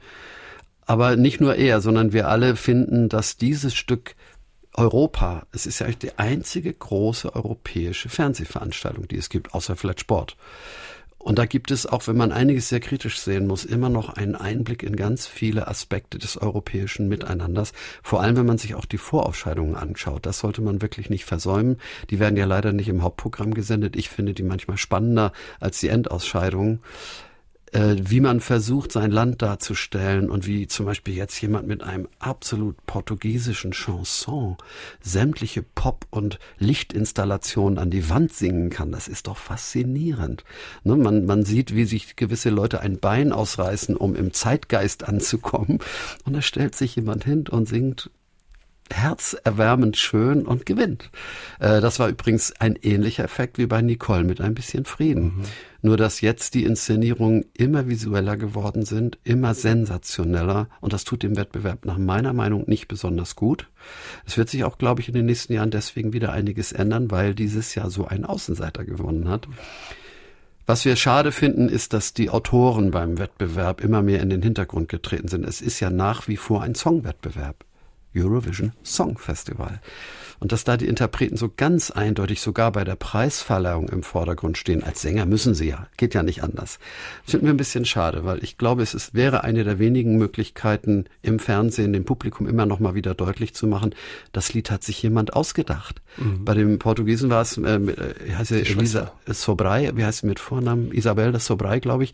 Aber 0.85 1.17
nicht 1.17 1.41
nur 1.41 1.55
er, 1.55 1.81
sondern 1.81 2.13
wir 2.13 2.29
alle 2.29 2.55
finden, 2.55 3.09
dass 3.09 3.35
dieses 3.35 3.75
Stück 3.75 4.15
Europa, 4.77 5.47
es 5.51 5.65
ist 5.65 5.79
ja 5.79 5.87
eigentlich 5.87 6.11
die 6.11 6.19
einzige 6.19 6.73
große 6.73 7.35
europäische 7.35 8.09
Fernsehveranstaltung, 8.09 9.07
die 9.07 9.17
es 9.17 9.29
gibt, 9.29 9.53
außer 9.53 9.75
vielleicht 9.75 10.01
Sport. 10.01 10.37
Und 11.27 11.39
da 11.39 11.45
gibt 11.45 11.71
es, 11.71 11.85
auch 11.85 12.07
wenn 12.07 12.15
man 12.15 12.31
einiges 12.31 12.69
sehr 12.69 12.79
kritisch 12.79 13.19
sehen 13.19 13.47
muss, 13.47 13.65
immer 13.65 13.89
noch 13.89 14.09
einen 14.09 14.35
Einblick 14.35 14.81
in 14.83 14.95
ganz 14.95 15.27
viele 15.27 15.67
Aspekte 15.67 16.19
des 16.19 16.37
europäischen 16.37 17.09
Miteinanders. 17.09 17.73
Vor 18.01 18.21
allem, 18.21 18.37
wenn 18.37 18.45
man 18.45 18.57
sich 18.57 18.75
auch 18.75 18.85
die 18.85 18.97
Vorausscheidungen 18.97 19.75
anschaut. 19.75 20.25
Das 20.25 20.39
sollte 20.39 20.61
man 20.61 20.81
wirklich 20.81 21.09
nicht 21.09 21.25
versäumen. 21.25 21.79
Die 22.11 22.19
werden 22.19 22.37
ja 22.37 22.45
leider 22.45 22.71
nicht 22.71 22.87
im 22.87 23.01
Hauptprogramm 23.01 23.53
gesendet. 23.53 23.97
Ich 23.97 24.09
finde 24.09 24.33
die 24.33 24.43
manchmal 24.43 24.77
spannender 24.77 25.33
als 25.59 25.79
die 25.81 25.89
Endausscheidungen 25.89 26.79
wie 27.73 28.21
man 28.21 28.39
versucht, 28.39 28.91
sein 28.93 29.11
Land 29.11 29.41
darzustellen 29.41 30.29
und 30.29 30.47
wie 30.47 30.67
zum 30.67 30.85
Beispiel 30.85 31.15
jetzt 31.15 31.39
jemand 31.41 31.67
mit 31.67 31.83
einem 31.83 32.07
absolut 32.19 32.77
portugiesischen 32.85 33.71
Chanson 33.71 34.55
sämtliche 35.01 35.63
Pop- 35.63 36.07
und 36.09 36.39
Lichtinstallationen 36.59 37.77
an 37.77 37.89
die 37.89 38.09
Wand 38.09 38.33
singen 38.33 38.69
kann. 38.69 38.91
Das 38.91 39.07
ist 39.07 39.27
doch 39.27 39.37
faszinierend. 39.37 40.45
Ne, 40.83 40.95
man, 40.95 41.25
man 41.25 41.43
sieht, 41.43 41.75
wie 41.75 41.85
sich 41.85 42.15
gewisse 42.15 42.49
Leute 42.49 42.79
ein 42.79 42.99
Bein 42.99 43.33
ausreißen, 43.33 43.97
um 43.97 44.15
im 44.15 44.33
Zeitgeist 44.33 45.03
anzukommen. 45.03 45.79
Und 46.25 46.33
da 46.33 46.41
stellt 46.41 46.75
sich 46.75 46.95
jemand 46.95 47.25
hin 47.25 47.47
und 47.49 47.67
singt 47.67 48.09
herzerwärmend 48.93 49.97
schön 49.97 50.45
und 50.45 50.65
gewinnt. 50.65 51.09
Äh, 51.59 51.81
das 51.81 51.99
war 51.99 52.09
übrigens 52.09 52.53
ein 52.59 52.75
ähnlicher 52.81 53.23
Effekt 53.23 53.57
wie 53.57 53.65
bei 53.65 53.81
Nicole 53.81 54.23
mit 54.23 54.41
ein 54.41 54.55
bisschen 54.55 54.85
Frieden. 54.85 55.23
Mhm. 55.23 55.43
Nur 55.81 55.97
dass 55.97 56.21
jetzt 56.21 56.53
die 56.53 56.63
Inszenierungen 56.63 57.45
immer 57.53 57.87
visueller 57.87 58.35
geworden 58.35 58.83
sind, 58.83 59.19
immer 59.23 59.53
sensationeller 59.53 60.67
und 60.81 60.91
das 60.91 61.03
tut 61.03 61.23
dem 61.23 61.37
Wettbewerb 61.37 61.85
nach 61.85 61.97
meiner 61.97 62.33
Meinung 62.33 62.63
nicht 62.67 62.87
besonders 62.87 63.35
gut. 63.35 63.67
Es 64.25 64.37
wird 64.37 64.49
sich 64.49 64.63
auch, 64.63 64.77
glaube 64.77 65.01
ich, 65.01 65.07
in 65.07 65.13
den 65.13 65.27
nächsten 65.27 65.53
Jahren 65.53 65.71
deswegen 65.71 66.13
wieder 66.13 66.31
einiges 66.31 66.71
ändern, 66.71 67.11
weil 67.11 67.35
dieses 67.35 67.75
Jahr 67.75 67.89
so 67.89 68.05
ein 68.07 68.25
Außenseiter 68.25 68.85
gewonnen 68.85 69.29
hat. 69.29 69.47
Was 70.67 70.83
wir 70.83 70.97
schade 70.97 71.31
finden, 71.31 71.69
ist, 71.69 71.93
dass 71.93 72.13
die 72.13 72.29
Autoren 72.29 72.91
beim 72.91 73.19
Wettbewerb 73.19 73.79
immer 73.79 74.01
mehr 74.01 74.21
in 74.21 74.29
den 74.29 74.41
Hintergrund 74.41 74.89
getreten 74.89 75.29
sind. 75.29 75.45
Es 75.45 75.61
ist 75.61 75.79
ja 75.79 75.89
nach 75.89 76.27
wie 76.27 76.35
vor 76.35 76.61
ein 76.61 76.75
Songwettbewerb. 76.75 77.63
Eurovision 78.21 78.73
Song 78.83 79.17
Festival. 79.17 79.79
Und 80.39 80.51
dass 80.51 80.63
da 80.63 80.77
die 80.77 80.87
Interpreten 80.87 81.35
so 81.35 81.51
ganz 81.55 81.89
eindeutig 81.89 82.41
sogar 82.41 82.71
bei 82.71 82.83
der 82.83 82.95
Preisverleihung 82.95 83.89
im 83.89 84.03
Vordergrund 84.03 84.57
stehen. 84.57 84.83
Als 84.83 85.01
Sänger 85.01 85.25
müssen 85.25 85.55
sie 85.55 85.67
ja. 85.67 85.87
Geht 85.97 86.13
ja 86.13 86.21
nicht 86.21 86.43
anders. 86.43 86.77
Das 87.25 87.31
finden 87.31 87.47
wir 87.47 87.53
ein 87.53 87.57
bisschen 87.57 87.85
schade, 87.85 88.23
weil 88.23 88.43
ich 88.43 88.57
glaube, 88.57 88.83
es 88.83 88.93
ist, 88.93 89.15
wäre 89.15 89.43
eine 89.43 89.63
der 89.63 89.79
wenigen 89.79 90.17
Möglichkeiten 90.17 91.05
im 91.23 91.39
Fernsehen 91.39 91.91
dem 91.91 92.05
Publikum 92.05 92.47
immer 92.47 92.67
noch 92.67 92.79
mal 92.79 92.93
wieder 92.93 93.15
deutlich 93.15 93.55
zu 93.55 93.65
machen, 93.65 93.95
das 94.31 94.53
Lied 94.53 94.69
hat 94.69 94.83
sich 94.83 95.01
jemand 95.01 95.33
ausgedacht. 95.33 96.01
Mhm. 96.17 96.45
Bei 96.45 96.53
dem 96.53 96.77
Portugiesen 96.77 97.31
war 97.31 97.41
es, 97.41 97.57
äh, 97.57 97.75
äh 97.75 98.33
heißt 98.35 98.51
ja 98.51 98.57
Elisa 98.57 99.11
Sobrai, 99.25 99.91
wie 99.95 100.05
heißt 100.05 100.19
sie 100.19 100.27
mit 100.27 100.39
Vornamen? 100.39 100.91
Isabel 100.91 101.37
Sobrai, 101.39 101.79
glaube 101.79 102.03
ich 102.03 102.13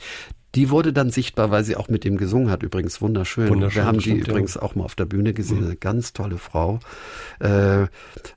die 0.55 0.69
wurde 0.69 0.93
dann 0.93 1.09
sichtbar, 1.09 1.49
weil 1.49 1.63
sie 1.63 1.75
auch 1.75 1.89
mit 1.89 2.03
dem 2.03 2.17
gesungen 2.17 2.51
hat. 2.51 2.61
Übrigens 2.61 3.01
wunderschön. 3.01 3.49
wunderschön 3.49 3.81
Wir 3.81 3.87
haben 3.87 3.97
die 3.97 4.11
stimmt, 4.11 4.27
übrigens 4.27 4.53
ja. 4.53 4.61
auch 4.61 4.75
mal 4.75 4.83
auf 4.83 4.93
der 4.93 5.05
Bühne 5.05 5.33
gesehen. 5.33 5.61
Mhm. 5.61 5.65
Eine 5.65 5.75
ganz 5.75 6.13
tolle 6.13 6.37
Frau. 6.37 6.79
Äh, 7.39 7.87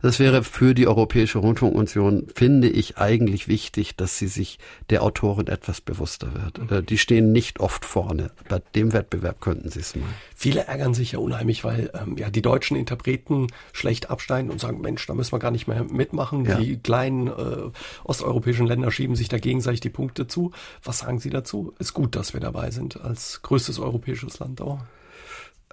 das 0.00 0.18
wäre 0.18 0.42
für 0.42 0.74
die 0.74 0.86
Europäische 0.86 1.38
Rundfunkunion, 1.38 2.28
finde 2.34 2.68
ich, 2.68 2.96
eigentlich 2.96 3.48
wichtig, 3.48 3.96
dass 3.96 4.18
sie 4.18 4.28
sich 4.28 4.58
der 4.88 5.02
Autorin 5.02 5.46
etwas 5.46 5.82
bewusster 5.82 6.28
wird. 6.34 6.70
Mhm. 6.70 6.76
Äh, 6.78 6.82
die 6.82 6.96
stehen 6.96 7.32
nicht 7.32 7.60
oft 7.60 7.84
vorne. 7.84 8.30
Bei 8.48 8.62
dem 8.74 8.94
Wettbewerb 8.94 9.42
könnten 9.42 9.68
sie 9.68 9.80
es 9.80 9.94
mal. 9.94 10.06
Viele 10.34 10.66
ärgern 10.66 10.94
sich 10.94 11.12
ja 11.12 11.18
unheimlich, 11.18 11.64
weil 11.64 11.90
ähm, 11.94 12.16
ja 12.16 12.30
die 12.30 12.42
deutschen 12.42 12.78
Interpreten 12.78 13.48
schlecht 13.72 14.08
absteigen 14.08 14.50
und 14.50 14.58
sagen, 14.58 14.80
Mensch, 14.80 15.06
da 15.06 15.12
müssen 15.12 15.32
wir 15.32 15.38
gar 15.38 15.50
nicht 15.50 15.66
mehr 15.66 15.84
mitmachen. 15.84 16.46
Ja. 16.46 16.58
Die 16.58 16.78
kleinen 16.78 17.26
äh, 17.26 17.70
osteuropäischen 18.04 18.66
Länder 18.66 18.90
schieben 18.90 19.16
sich 19.16 19.28
da 19.28 19.38
gegenseitig 19.38 19.80
die 19.80 19.90
Punkte 19.90 20.26
zu. 20.26 20.52
Was 20.82 21.00
sagen 21.00 21.18
Sie 21.18 21.28
dazu? 21.28 21.74
Ist 21.78 21.92
gut 21.92 22.05
gut, 22.06 22.14
dass 22.14 22.34
wir 22.34 22.40
dabei 22.40 22.70
sind 22.70 23.00
als 23.00 23.42
größtes 23.42 23.80
europäisches 23.80 24.38
Land 24.38 24.60
auch. 24.60 24.78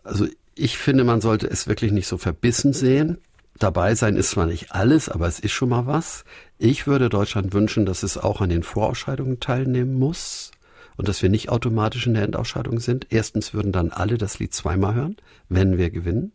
Also 0.03 0.25
ich 0.55 0.79
finde, 0.79 1.03
man 1.03 1.21
sollte 1.21 1.47
es 1.47 1.67
wirklich 1.67 1.91
nicht 1.91 2.07
so 2.07 2.17
verbissen 2.17 2.73
sehen. 2.73 3.19
Dabei 3.59 3.93
sein 3.93 4.17
ist 4.17 4.31
zwar 4.31 4.47
nicht 4.47 4.71
alles, 4.71 5.09
aber 5.09 5.27
es 5.27 5.39
ist 5.39 5.51
schon 5.51 5.69
mal 5.69 5.85
was. 5.85 6.25
Ich 6.57 6.87
würde 6.87 7.09
Deutschland 7.09 7.53
wünschen, 7.53 7.85
dass 7.85 8.01
es 8.01 8.17
auch 8.17 8.41
an 8.41 8.49
den 8.49 8.63
Vorausscheidungen 8.63 9.39
teilnehmen 9.39 9.93
muss 9.93 10.49
und 10.97 11.07
dass 11.07 11.21
wir 11.21 11.29
nicht 11.29 11.49
automatisch 11.49 12.07
in 12.07 12.15
der 12.15 12.23
Endausscheidung 12.23 12.79
sind. 12.79 13.05
Erstens 13.11 13.53
würden 13.53 13.71
dann 13.71 13.91
alle 13.91 14.17
das 14.17 14.39
Lied 14.39 14.55
zweimal 14.55 14.95
hören, 14.95 15.17
wenn 15.49 15.77
wir 15.77 15.91
gewinnen. 15.91 16.31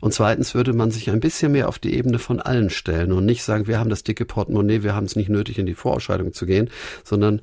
Und 0.00 0.12
zweitens 0.12 0.54
würde 0.54 0.74
man 0.74 0.90
sich 0.90 1.08
ein 1.08 1.20
bisschen 1.20 1.52
mehr 1.52 1.66
auf 1.66 1.78
die 1.78 1.94
Ebene 1.94 2.18
von 2.18 2.40
allen 2.40 2.68
stellen 2.68 3.12
und 3.12 3.24
nicht 3.24 3.42
sagen, 3.42 3.66
wir 3.66 3.78
haben 3.78 3.90
das 3.90 4.04
dicke 4.04 4.26
Portemonnaie, 4.26 4.82
wir 4.82 4.94
haben 4.94 5.06
es 5.06 5.16
nicht 5.16 5.30
nötig, 5.30 5.58
in 5.58 5.64
die 5.64 5.74
Vorausscheidung 5.74 6.34
zu 6.34 6.44
gehen, 6.44 6.68
sondern 7.04 7.40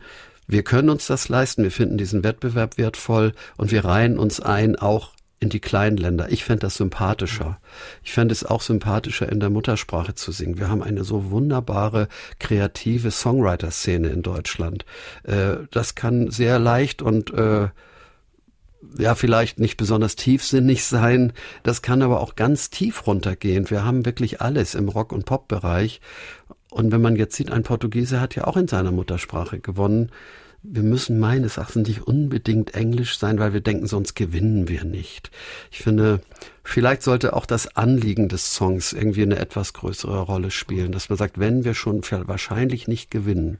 wir 0.47 0.63
können 0.63 0.89
uns 0.89 1.07
das 1.07 1.29
leisten, 1.29 1.63
wir 1.63 1.71
finden 1.71 1.97
diesen 1.97 2.23
Wettbewerb 2.23 2.77
wertvoll 2.77 3.33
und 3.57 3.71
wir 3.71 3.85
reihen 3.85 4.17
uns 4.17 4.39
ein, 4.39 4.77
auch 4.77 5.11
in 5.39 5.49
die 5.49 5.59
kleinen 5.59 5.97
Länder. 5.97 6.31
Ich 6.31 6.43
fände 6.43 6.61
das 6.61 6.75
sympathischer. 6.75 7.59
Ich 8.03 8.11
fände 8.11 8.31
es 8.31 8.43
auch 8.43 8.61
sympathischer, 8.61 9.31
in 9.31 9.39
der 9.39 9.51
Muttersprache 9.51 10.15
zu 10.15 10.31
singen. 10.31 10.57
Wir 10.57 10.69
haben 10.69 10.81
eine 10.81 11.03
so 11.03 11.29
wunderbare, 11.29 12.07
kreative 12.39 13.11
Songwriter-Szene 13.11 14.07
in 14.07 14.23
Deutschland. 14.23 14.85
Äh, 15.23 15.57
das 15.69 15.93
kann 15.93 16.31
sehr 16.31 16.57
leicht 16.57 17.03
und 17.03 17.33
äh, 17.33 17.67
ja, 18.97 19.15
vielleicht 19.15 19.59
nicht 19.59 19.77
besonders 19.77 20.15
tiefsinnig 20.15 20.85
sein. 20.85 21.33
Das 21.63 21.81
kann 21.81 22.01
aber 22.01 22.21
auch 22.21 22.35
ganz 22.35 22.69
tief 22.69 23.05
runtergehen. 23.05 23.69
Wir 23.69 23.83
haben 23.83 24.05
wirklich 24.05 24.41
alles 24.41 24.75
im 24.75 24.89
Rock- 24.89 25.11
und 25.11 25.25
Pop-Bereich. 25.25 26.01
Und 26.69 26.91
wenn 26.91 27.01
man 27.01 27.15
jetzt 27.15 27.35
sieht, 27.35 27.51
ein 27.51 27.63
Portugiese 27.63 28.19
hat 28.19 28.35
ja 28.35 28.45
auch 28.45 28.57
in 28.57 28.67
seiner 28.67 28.91
Muttersprache 28.91 29.59
gewonnen 29.59 30.11
wir 30.69 30.83
müssen 30.83 31.19
meines 31.19 31.57
Erachtens 31.57 31.87
nicht 31.87 32.01
unbedingt 32.07 32.73
Englisch 32.73 33.17
sein, 33.17 33.39
weil 33.39 33.53
wir 33.53 33.61
denken, 33.61 33.87
sonst 33.87 34.15
gewinnen 34.15 34.67
wir 34.67 34.83
nicht. 34.83 35.31
Ich 35.71 35.79
finde, 35.79 36.21
vielleicht 36.63 37.03
sollte 37.03 37.33
auch 37.33 37.45
das 37.45 37.77
Anliegen 37.77 38.27
des 38.27 38.53
Songs 38.53 38.91
irgendwie 38.91 39.21
eine 39.21 39.37
etwas 39.37 39.73
größere 39.73 40.19
Rolle 40.19 40.51
spielen, 40.51 40.91
dass 40.91 41.09
man 41.09 41.17
sagt, 41.17 41.39
wenn 41.39 41.63
wir 41.63 41.73
schon 41.73 42.01
wahrscheinlich 42.09 42.87
nicht 42.87 43.11
gewinnen, 43.11 43.59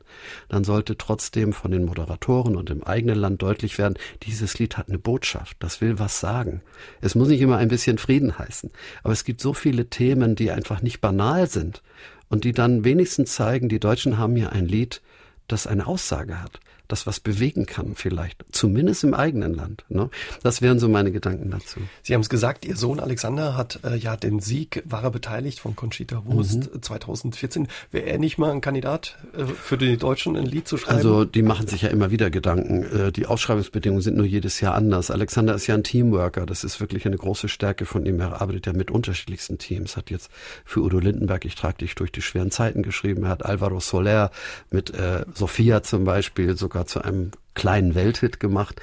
dann 0.50 0.64
sollte 0.64 0.98
trotzdem 0.98 1.54
von 1.54 1.72
den 1.72 1.86
Moderatoren 1.86 2.58
und 2.58 2.70
im 2.70 2.84
eigenen 2.84 3.18
Land 3.18 3.42
deutlich 3.42 3.78
werden, 3.78 3.98
dieses 4.24 4.60
Lied 4.60 4.78
hat 4.78 4.90
eine 4.90 5.00
Botschaft, 5.00 5.56
das 5.60 5.80
will 5.80 6.00
was 6.00 6.20
sagen. 6.20 6.62
Es 7.00 7.16
muss 7.16 7.30
nicht 7.30 7.42
immer 7.42 7.58
ein 7.58 7.70
bisschen 7.70 8.00
Frieden 8.00 8.38
heißen, 8.38 8.72
aber 9.04 9.14
es 9.14 9.24
gibt 9.24 9.40
so 9.40 9.54
viele 9.54 9.90
Themen, 9.90 10.36
die 10.36 10.52
einfach 10.52 10.82
nicht 10.82 11.00
banal 11.00 11.48
sind 11.48 11.84
und 12.30 12.44
die 12.44 12.52
dann 12.52 12.84
wenigstens 12.84 13.34
zeigen, 13.34 13.70
die 13.70 13.80
Deutschen 13.80 14.18
haben 14.18 14.36
hier 14.36 14.52
ein 14.52 14.68
Lied, 14.68 15.02
das 15.48 15.68
eine 15.68 15.88
Aussage 15.88 16.42
hat 16.42 16.60
das 16.88 17.08
was 17.08 17.20
bewegen 17.20 17.66
kann 17.66 17.94
vielleicht, 17.96 18.44
zumindest 18.52 19.04
im 19.04 19.14
eigenen 19.14 19.54
Land. 19.54 19.86
Ne? 19.90 20.10
Das 20.44 20.62
wären 20.62 20.80
so 20.80 20.88
meine 20.90 21.12
Gedanken 21.12 21.52
dazu. 21.52 21.80
Sie 22.04 22.14
haben 22.14 22.22
es 22.22 22.30
gesagt, 22.30 22.66
Ihr 22.66 22.76
Sohn 22.76 23.00
Alexander 23.00 23.56
hat 23.56 23.80
äh, 23.84 23.96
ja 23.96 24.16
den 24.16 24.40
Sieg, 24.40 24.84
war 24.86 25.04
er 25.04 25.12
beteiligt 25.12 25.60
von 25.60 25.76
Conchita 25.76 26.24
Wurst 26.26 26.74
mhm. 26.74 26.82
2014. 26.82 27.68
Wäre 27.92 28.06
er 28.06 28.18
nicht 28.18 28.38
mal 28.38 28.52
ein 28.52 28.62
Kandidat 28.62 29.18
äh, 29.36 29.46
für 29.46 29.78
die 29.78 29.98
Deutschen 29.98 30.36
ein 30.36 30.46
Lied 30.46 30.68
zu 30.68 30.78
schreiben? 30.78 30.98
Also 30.98 31.26
die 31.26 31.42
machen 31.42 31.68
sich 31.68 31.82
ja 31.82 31.90
immer 31.90 32.12
wieder 32.12 32.30
Gedanken. 32.30 32.84
Äh, 32.84 33.12
die 33.12 33.26
Ausschreibungsbedingungen 33.26 34.02
sind 34.02 34.18
nur 34.18 34.26
jedes 34.26 34.60
Jahr 34.62 34.76
anders. 34.76 35.12
Alexander 35.12 35.56
ist 35.56 35.68
ja 35.68 35.76
ein 35.76 35.84
Teamworker, 35.84 36.46
das 36.46 36.64
ist 36.64 36.80
wirklich 36.80 37.06
eine 37.06 37.18
große 37.18 37.50
Stärke 37.50 37.86
von 37.86 38.06
ihm. 38.06 38.20
Er 38.20 38.42
arbeitet 38.42 38.68
ja 38.68 38.74
mit 38.74 38.92
unterschiedlichsten 38.92 39.58
Teams, 39.58 39.98
hat 39.98 40.10
jetzt 40.10 40.30
für 40.66 40.82
Udo 40.82 41.00
Lindenberg, 41.00 41.46
ich 41.46 41.56
trage 41.56 41.80
dich 41.80 41.96
durch 41.96 42.12
die 42.12 42.22
schweren 42.22 42.52
Zeiten 42.52 42.84
geschrieben, 42.84 43.24
er 43.24 43.30
hat 43.30 43.46
Alvaro 43.46 43.80
Soler 43.80 44.32
mit 44.72 44.94
äh, 44.94 45.26
Sophia 45.34 45.84
zum 45.84 46.06
Beispiel 46.06 46.58
sogar 46.58 46.77
sogar 46.78 46.86
zu 46.86 47.02
einem 47.02 47.32
kleinen 47.56 47.96
Welthit 47.96 48.40
gemacht. 48.40 48.80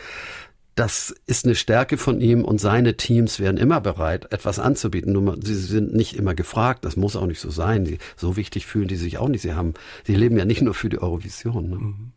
Das 0.75 1.15
ist 1.27 1.45
eine 1.45 1.55
Stärke 1.55 1.97
von 1.97 2.21
ihm 2.21 2.45
und 2.45 2.61
seine 2.61 2.97
Teams 2.97 3.39
wären 3.39 3.57
immer 3.57 3.81
bereit, 3.81 4.33
etwas 4.33 4.59
anzubieten. 4.59 5.13
Nur 5.13 5.39
sie 5.41 5.55
sind 5.55 5.95
nicht 5.95 6.17
immer 6.17 6.35
gefragt. 6.35 6.85
Das 6.85 6.97
muss 6.97 7.15
auch 7.15 7.27
nicht 7.27 7.39
so 7.39 7.51
sein. 7.51 7.85
Die, 7.85 7.99
so 8.17 8.37
wichtig 8.37 8.67
fühlen 8.67 8.89
die 8.89 8.97
sich 8.97 9.19
auch 9.19 9.29
nicht. 9.29 9.43
Sie 9.43 9.55
haben, 9.55 9.75
sie 10.05 10.17
leben 10.17 10.37
ja 10.37 10.45
nicht 10.45 10.63
nur 10.63 10.75
für 10.75 10.89
die 10.89 10.99
Eurovision. 10.99 11.71
Ne? 11.71 11.77
Mhm. 11.77 12.13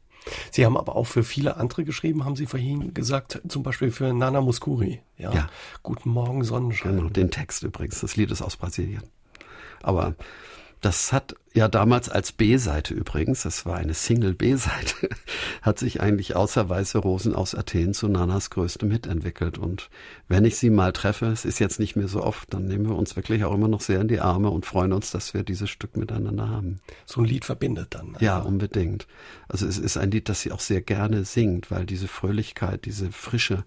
Sie 0.51 0.65
haben 0.65 0.75
aber 0.75 0.95
auch 0.95 1.05
für 1.05 1.23
viele 1.23 1.55
andere 1.55 1.85
geschrieben, 1.85 2.25
haben 2.25 2.35
Sie 2.35 2.47
vorhin 2.47 2.93
gesagt, 2.93 3.41
zum 3.47 3.63
Beispiel 3.63 3.91
für 3.91 4.11
Nana 4.11 4.41
Muscuri. 4.41 4.99
Ja. 5.17 5.31
ja. 5.31 5.49
Guten 5.83 6.09
Morgen, 6.09 6.43
Sonnenschein. 6.43 6.97
Genau, 6.97 7.09
den 7.09 7.31
Text 7.31 7.63
übrigens. 7.63 8.01
Das 8.01 8.17
Lied 8.17 8.31
ist 8.31 8.41
aus 8.41 8.57
Brasilien. 8.57 9.03
Aber 9.83 10.15
das 10.81 11.13
hat 11.13 11.35
ja 11.57 11.67
damals 11.67 12.07
als 12.07 12.31
B-Seite 12.31 12.93
übrigens, 12.93 13.41
das 13.43 13.65
war 13.65 13.77
eine 13.77 13.93
Single-B-Seite, 13.93 15.09
hat 15.61 15.79
sich 15.79 15.99
eigentlich 16.01 16.35
außer 16.35 16.69
Weiße 16.69 16.99
Rosen 16.99 17.33
aus 17.33 17.55
Athen 17.55 17.93
zu 17.93 18.07
Nanas 18.07 18.51
größtem 18.51 18.91
Hit 18.91 19.07
entwickelt. 19.07 19.57
Und 19.57 19.89
wenn 20.27 20.45
ich 20.45 20.57
sie 20.57 20.69
mal 20.69 20.93
treffe, 20.93 21.25
es 21.25 21.45
ist 21.45 21.59
jetzt 21.59 21.79
nicht 21.79 21.95
mehr 21.95 22.07
so 22.07 22.23
oft, 22.23 22.53
dann 22.53 22.65
nehmen 22.65 22.87
wir 22.87 22.95
uns 22.95 23.15
wirklich 23.15 23.43
auch 23.43 23.53
immer 23.53 23.67
noch 23.67 23.81
sehr 23.81 23.99
in 23.99 24.07
die 24.07 24.19
Arme 24.19 24.51
und 24.51 24.65
freuen 24.65 24.93
uns, 24.93 25.11
dass 25.11 25.33
wir 25.33 25.43
dieses 25.43 25.69
Stück 25.69 25.97
miteinander 25.97 26.47
haben. 26.47 26.79
So 27.05 27.21
ein 27.21 27.25
Lied 27.25 27.43
verbindet 27.43 27.87
dann. 27.95 28.13
Also. 28.13 28.25
Ja, 28.25 28.39
unbedingt. 28.39 29.07
Also 29.47 29.65
es 29.65 29.79
ist 29.79 29.97
ein 29.97 30.11
Lied, 30.11 30.29
das 30.29 30.41
sie 30.41 30.51
auch 30.51 30.59
sehr 30.59 30.81
gerne 30.81 31.25
singt, 31.25 31.71
weil 31.71 31.85
diese 31.85 32.07
Fröhlichkeit, 32.07 32.85
diese 32.85 33.11
Frische 33.11 33.63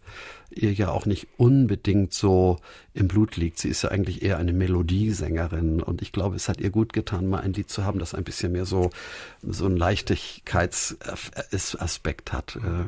ihr 0.51 0.73
ja 0.73 0.91
auch 0.91 1.07
nicht 1.07 1.29
unbedingt 1.37 2.13
so 2.13 2.59
im 2.93 3.09
Blut 3.09 3.37
liegt. 3.37 3.59
Sie 3.59 3.69
ist 3.69 3.83
ja 3.83 3.91
eigentlich 3.91 4.23
eher 4.23 4.39
eine 4.39 4.53
Melodiesängerin 4.53 5.81
und 5.81 6.03
ich 6.03 6.13
glaube, 6.13 6.37
es 6.37 6.49
hat 6.49 6.61
ihr 6.61 6.71
gut 6.71 6.93
getan, 6.93 7.29
mal 7.29 7.41
ein 7.41 7.53
Lied 7.53 7.71
zu 7.71 7.80
haben, 7.85 7.99
das 7.99 8.15
ein 8.15 8.25
bisschen 8.25 8.53
mehr 8.53 8.67
so, 8.67 8.91
so 9.43 9.67
einen 9.67 9.77
Leichtigkeitsaspekt 9.77 12.33
hat. 12.33 12.57
Äh, 12.57 12.87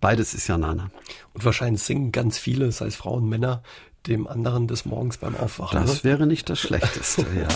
beides 0.00 0.34
ist 0.34 0.48
ja 0.48 0.58
Nana. 0.58 0.90
Und 1.32 1.44
wahrscheinlich 1.44 1.82
singen 1.82 2.12
ganz 2.12 2.38
viele, 2.38 2.70
sei 2.72 2.86
es 2.86 2.96
Frauen, 2.96 3.28
Männer, 3.28 3.62
dem 4.06 4.26
anderen 4.26 4.66
des 4.66 4.84
Morgens 4.84 5.18
beim 5.18 5.36
Aufwachen. 5.36 5.80
Das 5.80 6.04
ne? 6.04 6.10
wäre 6.10 6.26
nicht 6.26 6.48
das 6.48 6.58
Schlechteste, 6.58 7.26
ja. 7.36 7.48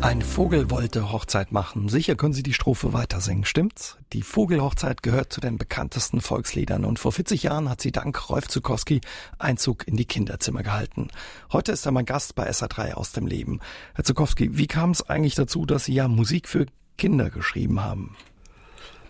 Ein 0.00 0.22
Vogel 0.22 0.70
wollte 0.70 1.10
Hochzeit 1.10 1.50
machen. 1.50 1.88
Sicher 1.88 2.14
können 2.14 2.32
Sie 2.32 2.44
die 2.44 2.52
Strophe 2.52 2.92
weiter 2.92 3.20
singen, 3.20 3.44
stimmt's? 3.44 3.98
Die 4.12 4.22
Vogelhochzeit 4.22 5.02
gehört 5.02 5.32
zu 5.32 5.40
den 5.40 5.58
bekanntesten 5.58 6.20
Volksliedern 6.20 6.84
und 6.84 7.00
vor 7.00 7.10
40 7.10 7.42
Jahren 7.42 7.68
hat 7.68 7.80
sie 7.80 7.90
dank 7.90 8.30
Rolf 8.30 8.46
Zukowski 8.46 9.00
Einzug 9.38 9.88
in 9.88 9.96
die 9.96 10.04
Kinderzimmer 10.04 10.62
gehalten. 10.62 11.08
Heute 11.52 11.72
ist 11.72 11.84
er 11.84 11.90
mein 11.90 12.04
Gast 12.04 12.36
bei 12.36 12.48
SA3 12.48 12.92
aus 12.92 13.10
dem 13.10 13.26
Leben. 13.26 13.58
Herr 13.94 14.04
Zukowski, 14.04 14.56
wie 14.56 14.68
kam 14.68 14.92
es 14.92 15.08
eigentlich 15.08 15.34
dazu, 15.34 15.66
dass 15.66 15.86
Sie 15.86 15.94
ja 15.94 16.06
Musik 16.06 16.48
für 16.48 16.66
Kinder 16.96 17.28
geschrieben 17.30 17.80
haben? 17.82 18.16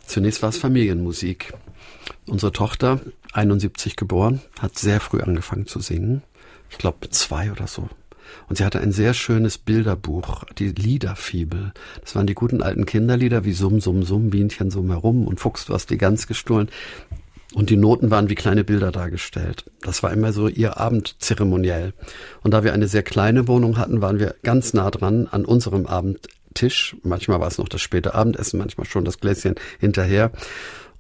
Zunächst 0.07 0.41
war 0.41 0.49
es 0.49 0.57
Familienmusik. 0.57 1.53
Unsere 2.27 2.51
Tochter, 2.51 3.01
71 3.35 3.97
geboren, 3.97 4.41
hat 4.59 4.79
sehr 4.79 5.01
früh 5.01 5.21
angefangen 5.21 5.67
zu 5.67 5.81
singen. 5.81 6.23
Ich 6.71 6.79
glaube 6.79 7.11
zwei 7.11 7.53
oder 7.53 7.67
so. 7.67 7.91
Und 8.49 8.57
sie 8.57 8.65
hatte 8.65 8.81
ein 8.81 8.93
sehr 8.93 9.15
schönes 9.15 9.59
Bilderbuch, 9.59 10.45
die 10.59 10.69
Liederfibel. 10.69 11.73
Das 12.01 12.15
waren 12.15 12.27
die 12.27 12.35
guten 12.35 12.63
alten 12.63 12.87
Kinderlieder 12.87 13.45
wie 13.45 13.53
Summ, 13.53 13.81
Summ, 13.81 14.03
Summ, 14.03 14.31
Bienchen 14.31 14.71
summ 14.71 14.91
herum 14.91 15.27
und 15.27 15.41
Fuchs, 15.41 15.67
du 15.67 15.75
hast 15.75 15.91
die 15.91 15.99
Gans 15.99 16.27
gestohlen. 16.27 16.69
Und 17.55 17.71
die 17.71 17.77
Noten 17.77 18.11
waren 18.11 18.29
wie 18.29 18.35
kleine 18.35 18.63
Bilder 18.63 18.93
dargestellt. 18.93 19.65
Das 19.81 20.03
war 20.03 20.13
immer 20.13 20.33
so 20.33 20.49
ihr 20.49 20.79
Abend 20.79 21.17
zeremoniell. 21.19 21.95
Und 22.43 22.53
da 22.53 22.63
wir 22.63 22.75
eine 22.75 22.89
sehr 22.89 23.03
kleine 23.03 23.49
Wohnung 23.49 23.79
hatten, 23.79 24.03
waren 24.03 24.19
wir 24.19 24.35
ganz 24.43 24.75
nah 24.75 24.91
dran 24.91 25.29
an 25.31 25.47
unserem 25.47 25.87
Abendtisch. 25.87 26.97
Manchmal 27.03 27.41
war 27.41 27.49
es 27.49 27.57
noch 27.57 27.69
das 27.69 27.81
späte 27.81 28.15
Abendessen, 28.15 28.59
manchmal 28.59 28.87
schon 28.87 29.07
das 29.07 29.19
Gläschen 29.19 29.55
hinterher. 29.79 30.31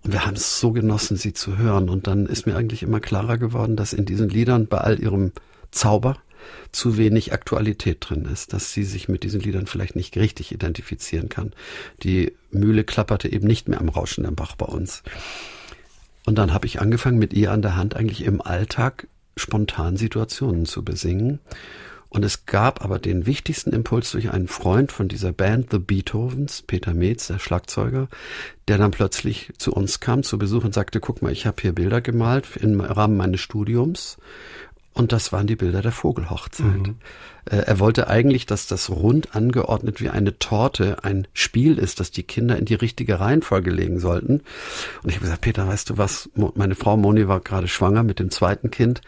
Und 0.03 0.12
wir 0.12 0.24
haben 0.24 0.37
es 0.37 0.59
so 0.59 0.72
genossen, 0.72 1.18
sie 1.18 1.35
zu 1.35 1.59
hören. 1.59 1.91
Und 1.91 2.07
dann 2.07 2.24
ist 2.24 2.47
mir 2.47 2.57
eigentlich 2.57 2.83
immer 2.83 3.01
klarer 3.01 3.37
geworden, 3.37 3.76
dass 3.76 3.93
in 3.93 4.07
diesen 4.07 4.31
Liedern 4.31 4.68
bei 4.68 4.79
all 4.79 4.99
ihrem 5.01 5.33
Zauber, 5.70 6.16
zu 6.72 6.97
wenig 6.97 7.32
Aktualität 7.32 7.99
drin 8.01 8.24
ist, 8.24 8.53
dass 8.53 8.72
sie 8.72 8.84
sich 8.84 9.09
mit 9.09 9.22
diesen 9.22 9.41
Liedern 9.41 9.66
vielleicht 9.66 9.97
nicht 9.97 10.16
richtig 10.16 10.53
identifizieren 10.53 11.28
kann. 11.28 11.53
Die 12.03 12.32
Mühle 12.51 12.84
klapperte 12.84 13.30
eben 13.30 13.47
nicht 13.47 13.68
mehr 13.68 13.80
am 13.80 13.89
rauschenden 13.89 14.34
Bach 14.34 14.57
bei 14.57 14.66
uns. 14.66 15.03
Und 16.26 16.36
dann 16.36 16.53
habe 16.53 16.66
ich 16.66 16.80
angefangen, 16.80 17.18
mit 17.18 17.32
ihr 17.32 17.53
an 17.53 17.62
der 17.62 17.76
Hand 17.76 17.97
eigentlich 17.97 18.24
im 18.24 18.43
Alltag 18.43 19.07
spontan 19.36 19.97
Situationen 19.97 20.66
zu 20.66 20.84
besingen. 20.84 21.41
Und 22.11 22.24
es 22.24 22.47
gab 22.47 22.82
aber 22.82 22.99
den 22.99 23.26
wichtigsten 23.26 23.72
Impuls 23.72 24.12
durch 24.12 24.30
einen 24.30 24.49
Freund 24.49 24.93
von 24.93 25.09
dieser 25.09 25.32
Band, 25.32 25.70
The 25.70 25.78
Beethovens, 25.78 26.62
Peter 26.62 26.95
Metz, 26.95 27.26
der 27.26 27.39
Schlagzeuger, 27.39 28.09
der 28.66 28.78
dann 28.78 28.93
plötzlich 28.93 29.53
zu 29.59 29.72
uns 29.72 30.01
kam 30.01 30.22
zu 30.22 30.39
Besuch 30.39 30.64
und 30.64 30.72
sagte, 30.72 31.01
guck 31.01 31.20
mal, 31.20 31.32
ich 31.32 31.47
habe 31.47 31.61
hier 31.61 31.72
Bilder 31.72 32.01
gemalt 32.01 32.57
im 32.57 32.80
Rahmen 32.80 33.18
meines 33.18 33.41
Studiums 33.41 34.16
und 34.99 35.12
das 35.12 35.32
waren 35.32 35.46
die 35.46 35.55
Bilder 35.55 35.80
der 35.80 35.92
Vogelhochzeit. 35.92 36.66
Mhm. 36.66 36.96
Äh, 37.49 37.59
er 37.59 37.78
wollte 37.78 38.09
eigentlich, 38.09 38.46
dass 38.46 38.66
das 38.66 38.90
rund 38.90 39.36
angeordnet 39.36 40.01
wie 40.01 40.09
eine 40.09 40.38
Torte 40.40 41.05
ein 41.05 41.28
Spiel 41.32 41.78
ist, 41.78 42.01
dass 42.01 42.11
die 42.11 42.24
Kinder 42.24 42.57
in 42.57 42.64
die 42.64 42.74
richtige 42.74 43.20
Reihenfolge 43.20 43.70
legen 43.70 44.01
sollten. 44.01 44.42
Und 45.03 45.09
ich 45.09 45.14
habe 45.14 45.26
gesagt, 45.26 45.42
Peter, 45.42 45.68
weißt 45.68 45.90
du 45.90 45.99
was? 45.99 46.28
Meine 46.34 46.74
Frau 46.74 46.96
Moni 46.96 47.28
war 47.28 47.38
gerade 47.38 47.68
schwanger 47.68 48.03
mit 48.03 48.18
dem 48.18 48.30
zweiten 48.30 48.72
Kind 48.72 49.01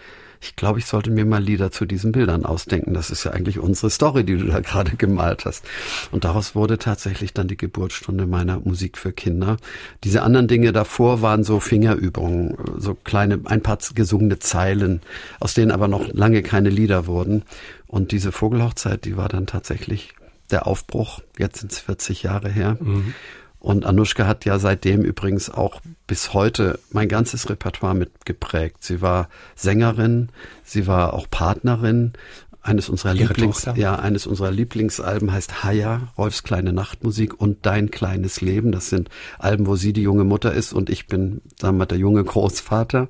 ich 0.42 0.56
glaube, 0.56 0.78
ich 0.78 0.86
sollte 0.86 1.10
mir 1.10 1.26
mal 1.26 1.42
Lieder 1.42 1.70
zu 1.70 1.84
diesen 1.84 2.12
Bildern 2.12 2.46
ausdenken. 2.46 2.94
Das 2.94 3.10
ist 3.10 3.24
ja 3.24 3.32
eigentlich 3.32 3.58
unsere 3.58 3.90
Story, 3.90 4.24
die 4.24 4.36
du 4.36 4.46
da 4.46 4.60
gerade 4.60 4.96
gemalt 4.96 5.44
hast. 5.44 5.64
Und 6.12 6.24
daraus 6.24 6.54
wurde 6.54 6.78
tatsächlich 6.78 7.34
dann 7.34 7.46
die 7.46 7.58
Geburtsstunde 7.58 8.26
meiner 8.26 8.60
Musik 8.60 8.96
für 8.96 9.12
Kinder. 9.12 9.58
Diese 10.02 10.22
anderen 10.22 10.48
Dinge 10.48 10.72
davor 10.72 11.20
waren 11.20 11.44
so 11.44 11.60
Fingerübungen, 11.60 12.56
so 12.78 12.94
kleine, 12.94 13.40
ein 13.44 13.62
paar 13.62 13.78
gesungene 13.94 14.38
Zeilen, 14.38 15.02
aus 15.40 15.54
denen 15.54 15.70
aber 15.70 15.88
noch 15.88 16.08
lange 16.12 16.42
keine 16.42 16.70
Lieder 16.70 17.06
wurden. 17.06 17.42
Und 17.86 18.12
diese 18.12 18.32
Vogelhochzeit, 18.32 19.04
die 19.04 19.16
war 19.16 19.28
dann 19.28 19.46
tatsächlich 19.46 20.14
der 20.50 20.66
Aufbruch. 20.66 21.20
Jetzt 21.38 21.60
sind 21.60 21.72
es 21.72 21.80
40 21.80 22.22
Jahre 22.22 22.48
her. 22.48 22.78
Mhm. 22.80 23.14
Und 23.60 23.84
Anushka 23.84 24.26
hat 24.26 24.46
ja 24.46 24.58
seitdem 24.58 25.02
übrigens 25.02 25.50
auch 25.50 25.82
bis 26.06 26.32
heute 26.32 26.78
mein 26.90 27.08
ganzes 27.08 27.50
Repertoire 27.50 27.94
mitgeprägt. 27.94 28.82
Sie 28.82 29.02
war 29.02 29.28
Sängerin, 29.54 30.30
sie 30.64 30.86
war 30.86 31.12
auch 31.12 31.28
Partnerin. 31.30 32.14
Eines 32.62 32.90
unserer 32.90 33.14
Lieblings, 33.14 33.66
ja, 33.76 33.96
eines 33.96 34.26
unserer 34.26 34.50
Lieblingsalben 34.50 35.32
heißt 35.32 35.64
Haya, 35.64 36.12
Rolfs 36.18 36.42
kleine 36.42 36.74
Nachtmusik 36.74 37.40
und 37.40 37.64
Dein 37.64 37.90
kleines 37.90 38.42
Leben. 38.42 38.70
Das 38.70 38.90
sind 38.90 39.08
Alben, 39.38 39.66
wo 39.66 39.76
sie 39.76 39.94
die 39.94 40.02
junge 40.02 40.24
Mutter 40.24 40.52
ist 40.52 40.74
und 40.74 40.90
ich 40.90 41.06
bin, 41.06 41.40
sagen 41.58 41.78
wir, 41.78 41.86
der 41.86 41.96
junge 41.96 42.22
Großvater. 42.22 43.08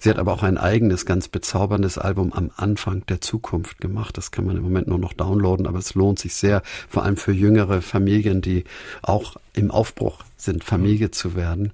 Sie 0.00 0.08
hat 0.08 0.18
aber 0.18 0.32
auch 0.32 0.42
ein 0.42 0.56
eigenes, 0.56 1.04
ganz 1.04 1.28
bezauberndes 1.28 1.98
Album 1.98 2.32
am 2.32 2.50
Anfang 2.56 3.04
der 3.06 3.20
Zukunft 3.20 3.82
gemacht. 3.82 4.16
Das 4.16 4.30
kann 4.30 4.46
man 4.46 4.56
im 4.56 4.62
Moment 4.62 4.88
nur 4.88 4.98
noch 4.98 5.12
downloaden, 5.12 5.66
aber 5.66 5.78
es 5.78 5.94
lohnt 5.94 6.18
sich 6.18 6.34
sehr, 6.34 6.62
vor 6.88 7.02
allem 7.02 7.18
für 7.18 7.32
jüngere 7.32 7.82
Familien, 7.82 8.40
die 8.40 8.64
auch 9.02 9.36
im 9.52 9.70
Aufbruch 9.70 10.24
sind, 10.38 10.64
Familie 10.64 11.10
zu 11.10 11.34
werden. 11.34 11.72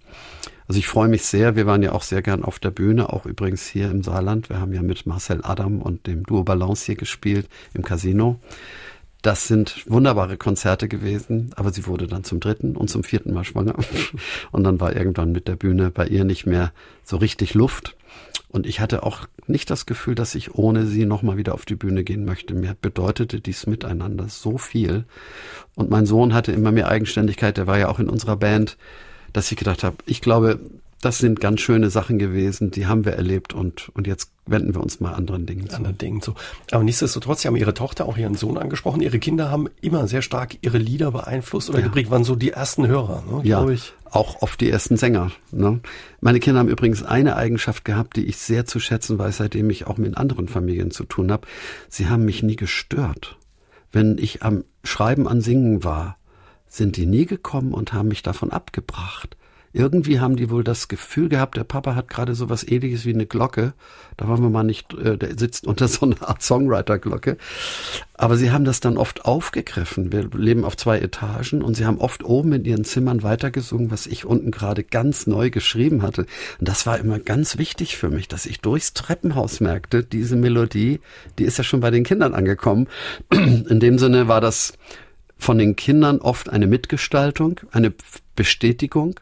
Also 0.69 0.79
ich 0.79 0.87
freue 0.87 1.09
mich 1.09 1.25
sehr. 1.25 1.57
Wir 1.57 1.67
waren 1.67 1.83
ja 1.83 1.93
auch 1.93 2.03
sehr 2.03 2.23
gern 2.23 2.45
auf 2.45 2.59
der 2.59 2.71
Bühne, 2.71 3.13
auch 3.13 3.27
übrigens 3.27 3.67
hier 3.67 3.91
im 3.91 4.03
Saarland. 4.03 4.49
Wir 4.49 4.61
haben 4.61 4.73
ja 4.73 4.83
mit 4.83 5.07
Marcel 5.07 5.41
Adam 5.43 5.83
und 5.83 6.07
dem 6.07 6.25
Duo 6.25 6.45
Balance 6.45 6.87
hier 6.87 6.97
gespielt 6.97 7.49
im 7.75 7.83
Casino. 7.83 8.39
Das 9.23 9.47
sind 9.47 9.85
wunderbare 9.89 10.37
Konzerte 10.37 10.89
gewesen, 10.89 11.53
aber 11.55 11.73
sie 11.73 11.87
wurde 11.87 12.09
dann 12.09 12.25
zum 12.25 12.41
dritten 12.41 12.77
und 12.77 12.91
zum 12.91 13.05
vierten 13.05 13.33
Mal 13.33 13.45
schwanger. 13.45 13.77
Und 14.51 14.65
dann 14.65 14.81
war 14.81 14.97
irgendwann 14.97 15.31
mit 15.31 15.47
der 15.47 15.55
Bühne 15.55 15.93
bei 15.93 16.09
ihr 16.09 16.25
nicht 16.25 16.45
mehr 16.45 16.73
so 17.05 17.19
richtig 17.19 17.55
Luft. 17.55 17.97
Und 18.49 18.67
ich 18.67 18.81
hatte 18.81 19.05
auch 19.05 19.29
nicht 19.47 19.71
das 19.71 19.87
Gefühl, 19.87 20.17
dass 20.17 20.35
ich 20.35 20.57
ohne 20.57 20.87
sie 20.87 21.07
nochmal 21.07 21.37
wieder 21.37 21.55
auf 21.55 21.65
die 21.65 21.77
Bühne 21.77 22.03
gehen 22.03 22.25
möchte. 22.25 22.53
Mir 22.55 22.77
bedeutete 22.81 23.41
dies 23.41 23.67
Miteinander 23.67 24.29
so 24.29 24.59
viel. 24.59 25.05
Und 25.77 25.89
mein 25.89 26.05
Sohn 26.05 26.35
hatte 26.35 26.51
immer 26.51 26.73
mehr 26.73 26.89
Eigenständigkeit, 26.89 27.57
der 27.57 27.69
war 27.69 27.79
ja 27.79 27.89
auch 27.89 28.01
in 28.01 28.11
unserer 28.11 28.37
Band, 28.37 28.77
dass 29.33 29.51
ich 29.51 29.59
gedacht 29.59 29.83
habe, 29.85 29.97
ich 30.07 30.21
glaube, 30.21 30.61
das 31.03 31.19
sind 31.19 31.41
ganz 31.41 31.61
schöne 31.61 31.91
Sachen 31.91 32.19
gewesen, 32.19 32.71
die 32.71 32.87
haben 32.87 33.05
wir 33.05 33.15
erlebt 33.15 33.53
und, 33.53 33.91
und 33.95 34.07
jetzt 34.07 34.31
wenden 34.47 34.73
wir 34.73 34.81
uns 34.81 35.01
mal 35.01 35.13
anderen 35.13 35.47
Dingen 35.47 35.69
zu. 35.69 35.77
Anderen 35.77 35.99
Dingen 35.99 36.23
zu. 36.23 36.35
Aber 36.71 36.85
nichtsdestotrotz, 36.85 37.43
Sie 37.43 37.49
haben 37.49 37.57
Ihre 37.57 37.75
Tochter, 37.75 38.07
auch 38.07 38.17
Ihren 38.17 38.37
Sohn 38.37 38.57
angesprochen. 38.57 39.01
Ihre 39.01 39.19
Kinder 39.19 39.51
haben 39.51 39.69
immer 39.81 40.07
sehr 40.07 40.23
stark 40.23 40.59
Ihre 40.63 40.79
Lieder 40.79 41.11
beeinflusst 41.11 41.71
oder 41.71 41.81
ja. 41.81 41.87
geprägt, 41.87 42.11
waren 42.11 42.23
so 42.23 42.37
die 42.37 42.51
ersten 42.51 42.87
Hörer, 42.87 43.25
ne, 43.29 43.41
ja, 43.43 43.69
ich. 43.69 43.95
auch 44.11 44.43
oft 44.43 44.61
die 44.61 44.71
ersten 44.71 44.97
Sänger. 44.97 45.33
Ne? 45.51 45.81
Meine 46.21 46.39
Kinder 46.39 46.61
haben 46.61 46.69
übrigens 46.69 47.03
eine 47.03 47.35
Eigenschaft 47.35 47.85
gehabt, 47.85 48.17
die 48.17 48.25
ich 48.27 48.37
sehr 48.37 48.65
zu 48.65 48.79
schätzen 48.79 49.19
weiß, 49.19 49.39
seitdem 49.39 49.71
ich 49.71 49.89
auch 49.89 49.99
mit 49.99 50.17
anderen 50.17 50.47
Familien 50.47 50.93
zu 50.93 51.03
tun 51.03 51.33
habe. 51.33 51.49
Sie 51.89 52.09
haben 52.09 52.25
mich 52.25 52.45
nie 52.45 52.57
gestört. 52.57 53.39
Wenn 53.91 54.19
ich 54.19 54.43
am 54.43 54.63
Schreiben 54.85 55.27
an 55.27 55.41
Singen 55.41 55.83
war, 55.83 56.17
sind 56.73 56.97
die 56.97 57.07
nie 57.07 57.27
gekommen 57.27 57.75
und 57.75 57.93
haben 57.93 58.09
mich 58.09 58.23
davon 58.23 58.51
abgebracht 58.51 59.37
irgendwie 59.75 60.21
haben 60.21 60.37
die 60.37 60.51
wohl 60.51 60.65
das 60.65 60.89
Gefühl 60.89 61.31
gehabt, 61.31 61.57
der 61.57 61.65
Papa 61.65 61.95
hat 61.95 62.09
gerade 62.09 62.35
so 62.35 62.51
was 62.51 62.67
ähnliches 62.67 63.07
wie 63.07 63.15
eine 63.15 63.25
Glocke. 63.25 63.73
Da 64.19 64.29
wollen 64.29 64.43
wir 64.43 64.51
mal 64.51 64.65
nicht, 64.65 64.93
äh, 64.93 65.17
der 65.17 65.39
sitzt 65.39 65.67
unter 65.67 65.89
so 65.89 66.05
einer 66.05 66.29
Art 66.29 66.43
Songwriter-Glocke. 66.43 67.39
Aber 68.15 68.37
sie 68.37 68.51
haben 68.51 68.65
das 68.65 68.81
dann 68.81 68.99
oft 68.99 69.25
aufgegriffen. 69.25 70.13
Wir 70.13 70.29
leben 70.35 70.65
auf 70.65 70.77
zwei 70.77 70.99
Etagen 70.99 71.63
und 71.63 71.75
sie 71.75 71.87
haben 71.87 71.99
oft 71.99 72.23
oben 72.23 72.53
in 72.53 72.65
ihren 72.67 72.85
Zimmern 72.85 73.23
weitergesungen, 73.23 73.91
was 73.91 74.07
ich 74.07 74.27
unten 74.27 74.51
gerade 74.51 74.85
ganz 74.85 75.27
neu 75.27 75.49
geschrieben 75.49 76.03
hatte. 76.03 76.27
Und 76.61 76.69
das 76.69 76.87
war 76.87 76.99
immer 76.99 77.19
ganz 77.19 77.57
wichtig 77.57 77.97
für 77.97 78.11
mich, 78.11 78.29
dass 78.29 78.45
ich 78.45 78.61
durchs 78.61 78.93
Treppenhaus 78.93 79.61
merkte, 79.61 80.05
diese 80.05 80.37
Melodie, 80.37 81.01
die 81.39 81.45
ist 81.45 81.57
ja 81.57 81.65
schon 81.65 81.81
bei 81.81 81.91
den 81.91 82.05
Kindern 82.05 82.35
angekommen. 82.35 82.89
In 83.33 83.81
dem 83.81 83.99
Sinne 83.99 84.29
war 84.29 84.43
das 84.43 84.75
von 85.43 85.59
den 85.59 85.77
Kindern 85.77 86.19
oft 86.19 86.51
eine 86.51 86.67
Mitgestaltung, 86.67 87.61
eine 87.73 87.93
Bestätigung, 88.37 89.19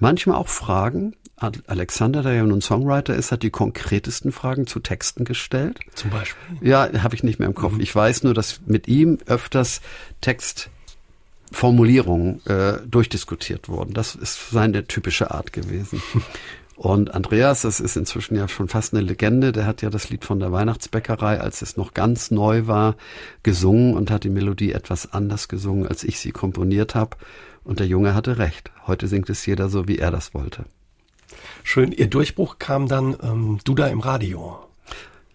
Manchmal 0.00 0.36
auch 0.36 0.48
Fragen. 0.48 1.14
Alexander, 1.36 2.22
der 2.22 2.32
ja 2.32 2.42
nun 2.42 2.60
Songwriter 2.60 3.14
ist, 3.14 3.30
hat 3.30 3.44
die 3.44 3.50
konkretesten 3.50 4.32
Fragen 4.32 4.66
zu 4.66 4.80
Texten 4.80 5.24
gestellt. 5.24 5.78
Zum 5.94 6.10
Beispiel? 6.10 6.68
Ja, 6.68 6.90
habe 7.02 7.14
ich 7.14 7.22
nicht 7.22 7.38
mehr 7.38 7.46
im 7.46 7.54
Kopf. 7.54 7.74
Mhm. 7.74 7.80
Ich 7.80 7.94
weiß 7.94 8.24
nur, 8.24 8.34
dass 8.34 8.60
mit 8.66 8.88
ihm 8.88 9.18
öfters 9.26 9.80
Textformulierungen 10.20 12.44
äh, 12.46 12.78
durchdiskutiert 12.86 13.68
wurden. 13.68 13.94
Das 13.94 14.16
ist 14.16 14.50
seine 14.50 14.88
typische 14.88 15.30
Art 15.30 15.52
gewesen. 15.52 16.02
Und 16.78 17.12
Andreas, 17.12 17.62
das 17.62 17.80
ist 17.80 17.96
inzwischen 17.96 18.36
ja 18.36 18.46
schon 18.46 18.68
fast 18.68 18.94
eine 18.94 19.02
Legende, 19.02 19.50
der 19.50 19.66
hat 19.66 19.82
ja 19.82 19.90
das 19.90 20.10
Lied 20.10 20.24
von 20.24 20.38
der 20.38 20.52
Weihnachtsbäckerei, 20.52 21.40
als 21.40 21.60
es 21.60 21.76
noch 21.76 21.92
ganz 21.92 22.30
neu 22.30 22.68
war, 22.68 22.94
gesungen 23.42 23.94
und 23.96 24.12
hat 24.12 24.22
die 24.22 24.30
Melodie 24.30 24.70
etwas 24.70 25.12
anders 25.12 25.48
gesungen, 25.48 25.88
als 25.88 26.04
ich 26.04 26.20
sie 26.20 26.30
komponiert 26.30 26.94
habe. 26.94 27.16
Und 27.64 27.80
der 27.80 27.88
Junge 27.88 28.14
hatte 28.14 28.38
recht. 28.38 28.70
Heute 28.86 29.08
singt 29.08 29.28
es 29.28 29.44
jeder 29.44 29.68
so, 29.68 29.88
wie 29.88 29.98
er 29.98 30.12
das 30.12 30.34
wollte. 30.34 30.66
Schön. 31.64 31.90
Ihr 31.90 32.06
Durchbruch 32.06 32.60
kam 32.60 32.86
dann 32.86 33.16
ähm, 33.24 33.58
du 33.64 33.74
da 33.74 33.88
im 33.88 33.98
Radio. 33.98 34.60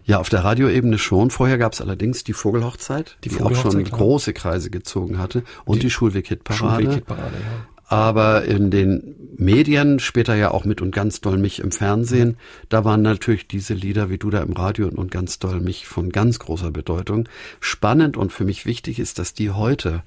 Ja, 0.06 0.20
auf 0.20 0.30
der 0.30 0.44
Radioebene 0.44 0.96
schon. 0.96 1.30
Vorher 1.30 1.58
gab 1.58 1.74
es 1.74 1.82
allerdings 1.82 2.24
die 2.24 2.32
Vogelhochzeit, 2.32 3.18
die, 3.22 3.28
die 3.28 3.34
Vogelhochzeit, 3.34 3.66
auch 3.66 3.72
schon 3.72 3.84
klar. 3.84 3.98
große 3.98 4.32
Kreise 4.32 4.70
gezogen 4.70 5.18
hatte 5.18 5.44
und 5.66 5.76
die, 5.76 5.80
die 5.80 5.90
Schulweg-Hitparade. 5.90 6.84
Schulweg-Hitparade, 6.84 7.34
ja. 7.34 7.73
Aber 7.94 8.44
in 8.44 8.72
den 8.72 9.14
Medien, 9.36 10.00
später 10.00 10.34
ja 10.34 10.50
auch 10.50 10.64
mit 10.64 10.82
und 10.82 10.90
ganz 10.90 11.20
doll 11.20 11.38
mich 11.38 11.60
im 11.60 11.70
Fernsehen, 11.70 12.36
da 12.68 12.84
waren 12.84 13.02
natürlich 13.02 13.46
diese 13.46 13.72
Lieder 13.72 14.10
wie 14.10 14.18
du 14.18 14.30
da 14.30 14.42
im 14.42 14.52
Radio 14.52 14.88
und 14.88 15.12
ganz 15.12 15.38
doll 15.38 15.60
mich 15.60 15.86
von 15.86 16.10
ganz 16.10 16.40
großer 16.40 16.72
Bedeutung. 16.72 17.28
Spannend 17.60 18.16
und 18.16 18.32
für 18.32 18.44
mich 18.44 18.66
wichtig 18.66 18.98
ist, 18.98 19.20
dass 19.20 19.32
die 19.32 19.52
heute 19.52 20.02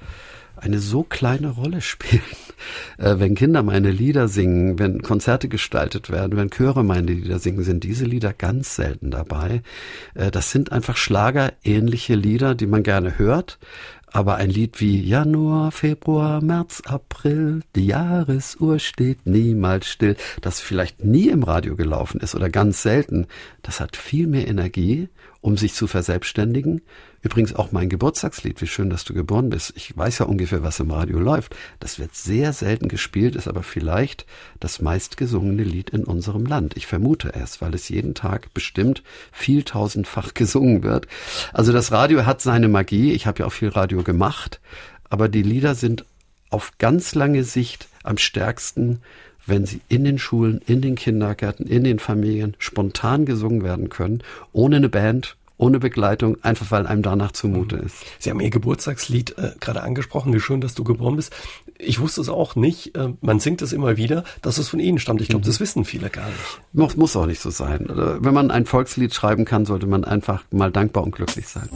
eine 0.58 0.80
so 0.80 1.04
kleine 1.04 1.52
Rolle 1.52 1.80
spielen. 1.82 2.22
Äh, 2.98 3.20
wenn 3.20 3.36
Kinder 3.36 3.64
meine 3.64 3.92
Lieder 3.92 4.28
singen, 4.28 4.80
wenn 4.80 5.02
Konzerte 5.02 5.48
gestaltet 5.48 6.10
werden, 6.10 6.38
wenn 6.38 6.50
Chöre 6.50 6.84
meine 6.84 7.14
Lieder 7.14 7.40
singen, 7.40 7.64
sind 7.64 7.86
diese 7.86 8.04
Lieder 8.04 8.34
ganz 8.34 8.76
selten 8.76 9.12
dabei. 9.12 9.62
Äh, 10.14 10.32
das 10.32 10.52
sind 10.52 10.74
einfach 10.74 10.98
schlagerähnliche 10.98 12.16
Lieder, 12.16 12.54
die 12.54 12.68
man 12.68 12.84
gerne 12.84 13.18
hört. 13.18 13.60
Aber 14.18 14.38
ein 14.38 14.50
Lied 14.50 14.82
wie 14.82 15.00
Januar, 15.00 15.72
Februar, 15.72 16.42
März, 16.42 16.82
April, 16.88 17.62
die 17.76 17.86
Jahresuhr 17.86 18.80
steht 18.80 19.28
niemals 19.28 19.88
still, 19.88 20.16
das 20.42 20.60
vielleicht 20.60 21.04
nie 21.04 21.28
im 21.28 21.44
Radio 21.44 21.76
gelaufen 21.76 22.20
ist 22.20 22.34
oder 22.34 22.50
ganz 22.50 22.82
selten, 22.82 23.28
das 23.62 23.80
hat 23.80 23.96
viel 23.96 24.26
mehr 24.26 24.48
Energie, 24.48 25.10
um 25.40 25.56
sich 25.56 25.76
zu 25.76 25.86
verselbstständigen 25.86 26.82
Übrigens 27.22 27.56
auch 27.56 27.72
mein 27.72 27.90
Geburtstagslied, 27.90 28.62
wie 28.62 28.68
schön, 28.68 28.90
dass 28.90 29.04
du 29.04 29.14
geboren 29.14 29.50
bist. 29.50 29.74
Ich 29.76 29.98
weiß 29.98 30.20
ja 30.20 30.26
ungefähr, 30.28 30.64
was 30.64 30.80
im 30.80 30.92
Radio 30.92 31.20
läuft. 31.20 31.56
Das 31.80 32.00
wird 32.00 32.16
sehr 32.16 32.54
selten 32.54 32.88
gespielt, 32.88 33.36
ist 33.36 33.48
aber 33.48 33.64
vielleicht 33.64 34.26
das 34.60 34.82
meistgesungene 34.82 35.64
Lied 35.64 35.90
in 35.90 36.04
unserem 36.04 36.46
Land. 36.46 36.78
Ich 36.78 36.86
vermute 36.86 37.34
es, 37.34 37.62
weil 37.62 37.74
es 37.74 37.90
jeden 37.90 38.14
Tag 38.14 38.54
bestimmt 38.54 39.04
vieltausendfach 39.32 40.34
gesungen 40.36 40.84
wird. 40.84 41.08
Also 41.54 41.74
das 41.74 41.92
Radio 41.92 42.26
hat 42.26 42.42
seine 42.42 42.68
Magie. 42.68 43.12
Ich 43.14 43.26
habe 43.26 43.40
ja 43.40 43.46
auch 43.46 43.54
viel 43.54 43.70
Radio 43.70 44.04
gemacht, 44.04 44.60
aber 45.10 45.28
die 45.28 45.44
Lieder 45.44 45.76
sind 45.76 46.06
auf 46.50 46.74
ganz 46.78 47.16
lange 47.16 47.44
Sicht 47.44 47.88
am 48.04 48.18
stärksten, 48.18 49.02
wenn 49.46 49.66
sie 49.66 49.82
in 49.90 50.04
den 50.04 50.20
Schulen, 50.20 50.62
in 50.68 50.82
den 50.82 50.96
Kindergärten, 50.96 51.66
in 51.66 51.84
den 51.84 52.00
Familien 52.00 52.56
spontan 52.60 53.26
gesungen 53.26 53.64
werden 53.64 53.90
können, 53.90 54.22
ohne 54.52 54.76
eine 54.76 54.90
Band, 54.90 55.36
ohne 55.58 55.80
Begleitung, 55.80 56.38
einfach 56.44 56.72
weil 56.72 56.88
einem 56.88 57.02
danach 57.02 57.32
zumute 57.32 57.78
ist. 57.78 57.96
Sie 58.20 58.30
haben 58.30 58.40
Ihr 58.40 58.50
Geburtstagslied 58.50 59.38
äh, 59.38 59.52
gerade 59.60 59.82
angesprochen, 59.82 60.34
wie 60.34 60.40
schön, 60.40 60.62
dass 60.62 60.76
du 60.76 60.84
geboren 60.84 61.16
bist. 61.16 61.34
Ich 61.78 62.00
wusste 62.00 62.22
es 62.22 62.30
auch 62.30 62.56
nicht, 62.56 62.96
äh, 62.96 63.10
man 63.22 63.40
singt 63.40 63.62
es 63.62 63.74
immer 63.74 63.98
wieder, 63.98 64.24
dass 64.42 64.58
es 64.58 64.70
von 64.70 64.80
Ihnen 64.80 65.00
stammt. 65.00 65.22
Ich 65.22 65.30
glaube, 65.30 65.44
mhm. 65.44 65.48
das 65.48 65.60
wissen 65.60 65.86
viele 65.86 66.10
gar 66.10 66.28
nicht. 66.28 66.62
Muss, 66.74 66.96
muss 66.96 67.16
auch 67.16 67.26
nicht 67.26 67.42
so 67.42 67.50
sein. 67.50 67.86
Wenn 67.88 68.34
man 68.34 68.52
ein 68.52 68.66
Volkslied 68.66 69.14
schreiben 69.14 69.46
kann, 69.46 69.66
sollte 69.66 69.88
man 69.88 70.04
einfach 70.04 70.44
mal 70.52 70.72
dankbar 70.72 71.04
und 71.04 71.16
glücklich 71.16 71.48
sein. 71.48 71.70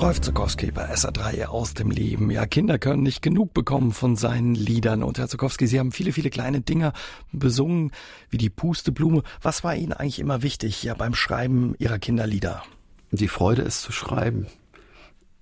Rolf 0.00 0.20
Zukowski 0.20 0.70
bei 0.70 0.94
SA3 0.94 1.46
aus 1.46 1.74
dem 1.74 1.90
Leben. 1.90 2.30
Ja, 2.30 2.46
Kinder 2.46 2.78
können 2.78 3.02
nicht 3.02 3.20
genug 3.20 3.52
bekommen 3.52 3.90
von 3.90 4.14
seinen 4.14 4.54
Liedern. 4.54 5.02
Und 5.02 5.18
Herr 5.18 5.26
Zukowski, 5.26 5.66
Sie 5.66 5.80
haben 5.80 5.90
viele, 5.90 6.12
viele 6.12 6.30
kleine 6.30 6.60
Dinge 6.60 6.92
besungen, 7.32 7.90
wie 8.30 8.38
die 8.38 8.48
Pusteblume. 8.48 9.24
Was 9.42 9.64
war 9.64 9.74
Ihnen 9.74 9.92
eigentlich 9.92 10.20
immer 10.20 10.42
wichtig 10.42 10.84
ja, 10.84 10.94
beim 10.94 11.14
Schreiben 11.14 11.74
Ihrer 11.80 11.98
Kinderlieder? 11.98 12.62
Die 13.10 13.26
Freude, 13.26 13.62
es 13.62 13.82
zu 13.82 13.90
schreiben. 13.90 14.46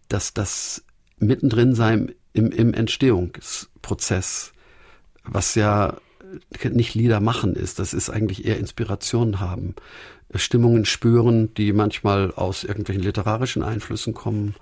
Dass 0.08 0.32
das 0.32 0.84
mittendrin 1.18 1.74
sein 1.74 2.14
im, 2.32 2.50
im 2.50 2.72
Entstehungsprozess, 2.72 4.54
was 5.22 5.54
ja 5.54 5.98
nicht 6.64 6.94
Lieder 6.94 7.20
machen 7.20 7.54
ist, 7.54 7.78
das 7.78 7.92
ist 7.92 8.08
eigentlich 8.08 8.46
eher 8.46 8.58
Inspiration 8.58 9.38
haben. 9.38 9.74
Stimmungen 10.38 10.84
spüren, 10.84 11.54
die 11.54 11.72
manchmal 11.72 12.32
aus 12.32 12.64
irgendwelchen 12.64 13.02
literarischen 13.02 13.62
Einflüssen 13.62 14.14
kommen. 14.14 14.54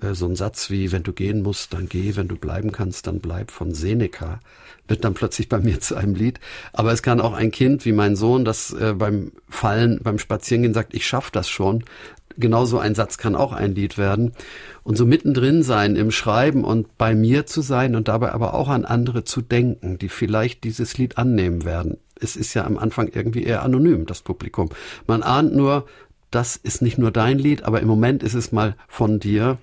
Äh, 0.00 0.14
so 0.14 0.26
ein 0.26 0.36
Satz 0.36 0.70
wie, 0.70 0.92
wenn 0.92 1.02
du 1.02 1.12
gehen 1.12 1.42
musst, 1.42 1.72
dann 1.72 1.88
geh, 1.88 2.16
wenn 2.16 2.28
du 2.28 2.36
bleiben 2.36 2.72
kannst, 2.72 3.06
dann 3.06 3.20
bleib 3.20 3.50
von 3.50 3.74
Seneca, 3.74 4.40
wird 4.88 5.04
dann 5.04 5.14
plötzlich 5.14 5.48
bei 5.48 5.58
mir 5.58 5.80
zu 5.80 5.96
einem 5.96 6.14
Lied. 6.14 6.40
Aber 6.72 6.92
es 6.92 7.02
kann 7.02 7.20
auch 7.20 7.32
ein 7.32 7.50
Kind 7.50 7.84
wie 7.84 7.92
mein 7.92 8.16
Sohn, 8.16 8.44
das 8.44 8.72
äh, 8.72 8.94
beim 8.94 9.32
Fallen, 9.48 10.00
beim 10.02 10.18
Spazierengehen 10.18 10.74
sagt, 10.74 10.94
ich 10.94 11.06
schaff 11.06 11.30
das 11.30 11.48
schon. 11.48 11.84
Genauso 12.38 12.78
ein 12.78 12.94
Satz 12.94 13.16
kann 13.16 13.34
auch 13.34 13.52
ein 13.52 13.74
Lied 13.74 13.96
werden. 13.96 14.32
Und 14.82 14.96
so 14.96 15.06
mittendrin 15.06 15.62
sein 15.62 15.96
im 15.96 16.10
Schreiben 16.10 16.64
und 16.64 16.98
bei 16.98 17.14
mir 17.14 17.46
zu 17.46 17.62
sein 17.62 17.96
und 17.96 18.08
dabei 18.08 18.32
aber 18.32 18.52
auch 18.54 18.68
an 18.68 18.84
andere 18.84 19.24
zu 19.24 19.40
denken, 19.40 19.96
die 19.98 20.10
vielleicht 20.10 20.64
dieses 20.64 20.98
Lied 20.98 21.16
annehmen 21.16 21.64
werden 21.64 21.96
es 22.20 22.36
ist 22.36 22.54
ja 22.54 22.64
am 22.64 22.78
Anfang 22.78 23.08
irgendwie 23.12 23.44
eher 23.44 23.62
anonym, 23.62 24.06
das 24.06 24.22
Publikum. 24.22 24.70
Man 25.06 25.22
ahnt 25.22 25.54
nur, 25.54 25.86
das 26.30 26.56
ist 26.56 26.82
nicht 26.82 26.98
nur 26.98 27.10
dein 27.10 27.38
Lied, 27.38 27.62
aber 27.62 27.80
im 27.80 27.88
Moment 27.88 28.22
ist 28.22 28.34
es 28.34 28.52
mal 28.52 28.76
von 28.88 29.20
dir. 29.20 29.58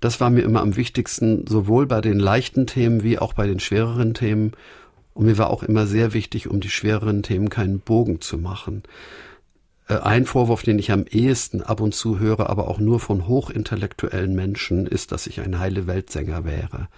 Das 0.00 0.20
war 0.20 0.30
mir 0.30 0.42
immer 0.42 0.60
am 0.60 0.76
wichtigsten, 0.76 1.46
sowohl 1.46 1.86
bei 1.86 2.00
den 2.00 2.18
leichten 2.18 2.66
Themen 2.66 3.02
wie 3.02 3.18
auch 3.18 3.34
bei 3.34 3.46
den 3.46 3.60
schwereren 3.60 4.14
Themen. 4.14 4.52
Und 5.14 5.26
mir 5.26 5.38
war 5.38 5.50
auch 5.50 5.62
immer 5.62 5.86
sehr 5.86 6.12
wichtig, 6.12 6.48
um 6.48 6.60
die 6.60 6.70
schwereren 6.70 7.22
Themen 7.22 7.50
keinen 7.50 7.80
Bogen 7.80 8.20
zu 8.20 8.38
machen. 8.38 8.82
Äh, 9.88 9.98
ein 9.98 10.24
Vorwurf, 10.24 10.62
den 10.62 10.78
ich 10.78 10.90
am 10.90 11.04
ehesten 11.08 11.62
ab 11.62 11.80
und 11.80 11.94
zu 11.94 12.18
höre, 12.18 12.50
aber 12.50 12.68
auch 12.68 12.78
nur 12.78 12.98
von 12.98 13.28
hochintellektuellen 13.28 14.34
Menschen, 14.34 14.86
ist, 14.86 15.12
dass 15.12 15.26
ich 15.26 15.40
ein 15.40 15.58
heile 15.58 15.86
Weltsänger 15.86 16.44
wäre. 16.44 16.88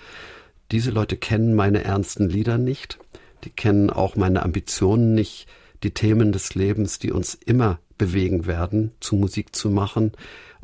Diese 0.71 0.91
Leute 0.91 1.17
kennen 1.17 1.55
meine 1.55 1.85
ernsten 1.85 2.29
Lieder 2.29 2.57
nicht 2.57 2.99
die 3.45 3.51
kennen 3.51 3.91
auch 3.91 4.17
meine 4.17 4.43
Ambitionen 4.43 5.15
nicht, 5.15 5.47
die 5.83 5.93
Themen 5.93 6.33
des 6.33 6.55
Lebens, 6.55 6.99
die 6.99 7.13
uns 7.13 7.35
immer 7.35 7.79
bewegen 7.99 8.47
werden, 8.47 8.93
zu 9.01 9.17
Musik 9.17 9.55
zu 9.55 9.71
machen 9.71 10.13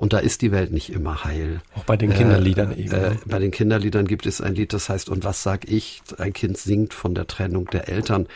Und 0.01 0.15
da 0.15 0.19
ist 0.19 0.41
die 0.41 0.51
Welt 0.51 0.73
nicht 0.73 0.91
immer 0.91 1.25
heil. 1.25 1.61
Auch 1.75 1.85
bei 1.85 1.99
den 1.99 2.11
Kinderliedern 2.15 2.73
äh, 2.73 2.81
eben. 2.81 2.93
Äh, 2.93 3.11
ne? 3.11 3.19
bei 3.27 3.39
den 3.39 3.51
Kinderliedern 3.51 4.07
gibt 4.07 4.25
es 4.25 4.41
ein 4.41 4.55
Lied, 4.55 4.73
das 4.73 4.89
heißt, 4.89 5.11
und 5.11 5.25
was 5.25 5.43
sag 5.43 5.71
ich? 5.71 6.01
Ein 6.17 6.33
Kind 6.33 6.57
singt 6.57 6.95
von 6.95 7.15
der 7.15 7.27
Trennung 7.27 7.67
der 7.67 7.91
Eltern. 7.91 8.27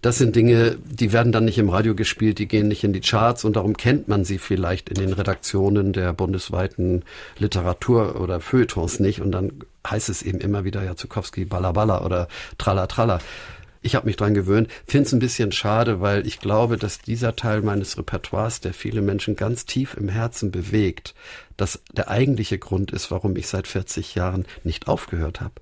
Das 0.00 0.16
sind 0.16 0.34
Dinge, 0.34 0.78
die 0.82 1.12
werden 1.12 1.30
dann 1.30 1.44
nicht 1.44 1.58
im 1.58 1.68
Radio 1.68 1.94
gespielt, 1.94 2.38
die 2.38 2.48
gehen 2.48 2.68
nicht 2.68 2.84
in 2.84 2.94
die 2.94 3.02
Charts 3.02 3.44
und 3.44 3.56
darum 3.56 3.76
kennt 3.76 4.08
man 4.08 4.24
sie 4.24 4.38
vielleicht 4.38 4.88
in 4.88 4.94
den 4.94 5.12
Redaktionen 5.12 5.92
der 5.92 6.14
bundesweiten 6.14 7.04
Literatur 7.36 8.18
oder 8.18 8.40
Feuilletons 8.40 8.98
nicht. 8.98 9.20
Und 9.20 9.32
dann 9.32 9.52
heißt 9.86 10.08
es 10.08 10.22
eben 10.22 10.40
immer 10.40 10.64
wieder, 10.64 10.82
ja, 10.82 10.96
Zukowski, 10.96 11.44
Balla 11.44 12.00
oder 12.02 12.28
Tralla 12.56 12.86
Tralla. 12.86 13.18
Ich 13.82 13.94
habe 13.94 14.06
mich 14.06 14.16
dran 14.16 14.34
gewöhnt, 14.34 14.68
finde 14.86 15.06
es 15.06 15.12
ein 15.12 15.20
bisschen 15.20 15.52
schade, 15.52 16.02
weil 16.02 16.26
ich 16.26 16.38
glaube, 16.38 16.76
dass 16.76 17.00
dieser 17.00 17.34
Teil 17.34 17.62
meines 17.62 17.96
Repertoires, 17.96 18.60
der 18.60 18.74
viele 18.74 19.00
Menschen 19.00 19.36
ganz 19.36 19.64
tief 19.64 19.94
im 19.94 20.10
Herzen 20.10 20.50
bewegt, 20.50 21.14
dass 21.56 21.82
der 21.92 22.10
eigentliche 22.10 22.58
Grund 22.58 22.90
ist, 22.90 23.10
warum 23.10 23.36
ich 23.36 23.48
seit 23.48 23.66
40 23.66 24.14
Jahren 24.14 24.44
nicht 24.64 24.86
aufgehört 24.86 25.40
habe. 25.40 25.54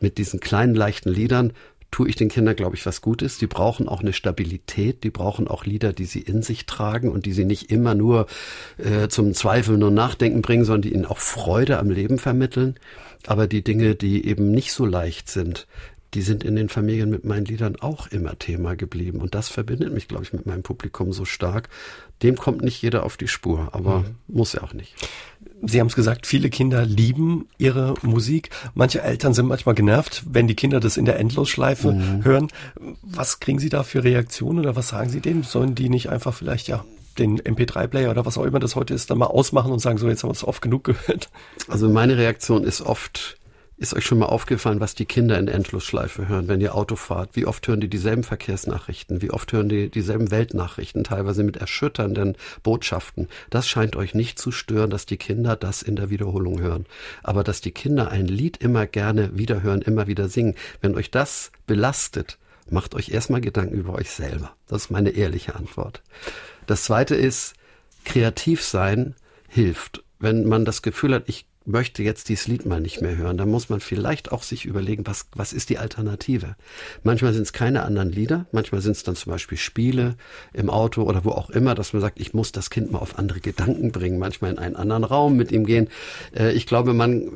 Mit 0.00 0.16
diesen 0.16 0.40
kleinen, 0.40 0.74
leichten 0.74 1.10
Liedern 1.10 1.52
tue 1.90 2.08
ich 2.08 2.16
den 2.16 2.28
Kindern, 2.28 2.56
glaube 2.56 2.76
ich, 2.76 2.84
was 2.84 3.00
Gutes. 3.00 3.38
Die 3.38 3.46
brauchen 3.46 3.88
auch 3.88 4.00
eine 4.00 4.12
Stabilität, 4.12 5.04
die 5.04 5.10
brauchen 5.10 5.46
auch 5.46 5.64
Lieder, 5.64 5.92
die 5.92 6.04
sie 6.04 6.20
in 6.20 6.42
sich 6.42 6.66
tragen 6.66 7.10
und 7.10 7.26
die 7.26 7.32
sie 7.32 7.44
nicht 7.44 7.70
immer 7.70 7.94
nur 7.94 8.26
äh, 8.78 9.08
zum 9.08 9.34
Zweifeln 9.34 9.82
und 9.82 9.94
Nachdenken 9.94 10.42
bringen, 10.42 10.64
sondern 10.64 10.82
die 10.82 10.94
ihnen 10.94 11.06
auch 11.06 11.18
Freude 11.18 11.78
am 11.78 11.90
Leben 11.90 12.18
vermitteln. 12.18 12.76
Aber 13.26 13.46
die 13.46 13.62
Dinge, 13.62 13.94
die 13.94 14.26
eben 14.26 14.50
nicht 14.50 14.72
so 14.72 14.84
leicht 14.84 15.28
sind, 15.28 15.66
die 16.16 16.22
sind 16.22 16.44
in 16.44 16.56
den 16.56 16.70
Familien 16.70 17.10
mit 17.10 17.26
meinen 17.26 17.44
Liedern 17.44 17.76
auch 17.76 18.06
immer 18.06 18.38
Thema 18.38 18.74
geblieben. 18.74 19.20
Und 19.20 19.34
das 19.34 19.50
verbindet 19.50 19.92
mich, 19.92 20.08
glaube 20.08 20.24
ich, 20.24 20.32
mit 20.32 20.46
meinem 20.46 20.62
Publikum 20.62 21.12
so 21.12 21.26
stark. 21.26 21.68
Dem 22.22 22.36
kommt 22.36 22.62
nicht 22.62 22.80
jeder 22.80 23.04
auf 23.04 23.18
die 23.18 23.28
Spur, 23.28 23.68
aber 23.72 23.98
mhm. 23.98 24.14
muss 24.26 24.54
ja 24.54 24.62
auch 24.62 24.72
nicht. 24.72 24.94
Sie 25.62 25.78
haben 25.78 25.88
es 25.88 25.94
gesagt, 25.94 26.26
viele 26.26 26.48
Kinder 26.48 26.86
lieben 26.86 27.48
ihre 27.58 27.92
Musik. 28.00 28.48
Manche 28.74 29.02
Eltern 29.02 29.34
sind 29.34 29.46
manchmal 29.46 29.74
genervt, 29.74 30.22
wenn 30.26 30.48
die 30.48 30.54
Kinder 30.54 30.80
das 30.80 30.96
in 30.96 31.04
der 31.04 31.18
Endlosschleife 31.18 31.92
mhm. 31.92 32.24
hören. 32.24 32.48
Was 33.02 33.38
kriegen 33.38 33.58
Sie 33.58 33.68
da 33.68 33.82
für 33.82 34.02
Reaktionen 34.02 34.60
oder 34.60 34.74
was 34.74 34.88
sagen 34.88 35.10
Sie 35.10 35.20
denen? 35.20 35.42
Sollen 35.42 35.74
die 35.74 35.90
nicht 35.90 36.08
einfach 36.08 36.32
vielleicht, 36.32 36.66
ja, 36.66 36.82
den 37.18 37.42
MP3-Player 37.42 38.10
oder 38.10 38.24
was 38.24 38.38
auch 38.38 38.44
immer 38.44 38.58
das 38.58 38.74
heute 38.74 38.94
ist, 38.94 39.10
dann 39.10 39.18
mal 39.18 39.26
ausmachen 39.26 39.70
und 39.70 39.80
sagen, 39.80 39.98
so, 39.98 40.08
jetzt 40.08 40.22
haben 40.22 40.30
wir 40.30 40.34
es 40.34 40.44
oft 40.44 40.62
genug 40.62 40.84
gehört? 40.84 41.28
Also 41.68 41.90
meine 41.90 42.16
Reaktion 42.16 42.64
ist 42.64 42.80
oft, 42.80 43.36
ist 43.78 43.94
euch 43.94 44.06
schon 44.06 44.18
mal 44.18 44.26
aufgefallen, 44.26 44.80
was 44.80 44.94
die 44.94 45.04
Kinder 45.04 45.38
in 45.38 45.48
Endlosschleife 45.48 46.28
hören, 46.28 46.48
wenn 46.48 46.62
ihr 46.62 46.74
Auto 46.74 46.96
fahrt? 46.96 47.30
Wie 47.34 47.44
oft 47.44 47.68
hören 47.68 47.80
die 47.80 47.88
dieselben 47.88 48.22
Verkehrsnachrichten? 48.22 49.20
Wie 49.20 49.30
oft 49.30 49.52
hören 49.52 49.68
die 49.68 49.90
dieselben 49.90 50.30
Weltnachrichten, 50.30 51.04
teilweise 51.04 51.42
mit 51.42 51.58
erschütternden 51.58 52.36
Botschaften? 52.62 53.28
Das 53.50 53.68
scheint 53.68 53.94
euch 53.94 54.14
nicht 54.14 54.38
zu 54.38 54.50
stören, 54.50 54.88
dass 54.88 55.04
die 55.04 55.18
Kinder 55.18 55.56
das 55.56 55.82
in 55.82 55.96
der 55.96 56.08
Wiederholung 56.08 56.58
hören. 56.60 56.86
Aber 57.22 57.44
dass 57.44 57.60
die 57.60 57.70
Kinder 57.70 58.10
ein 58.10 58.26
Lied 58.26 58.56
immer 58.56 58.86
gerne 58.86 59.36
wiederhören, 59.36 59.82
immer 59.82 60.06
wieder 60.06 60.28
singen, 60.28 60.54
wenn 60.80 60.94
euch 60.94 61.10
das 61.10 61.52
belastet, 61.66 62.38
macht 62.70 62.94
euch 62.94 63.10
erstmal 63.10 63.42
Gedanken 63.42 63.74
über 63.74 63.94
euch 63.94 64.10
selber. 64.10 64.56
Das 64.68 64.84
ist 64.84 64.90
meine 64.90 65.10
ehrliche 65.10 65.54
Antwort. 65.54 66.02
Das 66.66 66.84
zweite 66.84 67.14
ist, 67.14 67.54
kreativ 68.04 68.62
sein 68.62 69.14
hilft. 69.48 70.02
Wenn 70.18 70.46
man 70.46 70.64
das 70.64 70.80
Gefühl 70.80 71.12
hat, 71.12 71.24
ich 71.26 71.46
möchte 71.66 72.02
jetzt 72.02 72.28
dieses 72.28 72.46
Lied 72.46 72.64
mal 72.64 72.80
nicht 72.80 73.02
mehr 73.02 73.16
hören, 73.16 73.36
dann 73.36 73.50
muss 73.50 73.68
man 73.68 73.80
vielleicht 73.80 74.32
auch 74.32 74.42
sich 74.42 74.64
überlegen, 74.64 75.06
was, 75.06 75.26
was 75.34 75.52
ist 75.52 75.68
die 75.68 75.78
Alternative? 75.78 76.56
Manchmal 77.02 77.32
sind 77.32 77.42
es 77.42 77.52
keine 77.52 77.82
anderen 77.82 78.10
Lieder, 78.10 78.46
manchmal 78.52 78.80
sind 78.80 78.96
es 78.96 79.02
dann 79.02 79.16
zum 79.16 79.32
Beispiel 79.32 79.58
Spiele 79.58 80.16
im 80.52 80.70
Auto 80.70 81.02
oder 81.02 81.24
wo 81.24 81.30
auch 81.30 81.50
immer, 81.50 81.74
dass 81.74 81.92
man 81.92 82.02
sagt, 82.02 82.20
ich 82.20 82.34
muss 82.34 82.52
das 82.52 82.70
Kind 82.70 82.92
mal 82.92 82.98
auf 82.98 83.18
andere 83.18 83.40
Gedanken 83.40 83.92
bringen, 83.92 84.18
manchmal 84.18 84.52
in 84.52 84.58
einen 84.58 84.76
anderen 84.76 85.04
Raum 85.04 85.36
mit 85.36 85.52
ihm 85.52 85.66
gehen. 85.66 85.88
Äh, 86.34 86.52
ich 86.52 86.66
glaube, 86.66 86.94
man, 86.94 87.30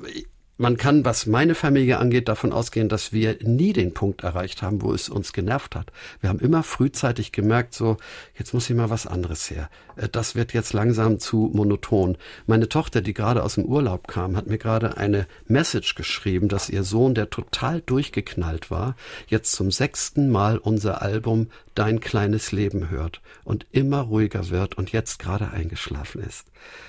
man 0.61 0.77
kann, 0.77 1.07
was 1.07 1.25
meine 1.25 1.55
Familie 1.55 1.99
angeht, 1.99 2.29
davon 2.29 2.53
ausgehen, 2.53 2.91
dass 2.91 3.15
wir 3.15 3.39
nie 3.43 3.73
den 3.73 3.95
Punkt 3.95 4.23
erreicht 4.23 4.61
haben, 4.61 4.83
wo 4.83 4.93
es 4.93 5.09
uns 5.09 5.33
genervt 5.33 5.75
hat. 5.75 5.91
Wir 6.21 6.29
haben 6.29 6.39
immer 6.39 6.63
frühzeitig 6.63 7.33
gemerkt, 7.33 7.73
so, 7.73 7.97
jetzt 8.39 8.53
muss 8.53 8.67
hier 8.67 8.77
mal 8.77 8.91
was 8.91 9.07
anderes 9.07 9.51
her. 9.51 9.71
Äh, 9.97 10.11
das 10.11 10.35
wird 10.35 10.53
jetzt 10.53 10.75
langsam 10.75 11.19
zu 11.19 11.51
monoton. 11.55 12.19
Meine 12.47 12.69
Tochter, 12.69 13.01
die 13.01 13.15
gerade 13.15 13.43
aus 13.43 13.55
dem 13.55 13.65
Urlaub 13.65 14.07
kam, 14.07 14.37
hat 14.37 14.49
mir 14.49 14.59
gerade 14.59 14.99
eine 14.99 15.27
Message 15.47 15.95
geschrieben, 15.95 16.49
dass 16.49 16.69
ihr 16.69 16.85
Sohn, 16.85 17.15
der 17.15 17.31
total 17.31 17.81
durchgeknallt 17.81 18.71
war, 18.71 18.97
jetzt 19.29 19.53
zum 19.53 19.71
sechsten 19.71 20.29
Mal 20.31 20.59
unser 20.59 21.01
Album 21.01 21.49
Dein 21.75 22.01
kleines 22.01 22.53
Leben 22.53 22.91
hört 22.91 23.23
und 23.45 23.65
immer 23.73 24.03
ruhiger 24.03 24.51
wird 24.51 24.77
und 24.77 24.93
jetzt 24.93 25.21
gerade 25.21 25.53
eingeschlafen 25.53 26.23
ist. 26.23 26.45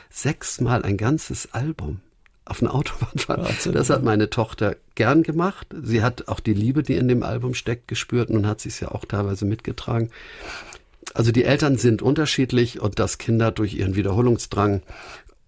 Sechsmal 0.10 0.84
ein 0.84 0.98
ganzes 0.98 1.54
Album 1.54 2.02
auf 2.52 2.62
eine 2.62 2.72
Autobahn 2.74 3.18
fahren. 3.18 3.48
Das 3.74 3.90
hat 3.90 4.04
meine 4.04 4.30
Tochter 4.30 4.76
gern 4.96 5.24
gemacht. 5.24 5.68
Sie 5.82 6.04
hat 6.04 6.28
auch 6.28 6.40
die 6.40 6.54
Liebe, 6.54 6.84
die 6.84 6.96
in 6.96 7.08
dem 7.08 7.24
Album 7.24 7.56
steckt, 7.56 7.88
gespürt 7.88 8.30
und 8.30 8.46
hat 8.46 8.62
sich 8.62 8.80
ja 8.80 8.90
auch 8.90 9.06
teilweise 9.06 9.46
mitgetragen. 9.46 10.10
Also 11.14 11.32
die 11.32 11.44
Eltern 11.44 11.78
sind 11.78 12.02
unterschiedlich 12.02 12.80
und 12.80 13.00
dass 13.00 13.18
Kinder 13.18 13.52
durch 13.52 13.74
ihren 13.74 13.96
Wiederholungsdrang 13.96 14.82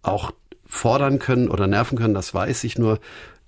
auch 0.02 0.32
fordern 0.66 1.20
können 1.20 1.50
oder 1.50 1.68
nerven 1.68 1.98
können, 1.98 2.16
das 2.16 2.34
weiß 2.34 2.64
ich 2.64 2.78
nur. 2.78 3.00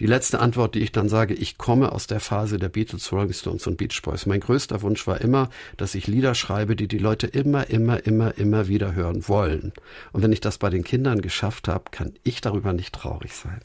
Die 0.02 0.08
letzte 0.08 0.40
Antwort, 0.42 0.76
die 0.76 0.80
ich 0.80 0.92
dann 0.92 1.08
sage, 1.08 1.34
ich 1.34 1.58
komme 1.58 1.94
aus 1.94 2.06
der 2.06 2.20
Phase 2.20 2.60
der 2.60 2.68
Beatles, 2.68 3.14
Rolling 3.14 3.32
Stones 3.32 3.66
und 3.66 3.78
Beach 3.78 4.02
Boys. 4.02 4.26
Mein 4.26 4.42
größter 4.42 4.82
Wunsch 4.82 5.08
war 5.08 5.22
immer, 5.22 5.50
dass 5.78 5.96
ich 5.96 6.08
Lieder 6.08 6.36
schreibe, 6.36 6.76
die 6.76 6.90
die 6.90 6.98
Leute 6.98 7.28
immer, 7.28 7.70
immer, 7.70 8.06
immer, 8.06 8.38
immer 8.38 8.68
wieder 8.68 8.94
hören 8.94 9.26
wollen. 9.30 9.72
Und 10.12 10.22
wenn 10.22 10.34
ich 10.34 10.42
das 10.42 10.58
bei 10.58 10.70
den 10.70 10.84
Kindern 10.84 11.22
geschafft 11.22 11.70
habe, 11.70 11.86
kann 11.92 12.14
ich 12.24 12.42
darüber 12.42 12.74
nicht 12.74 12.94
traurig 12.94 13.34
sein. 13.34 13.62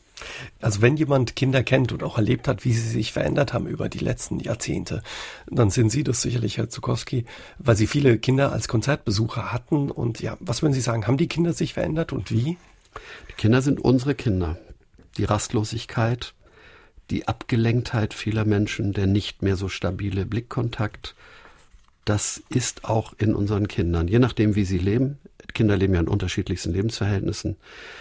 Also 0.61 0.83
wenn 0.83 0.97
jemand 0.97 1.35
Kinder 1.35 1.65
kennt 1.65 1.91
und 1.91 2.05
auch 2.05 2.17
erlebt 2.17 2.47
hat, 2.47 2.65
wie 2.65 2.75
sie 2.75 2.89
sich 2.89 3.13
verändert 3.13 3.53
haben 3.53 3.67
über 3.67 3.89
die 3.89 3.99
letzten 3.99 4.39
Jahrzehnte, 4.39 5.03
dann 5.51 5.71
sind 5.71 5.91
Sie 5.91 6.05
das 6.05 6.23
sicherlich, 6.23 6.59
Herr 6.59 6.69
Zukowski, 6.69 7.25
weil 7.59 7.75
Sie 7.75 7.89
viele 7.89 8.19
Kinder 8.19 8.53
als 8.53 8.69
Konzertbesucher 8.69 9.51
hatten. 9.53 9.91
Und 9.91 10.21
ja, 10.21 10.37
was 10.39 10.63
würden 10.63 10.75
Sie 10.75 10.81
sagen, 10.81 11.09
haben 11.09 11.17
die 11.17 11.27
Kinder 11.27 11.55
sich 11.55 11.75
verändert 11.75 12.13
und 12.13 12.31
wie? 12.31 12.57
Die 13.31 13.35
Kinder 13.37 13.63
sind 13.63 13.81
unsere 13.81 14.15
Kinder 14.15 14.59
die 15.17 15.25
Rastlosigkeit, 15.25 16.35
die 17.11 17.27
Abgelenktheit 17.29 18.15
vieler 18.15 18.45
Menschen, 18.45 18.93
der 18.93 19.07
nicht 19.07 19.43
mehr 19.43 19.57
so 19.57 19.69
stabile 19.69 20.25
Blickkontakt, 20.25 21.15
das 22.05 22.43
ist 22.49 22.85
auch 22.85 23.13
in 23.19 23.35
unseren 23.35 23.69
Kindern, 23.69 24.09
je 24.09 24.19
nachdem, 24.19 24.55
wie 24.55 24.65
sie 24.65 24.79
leben. 24.79 25.19
Kinder 25.53 25.77
leben 25.77 25.95
ja 25.95 26.01
in 26.01 26.09
unterschiedlichsten 26.09 26.73
Lebensverhältnissen. 26.73 27.57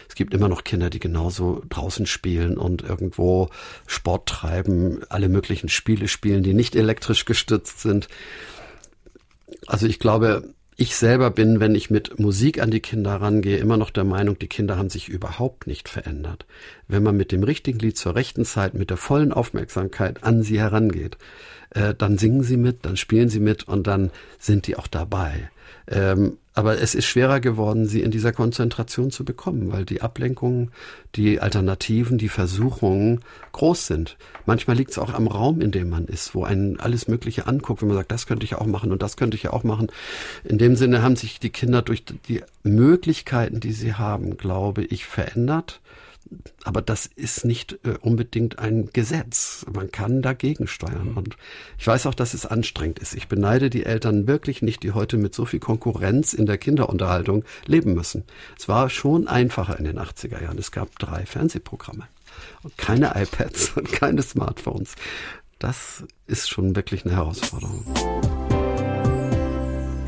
Es 0.08 0.16
gibt 0.16 0.34
immer 0.34 0.48
noch 0.48 0.64
Kinder, 0.64 0.90
die 0.90 1.00
genauso 1.00 1.64
draußen 1.70 2.06
spielen 2.06 2.58
und 2.58 2.84
irgendwo 2.84 3.50
Sport 3.88 4.30
treiben, 4.30 5.02
alle 5.10 5.30
möglichen 5.30 5.70
Spiele 5.70 6.08
spielen, 6.08 6.44
die 6.44 6.54
nicht 6.54 6.76
elektrisch 6.76 7.26
gestützt 7.26 7.82
sind. 7.82 8.08
Also 9.66 9.88
ich 9.88 10.00
glaube, 10.00 10.54
ich 10.80 10.96
selber 10.96 11.30
bin, 11.30 11.60
wenn 11.60 11.76
ich 11.76 11.90
mit 11.90 12.20
Musik 12.20 12.62
an 12.62 12.72
die 12.72 12.80
Kinder 12.80 13.16
rangehe, 13.16 13.58
immer 13.58 13.76
noch 13.76 13.90
der 13.90 14.06
Meinung, 14.06 14.40
die 14.40 14.48
Kinder 14.48 14.78
haben 14.78 14.90
sich 14.90 15.10
überhaupt 15.10 15.68
nicht 15.68 15.90
verändert. 15.90 16.46
Wenn 16.88 17.04
man 17.04 17.18
mit 17.18 17.34
dem 17.34 17.44
richtigen 17.44 17.80
Lied 17.80 17.98
zur 17.98 18.16
rechten 18.16 18.46
Zeit, 18.46 18.76
mit 18.76 18.90
der 18.90 18.96
vollen 18.96 19.34
Aufmerksamkeit 19.34 20.24
an 20.24 20.42
sie 20.42 20.58
herangeht, 20.58 21.18
äh, 21.72 21.94
dann 21.94 22.18
singen 22.18 22.44
sie 22.44 22.56
mit, 22.56 22.86
dann 22.86 22.96
spielen 22.96 23.28
sie 23.28 23.42
mit 23.42 23.68
und 23.68 23.88
dann 23.88 24.12
sind 24.40 24.68
die 24.68 24.78
auch 24.78 24.88
dabei. 24.88 25.50
Ähm, 25.88 26.38
aber 26.60 26.82
es 26.82 26.94
ist 26.94 27.06
schwerer 27.06 27.40
geworden, 27.40 27.88
sie 27.88 28.02
in 28.02 28.12
dieser 28.12 28.34
Konzentration 28.34 29.12
zu 29.12 29.24
bekommen, 29.24 29.72
weil 29.72 29.86
die 29.86 30.02
Ablenkungen, 30.02 30.72
die 31.16 31.40
Alternativen, 31.40 32.18
die 32.18 32.28
Versuchungen 32.28 33.22
groß 33.54 33.88
sind. 33.88 34.18
Manchmal 34.46 34.76
liegt 34.76 34.92
es 34.92 35.00
auch 35.00 35.14
am 35.14 35.28
Raum, 35.28 35.62
in 35.62 35.72
dem 35.72 35.90
man 35.90 36.04
ist, 36.08 36.36
wo 36.36 36.44
einen 36.44 36.78
alles 36.78 37.08
Mögliche 37.08 37.48
anguckt, 37.48 37.82
wenn 37.82 37.88
man 37.88 37.96
sagt, 37.96 38.12
das 38.12 38.28
könnte 38.28 38.44
ich 38.44 38.56
auch 38.56 38.66
machen 38.66 38.92
und 38.92 39.02
das 39.02 39.16
könnte 39.16 39.38
ich 39.38 39.48
auch 39.48 39.64
machen. 39.64 39.88
In 40.44 40.58
dem 40.58 40.76
Sinne 40.76 41.02
haben 41.02 41.16
sich 41.16 41.40
die 41.40 41.50
Kinder 41.50 41.82
durch 41.82 42.04
die 42.04 42.44
Möglichkeiten, 42.64 43.62
die 43.62 43.72
sie 43.72 43.94
haben, 43.94 44.36
glaube 44.36 44.84
ich, 44.84 45.06
verändert 45.06 45.80
aber 46.64 46.82
das 46.82 47.06
ist 47.08 47.46
nicht 47.46 47.80
äh, 47.84 47.98
unbedingt 48.02 48.60
ein 48.60 48.90
Gesetz. 48.94 49.66
Man 49.74 49.92
kann 49.92 50.22
dagegen 50.22 50.68
steuern. 50.68 51.14
Und 51.16 51.38
ich 51.78 51.88
weiß 51.88 52.06
auch, 52.06 52.14
dass 52.14 52.34
es 52.34 52.46
anstrengend 52.46 53.00
ist. 53.00 53.16
Ich 53.16 53.28
beneide 53.28 53.70
die 53.70 53.86
Eltern 53.86 54.28
wirklich 54.28 54.62
nicht, 54.62 54.84
die 54.84 54.92
heute 54.92 55.18
mit 55.18 55.34
so 55.34 55.46
viel 55.46 55.60
Konkurrenz 55.60 56.34
in 56.34 56.46
der 56.46 56.58
Kinderunterhaltung 56.58 57.44
leben 57.66 57.94
müssen. 57.94 58.24
Es 58.58 58.68
war 58.68 58.90
schon 58.90 59.28
einfacher 59.28 59.78
in 59.80 59.86
den 59.86 59.98
80er 59.98 60.42
Jahren. 60.42 60.58
Es 60.58 60.72
gab 60.72 60.98
drei 61.00 61.26
Fernsehprogramme 61.26 62.08
und 62.64 62.78
keine 62.78 63.14
iPads 63.16 63.72
und 63.76 63.92
keine 63.92 64.22
Smartphones. 64.22 64.96
Das 65.58 66.04
ist 66.28 66.50
schon 66.50 66.76
wirklich 66.76 67.06
eine 67.06 67.16
Herausforderung. 67.16 67.86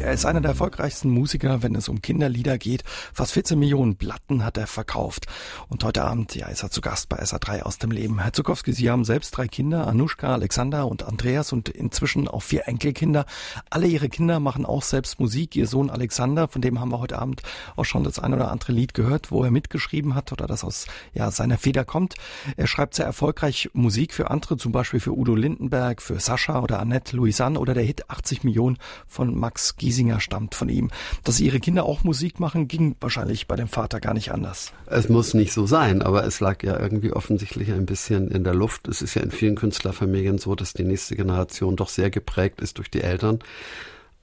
Er 0.02 0.14
ist 0.14 0.26
einer 0.26 0.42
der 0.42 0.50
erfolgreichsten 0.50 1.12
Musiker, 1.12 1.62
wenn 1.62 1.76
es 1.76 1.88
um 1.88 2.02
Kinderlieder 2.02 2.58
geht. 2.58 2.84
Fast 3.14 3.34
14 3.34 3.58
Millionen 3.58 3.98
Platten 3.98 4.44
hat 4.44 4.58
er 4.58 4.66
verkauft. 4.66 5.28
Und 5.70 5.84
heute 5.84 6.04
Abend, 6.04 6.34
ja, 6.34 6.48
ist 6.48 6.64
er 6.64 6.72
zu 6.72 6.82
Gast 6.82 7.08
bei 7.08 7.22
SA3 7.22 7.62
aus 7.62 7.78
dem 7.78 7.92
Leben. 7.92 8.20
Herr 8.20 8.34
Zukowski, 8.34 8.74
Sie 8.74 8.90
haben 8.90 9.06
selbst 9.06 9.38
drei 9.38 9.48
Kinder, 9.48 9.86
Anushka, 9.86 10.34
Alexander 10.34 10.88
und 10.88 11.04
Andreas 11.04 11.54
und 11.54 11.70
inzwischen 11.70 12.28
auch 12.28 12.42
vier 12.42 12.68
Enkelkinder. 12.68 13.28
Alle 13.70 13.86
Ihre 13.86 14.10
Kinder 14.10 14.40
machen 14.40 14.66
auch 14.66 14.82
selbst 14.82 15.20
Musik. 15.20 15.56
Ihr 15.56 15.68
Sohn 15.68 15.92
Alexander, 15.92 16.48
von 16.48 16.64
dem 16.64 16.80
haben 16.80 16.90
wir 16.90 17.00
heute 17.00 17.20
Abend 17.20 17.44
auch 17.76 17.86
schon 17.86 18.04
das 18.04 18.18
ein 18.18 18.34
oder 18.34 18.50
andere 18.50 18.72
Lied 18.72 18.96
gehört, 18.96 19.30
wo 19.30 19.44
er 19.44 19.52
mitgeschrieben 19.52 20.16
hat 20.16 20.32
oder 20.32 20.48
das 20.48 20.64
aus 20.64 20.88
ja, 21.14 21.30
seiner 21.30 21.60
Feder 21.60 21.86
kommt. 21.86 22.16
Er 22.58 22.66
schreibt 22.66 22.96
sehr 22.96 23.06
erfolgreich 23.06 23.70
Musik 23.74 24.16
für 24.16 24.32
andere, 24.32 24.58
zum 24.58 24.72
Beispiel 24.72 25.00
für 25.00 25.16
Udo 25.16 25.36
Lindenberg, 25.36 26.02
für 26.02 26.20
Sascha 26.20 26.60
oder 26.60 26.80
Annette 26.80 27.16
Louisanne 27.16 27.60
oder 27.60 27.76
der 27.76 27.84
Hit 27.84 28.10
80 28.10 28.44
Millionen 28.44 28.80
von 29.08 29.38
Max 29.38 29.76
Gies 29.76 29.91
Giesinger 29.92 30.22
stammt 30.22 30.56
von 30.56 30.70
ihm. 30.70 30.90
Dass 31.26 31.42
ihre 31.42 31.60
Kinder 31.60 31.86
auch 31.86 32.04
Musik 32.04 32.40
machen, 32.40 32.70
ging 32.70 32.96
wahrscheinlich 33.02 33.48
bei 33.48 33.58
dem 33.58 33.68
Vater 33.68 34.00
gar 34.00 34.14
nicht 34.14 34.32
anders. 34.32 34.72
Es 34.86 35.10
muss 35.10 35.34
nicht 35.34 35.52
so 35.52 35.66
sein, 35.66 36.02
aber 36.02 36.26
es 36.26 36.40
lag 36.40 36.64
ja 36.64 36.80
irgendwie 36.80 37.12
offensichtlich 37.12 37.72
ein 37.74 37.86
bisschen 37.86 38.32
in 38.32 38.46
der 38.46 38.54
Luft. 38.54 38.88
Es 38.88 39.02
ist 39.02 39.16
ja 39.16 39.22
in 39.22 39.32
vielen 39.32 39.56
Künstlerfamilien 39.56 40.38
so, 40.38 40.56
dass 40.56 40.74
die 40.74 40.86
nächste 40.86 41.18
Generation 41.18 41.76
doch 41.76 41.90
sehr 41.90 42.10
geprägt 42.10 42.62
ist 42.62 42.78
durch 42.78 42.90
die 42.90 43.02
Eltern, 43.02 43.40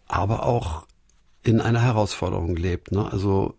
aber 0.07 0.45
auch 0.45 0.87
in 1.43 1.61
einer 1.61 1.83
Herausforderung 1.83 2.57
lebt. 2.57 2.91
Ne? 2.91 3.11
Also 3.13 3.55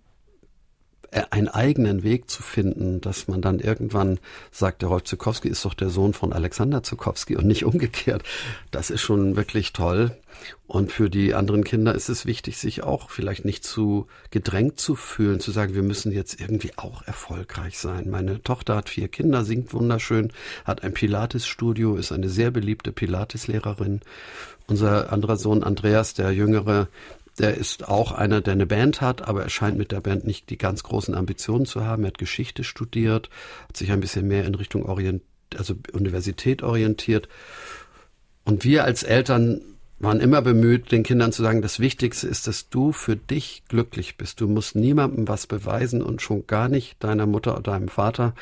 äh, 1.11 1.23
einen 1.29 1.47
eigenen 1.47 2.03
Weg 2.03 2.29
zu 2.29 2.41
finden, 2.43 3.01
dass 3.01 3.27
man 3.27 3.41
dann 3.41 3.59
irgendwann 3.59 4.19
sagt, 4.51 4.81
der 4.81 4.89
Rolf 4.89 5.03
Zukowski 5.03 5.47
ist 5.47 5.63
doch 5.65 5.73
der 5.75 5.89
Sohn 5.89 6.13
von 6.13 6.33
Alexander 6.33 6.81
Zukowski 6.81 7.35
und 7.35 7.45
nicht 7.45 7.65
umgekehrt. 7.65 8.23
Das 8.71 8.89
ist 8.89 9.01
schon 9.01 9.35
wirklich 9.35 9.73
toll. 9.73 10.17
Und 10.67 10.91
für 10.91 11.09
die 11.09 11.33
anderen 11.33 11.63
Kinder 11.63 11.95
ist 11.95 12.09
es 12.09 12.25
wichtig, 12.25 12.57
sich 12.57 12.83
auch 12.83 13.09
vielleicht 13.09 13.43
nicht 13.43 13.63
zu 13.63 14.07
gedrängt 14.29 14.79
zu 14.79 14.95
fühlen, 14.95 15.39
zu 15.39 15.51
sagen, 15.51 15.73
wir 15.73 15.83
müssen 15.83 16.11
jetzt 16.11 16.39
irgendwie 16.39 16.71
auch 16.75 17.01
erfolgreich 17.07 17.79
sein. 17.79 18.09
Meine 18.09 18.43
Tochter 18.43 18.75
hat 18.75 18.89
vier 18.89 19.07
Kinder, 19.07 19.43
singt 19.43 19.73
wunderschön, 19.73 20.31
hat 20.65 20.83
ein 20.83 20.93
Pilates-Studio, 20.93 21.95
ist 21.95 22.11
eine 22.11 22.29
sehr 22.29 22.51
beliebte 22.51 22.91
Pilates-Lehrerin. 22.91 24.01
Unser 24.67 25.11
anderer 25.11 25.37
Sohn 25.37 25.63
Andreas, 25.63 26.13
der 26.13 26.31
Jüngere, 26.31 26.87
der 27.39 27.55
ist 27.55 27.87
auch 27.87 28.11
einer, 28.11 28.41
der 28.41 28.53
eine 28.53 28.65
Band 28.67 29.01
hat, 29.01 29.27
aber 29.27 29.43
er 29.43 29.49
scheint 29.49 29.77
mit 29.77 29.91
der 29.91 30.01
Band 30.01 30.27
nicht 30.27 30.49
die 30.49 30.57
ganz 30.57 30.83
großen 30.83 31.15
Ambitionen 31.15 31.65
zu 31.65 31.83
haben. 31.85 32.03
Er 32.03 32.09
hat 32.09 32.17
Geschichte 32.17 32.63
studiert, 32.63 33.29
hat 33.67 33.77
sich 33.77 33.91
ein 33.91 34.01
bisschen 34.01 34.27
mehr 34.27 34.45
in 34.45 34.55
Richtung 34.55 34.85
Orient, 34.85 35.23
also 35.57 35.73
Universität 35.93 36.61
orientiert. 36.61 37.29
Und 38.43 38.65
wir 38.65 38.83
als 38.83 39.03
Eltern 39.03 39.61
waren 39.99 40.19
immer 40.19 40.41
bemüht, 40.41 40.91
den 40.91 41.03
Kindern 41.03 41.31
zu 41.31 41.43
sagen, 41.43 41.61
das 41.61 41.79
Wichtigste 41.79 42.27
ist, 42.27 42.47
dass 42.47 42.69
du 42.69 42.91
für 42.91 43.15
dich 43.15 43.63
glücklich 43.67 44.17
bist. 44.17 44.39
Du 44.41 44.47
musst 44.47 44.75
niemandem 44.75 45.27
was 45.27 45.45
beweisen 45.45 46.01
und 46.01 46.21
schon 46.21 46.47
gar 46.47 46.69
nicht 46.69 47.03
deiner 47.03 47.25
Mutter 47.25 47.53
oder 47.53 47.63
deinem 47.63 47.89
Vater. 47.89 48.33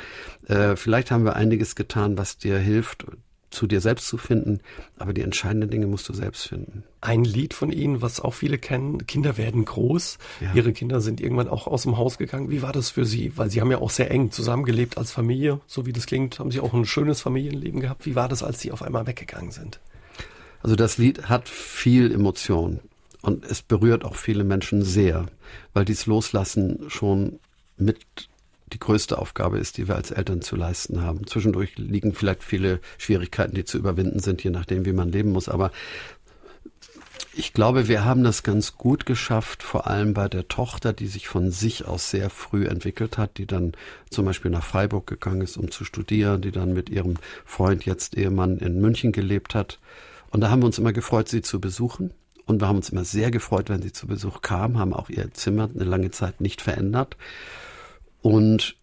Äh, 0.47 0.75
vielleicht 0.75 1.11
haben 1.11 1.25
wir 1.25 1.35
einiges 1.35 1.75
getan, 1.75 2.17
was 2.17 2.37
dir 2.37 2.59
hilft, 2.59 3.05
zu 3.49 3.65
dir 3.65 3.81
selbst 3.81 4.07
zu 4.07 4.17
finden, 4.17 4.59
aber 4.97 5.13
die 5.13 5.21
entscheidenden 5.21 5.69
Dinge 5.69 5.87
musst 5.87 6.07
du 6.09 6.13
selbst 6.13 6.47
finden. 6.47 6.83
Ein 6.99 7.23
Lied 7.23 7.53
von 7.53 7.71
Ihnen, 7.71 8.01
was 8.01 8.19
auch 8.19 8.33
viele 8.33 8.57
kennen, 8.57 9.07
Kinder 9.07 9.37
werden 9.37 9.63
groß. 9.63 10.17
Ja. 10.41 10.53
Ihre 10.53 10.73
Kinder 10.73 10.99
sind 10.99 11.21
irgendwann 11.21 11.47
auch 11.47 11.65
aus 11.65 11.83
dem 11.83 11.97
Haus 11.97 12.17
gegangen. 12.17 12.51
Wie 12.51 12.61
war 12.61 12.73
das 12.73 12.89
für 12.89 13.05
Sie? 13.05 13.31
Weil 13.37 13.49
Sie 13.49 13.61
haben 13.61 13.71
ja 13.71 13.77
auch 13.77 13.89
sehr 13.89 14.11
eng 14.11 14.31
zusammengelebt 14.31 14.97
als 14.97 15.11
Familie, 15.11 15.61
so 15.65 15.85
wie 15.85 15.93
das 15.93 16.05
klingt, 16.05 16.39
haben 16.39 16.51
Sie 16.51 16.59
auch 16.59 16.73
ein 16.73 16.85
schönes 16.85 17.21
Familienleben 17.21 17.79
gehabt. 17.79 18.05
Wie 18.05 18.15
war 18.15 18.27
das, 18.27 18.43
als 18.43 18.59
Sie 18.59 18.71
auf 18.71 18.83
einmal 18.83 19.07
weggegangen 19.07 19.51
sind? 19.51 19.79
Also 20.63 20.75
das 20.75 20.97
Lied 20.97 21.29
hat 21.29 21.47
viel 21.49 22.11
Emotion 22.11 22.79
und 23.21 23.45
es 23.45 23.61
berührt 23.61 24.03
auch 24.03 24.15
viele 24.15 24.43
Menschen 24.43 24.83
sehr, 24.83 25.27
weil 25.73 25.85
dies 25.85 26.05
Loslassen 26.05 26.89
schon 26.89 27.39
mit 27.77 27.99
die 28.73 28.79
größte 28.79 29.17
Aufgabe 29.17 29.59
ist, 29.59 29.77
die 29.77 29.87
wir 29.87 29.95
als 29.95 30.11
Eltern 30.11 30.41
zu 30.41 30.55
leisten 30.55 31.01
haben. 31.01 31.25
Zwischendurch 31.25 31.77
liegen 31.77 32.13
vielleicht 32.13 32.43
viele 32.43 32.81
Schwierigkeiten, 32.97 33.55
die 33.55 33.63
zu 33.63 33.77
überwinden 33.77 34.19
sind, 34.19 34.43
je 34.43 34.49
nachdem, 34.49 34.85
wie 34.85 34.93
man 34.93 35.11
leben 35.11 35.31
muss. 35.31 35.47
Aber 35.47 35.71
ich 37.33 37.53
glaube, 37.53 37.87
wir 37.87 38.03
haben 38.03 38.23
das 38.23 38.43
ganz 38.43 38.77
gut 38.77 39.05
geschafft, 39.05 39.63
vor 39.63 39.87
allem 39.87 40.13
bei 40.13 40.27
der 40.27 40.47
Tochter, 40.47 40.91
die 40.91 41.07
sich 41.07 41.27
von 41.27 41.51
sich 41.51 41.85
aus 41.85 42.09
sehr 42.09 42.29
früh 42.29 42.65
entwickelt 42.65 43.17
hat, 43.17 43.37
die 43.37 43.45
dann 43.45 43.73
zum 44.09 44.25
Beispiel 44.25 44.51
nach 44.51 44.63
Freiburg 44.63 45.07
gegangen 45.07 45.41
ist, 45.41 45.55
um 45.55 45.71
zu 45.71 45.85
studieren, 45.85 46.41
die 46.41 46.51
dann 46.51 46.73
mit 46.73 46.89
ihrem 46.89 47.15
Freund, 47.45 47.85
jetzt 47.85 48.17
Ehemann, 48.17 48.57
in 48.57 48.81
München 48.81 49.11
gelebt 49.11 49.55
hat. 49.55 49.79
Und 50.29 50.41
da 50.41 50.49
haben 50.49 50.61
wir 50.61 50.67
uns 50.67 50.79
immer 50.79 50.93
gefreut, 50.93 51.29
sie 51.29 51.41
zu 51.41 51.59
besuchen. 51.59 52.11
Und 52.45 52.61
wir 52.61 52.67
haben 52.67 52.77
uns 52.77 52.89
immer 52.89 53.03
sehr 53.03 53.29
gefreut, 53.29 53.69
wenn 53.69 53.81
sie 53.81 53.91
zu 53.91 54.07
Besuch 54.07 54.41
kam, 54.41 54.79
haben 54.79 54.93
auch 54.93 55.09
ihr 55.09 55.33
Zimmer 55.33 55.69
eine 55.73 55.83
lange 55.83 56.11
Zeit 56.11 56.39
nicht 56.39 56.61
verändert. 56.61 57.17
Und 58.21 58.77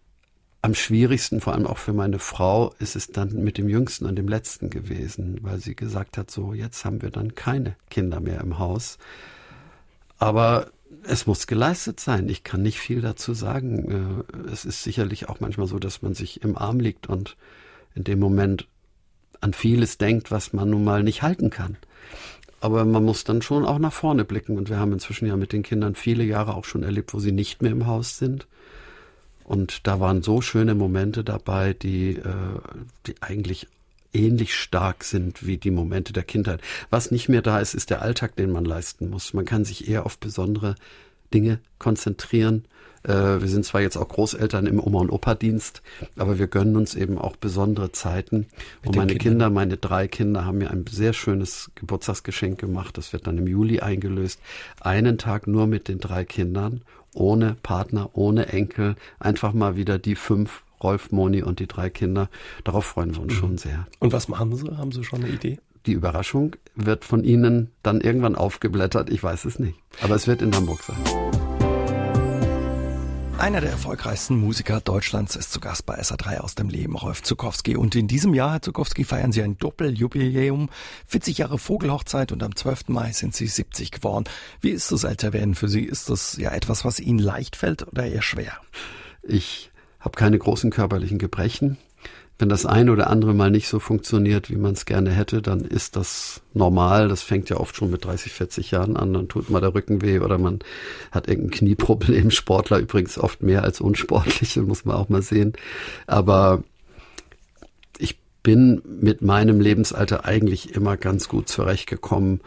am 0.61 0.75
schwierigsten, 0.75 1.41
vor 1.41 1.53
allem 1.53 1.67
auch 1.67 1.77
für 1.77 1.93
meine 1.93 2.19
Frau, 2.19 2.73
ist 2.79 2.95
es 2.95 3.07
dann 3.07 3.43
mit 3.43 3.57
dem 3.57 3.69
Jüngsten 3.69 4.05
und 4.05 4.15
dem 4.15 4.27
Letzten 4.27 4.69
gewesen, 4.69 5.39
weil 5.41 5.59
sie 5.59 5.75
gesagt 5.75 6.17
hat, 6.17 6.31
so, 6.31 6.53
jetzt 6.53 6.85
haben 6.85 7.01
wir 7.01 7.09
dann 7.09 7.35
keine 7.35 7.75
Kinder 7.89 8.19
mehr 8.19 8.41
im 8.41 8.59
Haus. 8.59 8.97
Aber 10.17 10.71
es 11.03 11.27
muss 11.27 11.47
geleistet 11.47 11.99
sein. 11.99 12.29
Ich 12.29 12.43
kann 12.43 12.61
nicht 12.61 12.79
viel 12.79 13.01
dazu 13.01 13.33
sagen. 13.33 14.25
Äh, 14.33 14.49
es 14.51 14.65
ist 14.65 14.83
sicherlich 14.83 15.29
auch 15.29 15.39
manchmal 15.39 15.67
so, 15.67 15.79
dass 15.79 16.01
man 16.01 16.13
sich 16.13 16.41
im 16.43 16.57
Arm 16.57 16.79
liegt 16.79 17.07
und 17.07 17.37
in 17.93 18.03
dem 18.03 18.19
Moment 18.19 18.67
an 19.41 19.53
vieles 19.53 19.97
denkt, 19.97 20.31
was 20.31 20.53
man 20.53 20.69
nun 20.69 20.83
mal 20.83 21.03
nicht 21.03 21.21
halten 21.21 21.49
kann. 21.49 21.77
Aber 22.61 22.85
man 22.85 23.03
muss 23.03 23.23
dann 23.23 23.41
schon 23.41 23.65
auch 23.65 23.79
nach 23.79 23.93
vorne 23.93 24.25
blicken. 24.25 24.57
Und 24.57 24.69
wir 24.69 24.79
haben 24.79 24.93
inzwischen 24.93 25.27
ja 25.27 25.35
mit 25.35 25.53
den 25.53 25.63
Kindern 25.63 25.95
viele 25.95 26.23
Jahre 26.23 26.55
auch 26.55 26.65
schon 26.65 26.83
erlebt, 26.83 27.13
wo 27.13 27.19
sie 27.19 27.31
nicht 27.31 27.61
mehr 27.61 27.71
im 27.71 27.85
Haus 27.85 28.17
sind. 28.17 28.47
Und 29.43 29.85
da 29.85 29.99
waren 29.99 30.23
so 30.23 30.41
schöne 30.41 30.73
Momente 30.73 31.23
dabei, 31.23 31.73
die, 31.73 32.15
äh, 32.15 32.59
die 33.05 33.15
eigentlich 33.21 33.67
ähnlich 34.13 34.55
stark 34.55 35.03
sind 35.03 35.45
wie 35.45 35.57
die 35.57 35.71
Momente 35.71 36.13
der 36.13 36.23
Kindheit. 36.23 36.61
Was 36.89 37.11
nicht 37.11 37.29
mehr 37.29 37.41
da 37.41 37.59
ist, 37.59 37.75
ist 37.75 37.89
der 37.89 38.01
Alltag, 38.01 38.35
den 38.35 38.51
man 38.51 38.65
leisten 38.65 39.09
muss. 39.09 39.33
Man 39.33 39.45
kann 39.45 39.65
sich 39.65 39.87
eher 39.87 40.05
auf 40.05 40.17
besondere 40.17 40.75
Dinge 41.33 41.59
konzentrieren. 41.77 42.65
Äh, 43.05 43.41
wir 43.41 43.47
sind 43.47 43.65
zwar 43.65 43.81
jetzt 43.81 43.97
auch 43.97 44.07
Großeltern 44.07 44.65
im 44.65 44.79
Oma- 44.79 45.01
und 45.01 45.11
Opa-Dienst, 45.11 45.81
aber 46.17 46.39
wir 46.39 46.47
gönnen 46.47 46.75
uns 46.75 46.95
eben 46.95 47.17
auch 47.17 47.35
besondere 47.35 47.91
Zeiten. 47.91 48.47
Mit 48.81 48.87
und 48.87 48.95
meine 48.95 49.11
Kindern. 49.13 49.31
Kinder, 49.31 49.49
meine 49.49 49.77
drei 49.77 50.07
Kinder, 50.07 50.45
haben 50.45 50.57
mir 50.57 50.71
ein 50.71 50.85
sehr 50.89 51.13
schönes 51.13 51.71
Geburtstagsgeschenk 51.75 52.59
gemacht. 52.59 52.97
Das 52.97 53.13
wird 53.13 53.27
dann 53.27 53.37
im 53.37 53.47
Juli 53.47 53.79
eingelöst. 53.79 54.39
Einen 54.81 55.17
Tag 55.17 55.47
nur 55.47 55.67
mit 55.67 55.87
den 55.87 55.99
drei 55.99 56.25
Kindern 56.25 56.81
ohne 57.13 57.55
Partner, 57.63 58.09
ohne 58.13 58.47
Enkel, 58.47 58.95
einfach 59.19 59.53
mal 59.53 59.77
wieder 59.77 59.97
die 59.97 60.15
fünf, 60.15 60.63
Rolf, 60.83 61.11
Moni 61.11 61.41
und 61.41 61.59
die 61.59 61.67
drei 61.67 61.89
Kinder. 61.89 62.29
Darauf 62.63 62.85
freuen 62.85 63.15
wir 63.15 63.21
uns 63.21 63.33
mhm. 63.33 63.37
schon 63.37 63.57
sehr. 63.57 63.87
Und 63.99 64.13
was 64.13 64.27
machen 64.27 64.55
Sie? 64.55 64.77
Haben 64.77 64.91
Sie 64.91 65.03
schon 65.03 65.23
eine 65.23 65.33
Idee? 65.33 65.59
Die 65.85 65.93
Überraschung 65.93 66.55
wird 66.75 67.05
von 67.05 67.23
Ihnen 67.23 67.71
dann 67.83 68.01
irgendwann 68.01 68.35
aufgeblättert. 68.35 69.09
Ich 69.09 69.23
weiß 69.23 69.45
es 69.45 69.59
nicht. 69.59 69.77
Aber 70.01 70.15
es 70.15 70.27
wird 70.27 70.41
in 70.41 70.53
Hamburg 70.53 70.81
sein. 70.81 70.97
Einer 73.37 73.59
der 73.59 73.71
erfolgreichsten 73.71 74.39
Musiker 74.39 74.79
Deutschlands 74.79 75.35
ist 75.35 75.51
zu 75.51 75.59
Gast 75.59 75.85
bei 75.85 75.99
SA3 75.99 76.37
aus 76.37 76.55
dem 76.55 76.69
Leben, 76.69 76.95
Rolf 76.95 77.21
Zukowski. 77.21 77.75
Und 77.75 77.93
in 77.93 78.07
diesem 78.07 78.33
Jahr, 78.33 78.53
Herr 78.53 78.61
Zukowski, 78.61 79.03
feiern 79.03 79.33
Sie 79.33 79.43
ein 79.43 79.57
Doppeljubiläum, 79.57 80.69
40 81.07 81.39
Jahre 81.39 81.59
Vogelhochzeit 81.59 82.31
und 82.31 82.41
am 82.41 82.55
12. 82.55 82.87
Mai 82.87 83.11
sind 83.11 83.35
Sie 83.35 83.47
70 83.47 83.91
geworden. 83.91 84.23
Wie 84.61 84.69
ist 84.69 84.91
das 84.91 85.03
Älterwerden 85.03 85.53
für 85.53 85.67
Sie? 85.67 85.83
Ist 85.83 86.09
das 86.09 86.37
ja 86.37 86.51
etwas, 86.51 86.85
was 86.85 87.01
Ihnen 87.01 87.19
leicht 87.19 87.57
fällt 87.57 87.85
oder 87.85 88.05
eher 88.05 88.21
schwer? 88.21 88.53
Ich 89.21 89.69
habe 89.99 90.15
keine 90.15 90.39
großen 90.39 90.71
körperlichen 90.71 91.17
Gebrechen. 91.19 91.77
Wenn 92.37 92.49
das 92.49 92.65
ein 92.65 92.89
oder 92.89 93.09
andere 93.09 93.33
mal 93.33 93.49
nicht 93.49 93.69
so 93.69 93.79
funktioniert, 93.79 94.49
wie 94.49 94.57
man 94.57 94.73
es 94.73 94.85
gerne 94.85 95.11
hätte, 95.11 95.41
dann 95.41 95.61
ist 95.61 95.95
das 95.95 96.41
normal. 96.53 97.07
Das 97.07 97.21
fängt 97.21 97.49
ja 97.49 97.57
oft 97.57 97.77
schon 97.77 97.89
mit 97.89 98.03
30, 98.03 98.33
40 98.33 98.71
Jahren 98.71 98.97
an. 98.97 99.13
Dann 99.13 99.29
tut 99.29 99.49
mal 99.49 99.61
der 99.61 99.73
Rücken 99.73 100.01
weh 100.01 100.19
oder 100.19 100.37
man 100.37 100.59
hat 101.11 101.29
irgendein 101.29 101.57
Knieproblem. 101.57 102.31
Sportler 102.35 102.79
übrigens 102.79 103.17
oft 103.17 103.41
mehr 103.41 103.63
als 103.63 103.79
Unsportliche, 103.79 104.63
muss 104.63 104.83
man 104.83 104.97
auch 104.97 105.07
mal 105.07 105.21
sehen. 105.21 105.53
Aber 106.07 106.63
ich 107.97 108.19
bin 108.43 108.81
mit 108.85 109.21
meinem 109.21 109.61
Lebensalter 109.61 110.25
eigentlich 110.25 110.75
immer 110.75 110.97
ganz 110.97 111.29
gut 111.29 111.47
zurechtgekommen. 111.47 112.41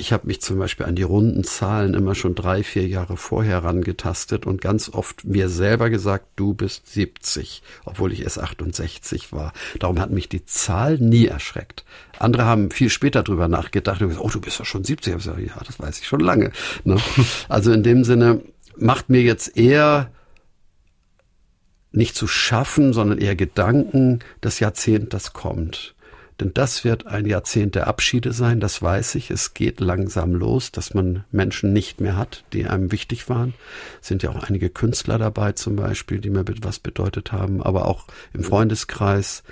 Ich 0.00 0.12
habe 0.12 0.28
mich 0.28 0.40
zum 0.40 0.60
Beispiel 0.60 0.86
an 0.86 0.94
die 0.94 1.02
runden 1.02 1.42
Zahlen 1.42 1.92
immer 1.92 2.14
schon 2.14 2.36
drei, 2.36 2.62
vier 2.62 2.86
Jahre 2.86 3.16
vorher 3.16 3.64
rangetastet 3.64 4.46
und 4.46 4.60
ganz 4.60 4.88
oft 4.88 5.24
mir 5.24 5.48
selber 5.48 5.90
gesagt, 5.90 6.28
du 6.36 6.54
bist 6.54 6.86
70, 6.86 7.64
obwohl 7.84 8.12
ich 8.12 8.22
erst 8.22 8.38
68 8.38 9.32
war. 9.32 9.52
Darum 9.80 9.98
hat 9.98 10.12
mich 10.12 10.28
die 10.28 10.44
Zahl 10.44 10.98
nie 10.98 11.26
erschreckt. 11.26 11.84
Andere 12.20 12.44
haben 12.44 12.70
viel 12.70 12.90
später 12.90 13.24
drüber 13.24 13.48
nachgedacht 13.48 14.00
und 14.00 14.10
gesagt, 14.10 14.24
oh, 14.24 14.30
du 14.30 14.40
bist 14.40 14.60
ja 14.60 14.64
schon 14.64 14.84
70. 14.84 15.14
Ich 15.14 15.24
gesagt, 15.24 15.40
ja, 15.40 15.60
das 15.66 15.80
weiß 15.80 15.98
ich 15.98 16.06
schon 16.06 16.20
lange. 16.20 16.52
Ne? 16.84 16.96
Also 17.48 17.72
in 17.72 17.82
dem 17.82 18.04
Sinne 18.04 18.42
macht 18.76 19.10
mir 19.10 19.22
jetzt 19.22 19.56
eher 19.56 20.12
nicht 21.90 22.14
zu 22.14 22.28
schaffen, 22.28 22.92
sondern 22.92 23.18
eher 23.18 23.34
Gedanken, 23.34 24.20
das 24.40 24.60
Jahrzehnt, 24.60 25.12
das 25.12 25.32
kommt 25.32 25.96
Denn 26.40 26.54
das 26.54 26.84
wird 26.84 27.06
ein 27.06 27.26
Jahrzehnt 27.26 27.74
der 27.74 27.88
Abschiede 27.88 28.32
sein, 28.32 28.60
das 28.60 28.80
weiß 28.80 29.16
ich. 29.16 29.30
Es 29.30 29.54
geht 29.54 29.80
langsam 29.80 30.34
los, 30.34 30.70
dass 30.70 30.94
man 30.94 31.24
Menschen 31.32 31.72
nicht 31.72 32.00
mehr 32.00 32.16
hat, 32.16 32.44
die 32.52 32.66
einem 32.66 32.92
wichtig 32.92 33.28
waren. 33.28 33.54
Es 34.00 34.08
sind 34.08 34.22
ja 34.22 34.30
auch 34.30 34.44
einige 34.44 34.70
Künstler 34.70 35.18
dabei 35.18 35.52
zum 35.52 35.74
Beispiel, 35.74 36.20
die 36.20 36.30
mir 36.30 36.44
was 36.62 36.78
bedeutet 36.78 37.32
haben, 37.32 37.62
aber 37.62 37.86
auch 37.86 38.06
im 38.32 38.44
Freundeskreis. 38.44 39.42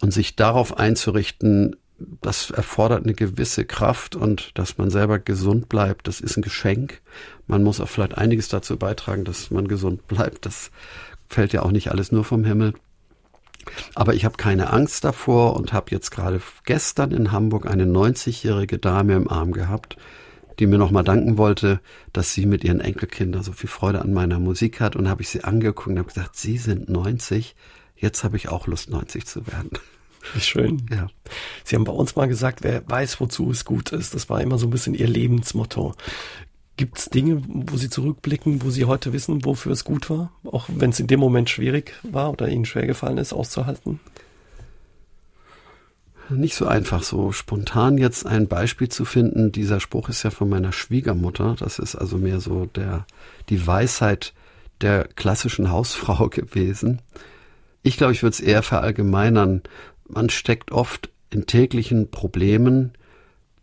Und 0.00 0.12
sich 0.12 0.36
darauf 0.36 0.78
einzurichten, 0.78 1.76
das 1.98 2.50
erfordert 2.50 3.04
eine 3.04 3.14
gewisse 3.14 3.64
Kraft 3.64 4.14
und 4.14 4.50
dass 4.54 4.78
man 4.78 4.90
selber 4.90 5.18
gesund 5.18 5.68
bleibt, 5.68 6.06
das 6.06 6.20
ist 6.20 6.36
ein 6.36 6.42
Geschenk. 6.42 7.00
Man 7.46 7.62
muss 7.62 7.80
auch 7.80 7.88
vielleicht 7.88 8.18
einiges 8.18 8.48
dazu 8.48 8.76
beitragen, 8.76 9.24
dass 9.24 9.50
man 9.50 9.66
gesund 9.66 10.06
bleibt. 10.08 10.46
Das 10.46 10.70
fällt 11.28 11.52
ja 11.52 11.62
auch 11.62 11.72
nicht 11.72 11.90
alles 11.90 12.12
nur 12.12 12.24
vom 12.24 12.44
Himmel. 12.44 12.74
Aber 13.94 14.14
ich 14.14 14.24
habe 14.24 14.36
keine 14.36 14.72
Angst 14.72 15.04
davor 15.04 15.56
und 15.56 15.72
habe 15.72 15.90
jetzt 15.90 16.10
gerade 16.10 16.40
gestern 16.64 17.12
in 17.12 17.32
Hamburg 17.32 17.66
eine 17.66 17.84
90-jährige 17.84 18.78
Dame 18.78 19.14
im 19.14 19.28
Arm 19.28 19.52
gehabt, 19.52 19.96
die 20.58 20.66
mir 20.66 20.78
nochmal 20.78 21.04
danken 21.04 21.36
wollte, 21.38 21.80
dass 22.12 22.32
sie 22.32 22.46
mit 22.46 22.64
ihren 22.64 22.80
Enkelkindern 22.80 23.42
so 23.42 23.52
viel 23.52 23.68
Freude 23.68 24.00
an 24.00 24.12
meiner 24.12 24.38
Musik 24.38 24.80
hat. 24.80 24.96
Und 24.96 25.08
habe 25.08 25.22
ich 25.22 25.28
sie 25.28 25.44
angeguckt 25.44 25.88
und 25.88 25.98
habe 25.98 26.08
gesagt, 26.08 26.36
Sie 26.36 26.58
sind 26.58 26.88
90, 26.88 27.54
jetzt 27.96 28.24
habe 28.24 28.36
ich 28.36 28.48
auch 28.48 28.66
Lust, 28.66 28.90
90 28.90 29.26
zu 29.26 29.46
werden. 29.46 29.70
Schön. 30.40 30.86
Ja. 30.90 31.08
Sie 31.64 31.76
haben 31.76 31.84
bei 31.84 31.92
uns 31.92 32.16
mal 32.16 32.26
gesagt, 32.26 32.62
wer 32.62 32.88
weiß, 32.88 33.20
wozu 33.20 33.50
es 33.50 33.64
gut 33.64 33.92
ist. 33.92 34.14
Das 34.14 34.28
war 34.28 34.40
immer 34.40 34.58
so 34.58 34.66
ein 34.66 34.70
bisschen 34.70 34.94
Ihr 34.94 35.06
Lebensmotto. 35.06 35.94
Gibt 36.76 36.98
es 36.98 37.06
Dinge, 37.06 37.42
wo 37.46 37.76
Sie 37.76 37.88
zurückblicken, 37.88 38.62
wo 38.62 38.70
Sie 38.70 38.84
heute 38.84 39.12
wissen, 39.14 39.44
wofür 39.44 39.72
es 39.72 39.84
gut 39.84 40.10
war, 40.10 40.32
auch 40.44 40.68
wenn 40.68 40.90
es 40.90 41.00
in 41.00 41.06
dem 41.06 41.20
Moment 41.20 41.48
schwierig 41.48 41.94
war 42.02 42.30
oder 42.30 42.48
Ihnen 42.48 42.66
schwer 42.66 42.86
gefallen 42.86 43.16
ist, 43.16 43.32
auszuhalten? 43.32 43.98
Nicht 46.28 46.56
so 46.56 46.66
einfach, 46.66 47.02
so 47.02 47.30
spontan 47.32 47.98
jetzt 47.98 48.26
ein 48.26 48.48
Beispiel 48.48 48.88
zu 48.88 49.04
finden. 49.04 49.52
Dieser 49.52 49.78
Spruch 49.78 50.08
ist 50.08 50.22
ja 50.24 50.30
von 50.30 50.48
meiner 50.48 50.72
Schwiegermutter. 50.72 51.54
Das 51.58 51.78
ist 51.78 51.94
also 51.94 52.18
mehr 52.18 52.40
so 52.40 52.66
der, 52.66 53.06
die 53.48 53.64
Weisheit 53.66 54.34
der 54.80 55.08
klassischen 55.14 55.70
Hausfrau 55.70 56.28
gewesen. 56.30 57.00
Ich 57.82 57.96
glaube, 57.96 58.12
ich 58.12 58.22
würde 58.22 58.34
es 58.34 58.40
eher 58.40 58.62
verallgemeinern. 58.62 59.62
Man 60.08 60.28
steckt 60.28 60.72
oft 60.72 61.10
in 61.30 61.46
täglichen 61.46 62.10
Problemen, 62.10 62.92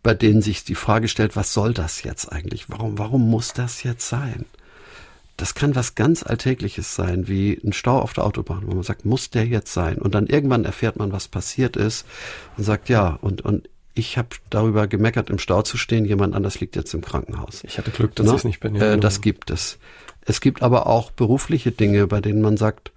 bei 0.04 0.14
denen 0.14 0.42
sich 0.42 0.62
die 0.62 0.76
Frage 0.76 1.08
stellt, 1.08 1.34
was 1.34 1.52
soll 1.52 1.74
das 1.74 2.04
jetzt 2.04 2.30
eigentlich? 2.30 2.68
Warum, 2.68 2.98
warum 2.98 3.28
muss 3.28 3.54
das 3.54 3.82
jetzt 3.82 4.06
sein? 4.06 4.44
Das 5.38 5.54
kann 5.54 5.74
was 5.74 5.96
ganz 5.96 6.22
Alltägliches 6.22 6.94
sein, 6.94 7.26
wie 7.26 7.58
ein 7.64 7.72
Stau 7.72 7.98
auf 7.98 8.12
der 8.12 8.24
Autobahn, 8.24 8.66
wo 8.66 8.74
man 8.74 8.84
sagt, 8.84 9.04
muss 9.04 9.30
der 9.30 9.46
jetzt 9.46 9.72
sein? 9.72 9.96
Und 9.96 10.14
dann 10.14 10.26
irgendwann 10.26 10.64
erfährt 10.64 10.96
man, 10.96 11.10
was 11.10 11.26
passiert 11.26 11.76
ist 11.76 12.06
und 12.56 12.64
sagt, 12.64 12.88
ja, 12.88 13.18
und, 13.22 13.42
und 13.42 13.68
ich 13.94 14.18
habe 14.18 14.28
darüber 14.50 14.86
gemeckert, 14.86 15.30
im 15.30 15.38
Stau 15.38 15.62
zu 15.62 15.78
stehen, 15.78 16.04
jemand 16.04 16.34
anders 16.34 16.60
liegt 16.60 16.76
jetzt 16.76 16.92
im 16.92 17.00
Krankenhaus. 17.00 17.64
Ich 17.64 17.78
hatte 17.78 17.90
Glück, 17.90 18.14
dass 18.14 18.28
ich 18.28 18.34
es 18.34 18.44
nicht 18.44 18.60
bin. 18.60 18.76
Ja, 18.76 18.92
äh, 18.92 18.98
das 18.98 19.22
gibt 19.22 19.50
es. 19.50 19.78
Es 20.26 20.40
gibt 20.40 20.62
aber 20.62 20.86
auch 20.86 21.12
berufliche 21.12 21.72
Dinge, 21.72 22.06
bei 22.06 22.20
denen 22.20 22.42
man 22.42 22.58
sagt, 22.58 22.92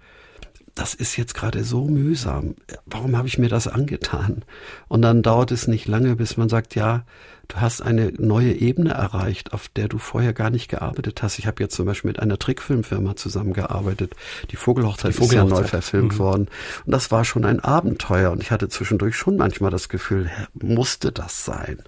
das 0.78 0.94
ist 0.94 1.16
jetzt 1.16 1.34
gerade 1.34 1.64
so 1.64 1.86
mühsam. 1.86 2.54
Warum 2.86 3.16
habe 3.16 3.26
ich 3.26 3.36
mir 3.36 3.48
das 3.48 3.66
angetan? 3.66 4.44
Und 4.86 5.02
dann 5.02 5.22
dauert 5.22 5.50
es 5.50 5.66
nicht 5.66 5.88
lange, 5.88 6.14
bis 6.14 6.36
man 6.36 6.48
sagt, 6.48 6.76
ja, 6.76 7.04
du 7.48 7.56
hast 7.56 7.80
eine 7.80 8.12
neue 8.18 8.52
Ebene 8.52 8.90
erreicht, 8.90 9.54
auf 9.54 9.68
der 9.68 9.88
du 9.88 9.96
vorher 9.98 10.34
gar 10.34 10.50
nicht 10.50 10.68
gearbeitet 10.68 11.22
hast. 11.22 11.38
Ich 11.38 11.46
habe 11.46 11.62
jetzt 11.62 11.74
zum 11.74 11.86
Beispiel 11.86 12.10
mit 12.10 12.20
einer 12.20 12.38
Trickfilmfirma 12.38 13.16
zusammengearbeitet. 13.16 14.14
Die 14.50 14.56
Vogelhochzeit, 14.56 15.12
Die 15.12 15.16
Vogelhochzeit. 15.16 15.44
ist 15.44 15.56
ja 15.56 15.62
neu 15.62 15.66
verfilmt 15.66 16.12
mhm. 16.14 16.18
worden. 16.18 16.48
Und 16.84 16.92
das 16.92 17.10
war 17.10 17.24
schon 17.24 17.46
ein 17.46 17.60
Abenteuer. 17.60 18.30
Und 18.30 18.42
ich 18.42 18.50
hatte 18.50 18.68
zwischendurch 18.68 19.16
schon 19.16 19.36
manchmal 19.36 19.70
das 19.70 19.88
Gefühl, 19.88 20.30
musste 20.52 21.10
das 21.10 21.46
sein? 21.46 21.78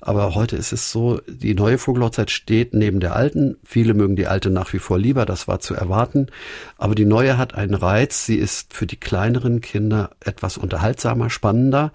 Aber 0.00 0.34
heute 0.34 0.56
ist 0.56 0.72
es 0.72 0.90
so, 0.90 1.20
die 1.28 1.54
neue 1.54 1.76
Vogelhochzeit 1.76 2.30
steht 2.30 2.72
neben 2.72 2.98
der 3.00 3.14
alten. 3.14 3.56
Viele 3.64 3.92
mögen 3.92 4.16
die 4.16 4.26
alte 4.26 4.48
nach 4.48 4.72
wie 4.72 4.78
vor 4.78 4.98
lieber, 4.98 5.26
das 5.26 5.46
war 5.46 5.60
zu 5.60 5.74
erwarten. 5.74 6.28
Aber 6.78 6.94
die 6.94 7.04
neue 7.04 7.36
hat 7.36 7.54
einen 7.54 7.74
Reiz. 7.74 8.24
Sie 8.24 8.36
ist 8.36 8.72
für 8.72 8.86
die 8.86 8.96
kleineren 8.96 9.60
Kinder 9.60 10.10
etwas 10.20 10.56
unterhaltsamer, 10.56 11.28
spannender 11.28 11.92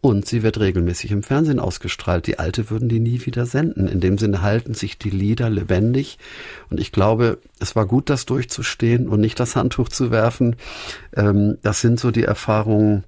und 0.00 0.26
sie 0.26 0.42
wird 0.42 0.58
regelmäßig 0.58 1.10
im 1.10 1.22
Fernsehen 1.22 1.60
ausgestrahlt. 1.60 2.26
Die 2.26 2.38
alte 2.38 2.70
würden 2.70 2.88
die 2.88 3.00
nie 3.00 3.24
wieder 3.26 3.44
senden. 3.44 3.86
In 3.86 4.00
dem 4.00 4.16
Sinne 4.16 4.40
halten 4.40 4.72
sich 4.72 4.98
die 4.98 5.10
Lieder 5.10 5.50
lebendig. 5.50 6.18
Und 6.70 6.80
ich 6.80 6.90
glaube, 6.90 7.38
es 7.58 7.76
war 7.76 7.86
gut, 7.86 8.08
das 8.08 8.24
durchzustehen 8.24 9.08
und 9.08 9.20
nicht 9.20 9.38
das 9.38 9.56
Handtuch 9.56 9.90
zu 9.90 10.10
werfen. 10.10 10.56
Ähm, 11.14 11.58
das 11.62 11.82
sind 11.82 12.00
so 12.00 12.10
die 12.10 12.24
Erfahrungen. 12.24 13.04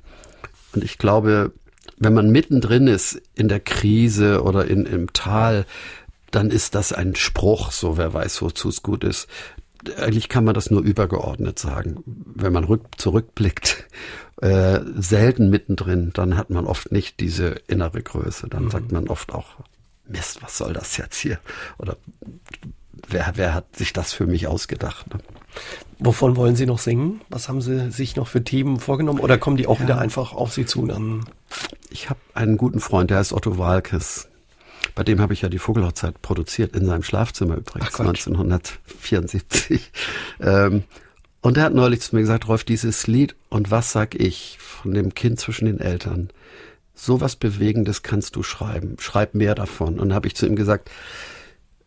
Und 0.75 0.85
ich 0.85 0.99
glaube, 0.99 1.53
wenn 1.97 2.13
man 2.13 2.31
mittendrin 2.31 2.87
ist 2.89 3.23
in 3.35 3.49
der 3.49 3.61
Krise 3.61 4.43
oder 4.43 4.67
in, 4.67 4.85
im 4.85 5.13
Tal, 5.15 5.65
dann 6.31 6.51
ist 6.51 6.75
das 6.75 6.93
ein 6.93 7.15
Spruch, 7.15 7.73
so 7.73 7.97
wer 7.97 8.13
weiß, 8.13 8.43
wozu 8.43 8.69
es 8.69 8.83
gut 8.83 9.05
ist. 9.05 9.29
Eigentlich 9.99 10.29
kann 10.29 10.45
man 10.45 10.55
das 10.55 10.71
nur 10.71 10.83
übergeordnet 10.83 11.59
sagen. 11.59 12.03
Wenn 12.07 12.53
man 12.53 12.65
rück, 12.65 12.83
zurückblickt 12.97 13.87
äh, 14.41 14.81
selten 14.97 15.51
mittendrin, 15.51 16.11
dann 16.15 16.37
hat 16.37 16.51
man 16.51 16.67
oft 16.67 16.93
nicht 16.93 17.21
diese 17.21 17.57
innere 17.67 18.03
Größe. 18.03 18.49
Dann 18.49 18.65
mhm. 18.65 18.71
sagt 18.71 18.93
man 18.93 19.09
oft 19.09 19.33
auch, 19.33 19.57
Mist, 20.07 20.43
was 20.43 20.59
soll 20.59 20.73
das 20.73 20.97
jetzt 20.97 21.17
hier? 21.17 21.39
Oder 21.79 21.97
wer, 23.09 23.33
wer 23.37 23.55
hat 23.55 23.77
sich 23.77 23.93
das 23.93 24.13
für 24.13 24.27
mich 24.27 24.47
ausgedacht? 24.47 25.13
Ne? 25.13 25.21
Wovon 25.99 26.37
wollen 26.37 26.57
Sie 26.57 26.67
noch 26.67 26.79
singen? 26.79 27.21
Was 27.29 27.49
haben 27.49 27.61
Sie 27.61 27.91
sich 27.91 28.17
noch 28.17 28.27
für 28.27 28.43
Themen 28.43 28.81
vorgenommen? 28.81 29.21
Oder 29.21 29.39
kommen 29.39 29.57
die 29.57 29.67
auch 29.67 29.79
ja. 29.79 29.85
wieder 29.85 29.99
einfach 29.99 30.33
auf 30.33 30.53
Sie 30.53 30.67
zu? 30.67 30.87
Dann? 30.87 31.25
Ich 31.91 32.11
habe 32.11 32.21
einen 32.35 32.57
guten 32.57 32.81
Freund, 32.81 33.11
der 33.11 33.19
heißt 33.19 33.33
Otto 33.33 33.59
Walkes. 33.59 34.29
Bei 34.95 35.05
dem 35.05 35.21
habe 35.21 35.33
ich 35.33 35.43
ja 35.43 35.49
die 35.49 35.59
Vogelhochzeit 35.59 36.21
produziert, 36.23 36.77
in 36.77 36.85
seinem 36.85 37.03
Schlafzimmer 37.03 37.57
übrigens, 37.57 37.99
1974. 37.99 39.91
Ähm, 40.41 40.85
und 41.41 41.57
er 41.57 41.65
hat 41.65 41.75
neulich 41.75 42.01
zu 42.01 42.15
mir 42.15 42.23
gesagt, 42.23 42.47
Rolf, 42.49 42.65
dieses 42.65 43.07
Lied 43.07 43.35
und 43.49 43.71
was 43.71 43.93
sag 43.93 44.15
ich 44.15 44.59
von 44.59 44.95
dem 44.95 45.15
Kind 45.15 45.41
zwischen 45.41 45.67
den 45.67 45.81
Eltern? 45.81 46.31
Sowas 46.95 47.37
Bewegendes 47.37 48.03
kannst 48.03 48.37
du 48.37 48.43
schreiben. 48.43 48.97
Schreib 49.01 49.35
mehr 49.35 49.55
davon. 49.55 49.99
Und 49.99 50.13
habe 50.13 50.29
ich 50.29 50.37
zu 50.37 50.47
ihm 50.47 50.57
gesagt, 50.57 50.91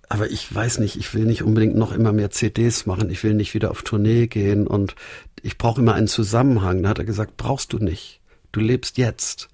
aber 0.10 0.30
ich 0.30 0.54
weiß 0.54 0.80
nicht, 0.80 0.98
ich 0.98 1.14
will 1.14 1.26
nicht 1.26 1.44
unbedingt 1.44 1.76
noch 1.76 1.92
immer 1.92 2.12
mehr 2.12 2.32
CDs 2.32 2.86
machen, 2.86 3.10
ich 3.10 3.24
will 3.24 3.34
nicht 3.34 3.54
wieder 3.54 3.72
auf 3.72 3.82
Tournee 3.82 4.28
gehen 4.28 4.68
und 4.68 4.96
ich 5.42 5.58
brauche 5.58 5.82
immer 5.82 5.94
einen 5.94 6.08
Zusammenhang. 6.08 6.84
Da 6.84 6.90
hat 6.90 7.00
er 7.00 7.06
gesagt, 7.06 7.38
brauchst 7.38 7.74
du 7.74 7.80
nicht. 7.80 8.20
Du 8.52 8.60
lebst 8.60 8.98
jetzt. 8.98 9.50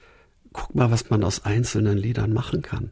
Guck 0.54 0.76
mal, 0.76 0.92
was 0.92 1.10
man 1.10 1.24
aus 1.24 1.46
einzelnen 1.46 1.98
Liedern 1.98 2.34
machen 2.34 2.62
kann. 2.62 2.92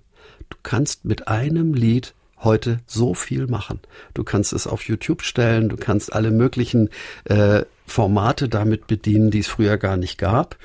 Du 0.49 0.57
kannst 0.63 1.05
mit 1.05 1.27
einem 1.27 1.73
Lied 1.73 2.13
heute 2.41 2.79
so 2.85 3.13
viel 3.13 3.47
machen. 3.47 3.79
Du 4.13 4.23
kannst 4.23 4.53
es 4.53 4.67
auf 4.67 4.83
YouTube 4.83 5.23
stellen, 5.23 5.69
du 5.69 5.77
kannst 5.77 6.13
alle 6.13 6.31
möglichen 6.31 6.89
äh, 7.25 7.63
Formate 7.85 8.49
damit 8.49 8.87
bedienen, 8.87 9.31
die 9.31 9.39
es 9.39 9.47
früher 9.47 9.77
gar 9.77 9.97
nicht 9.97 10.17
gab. 10.17 10.57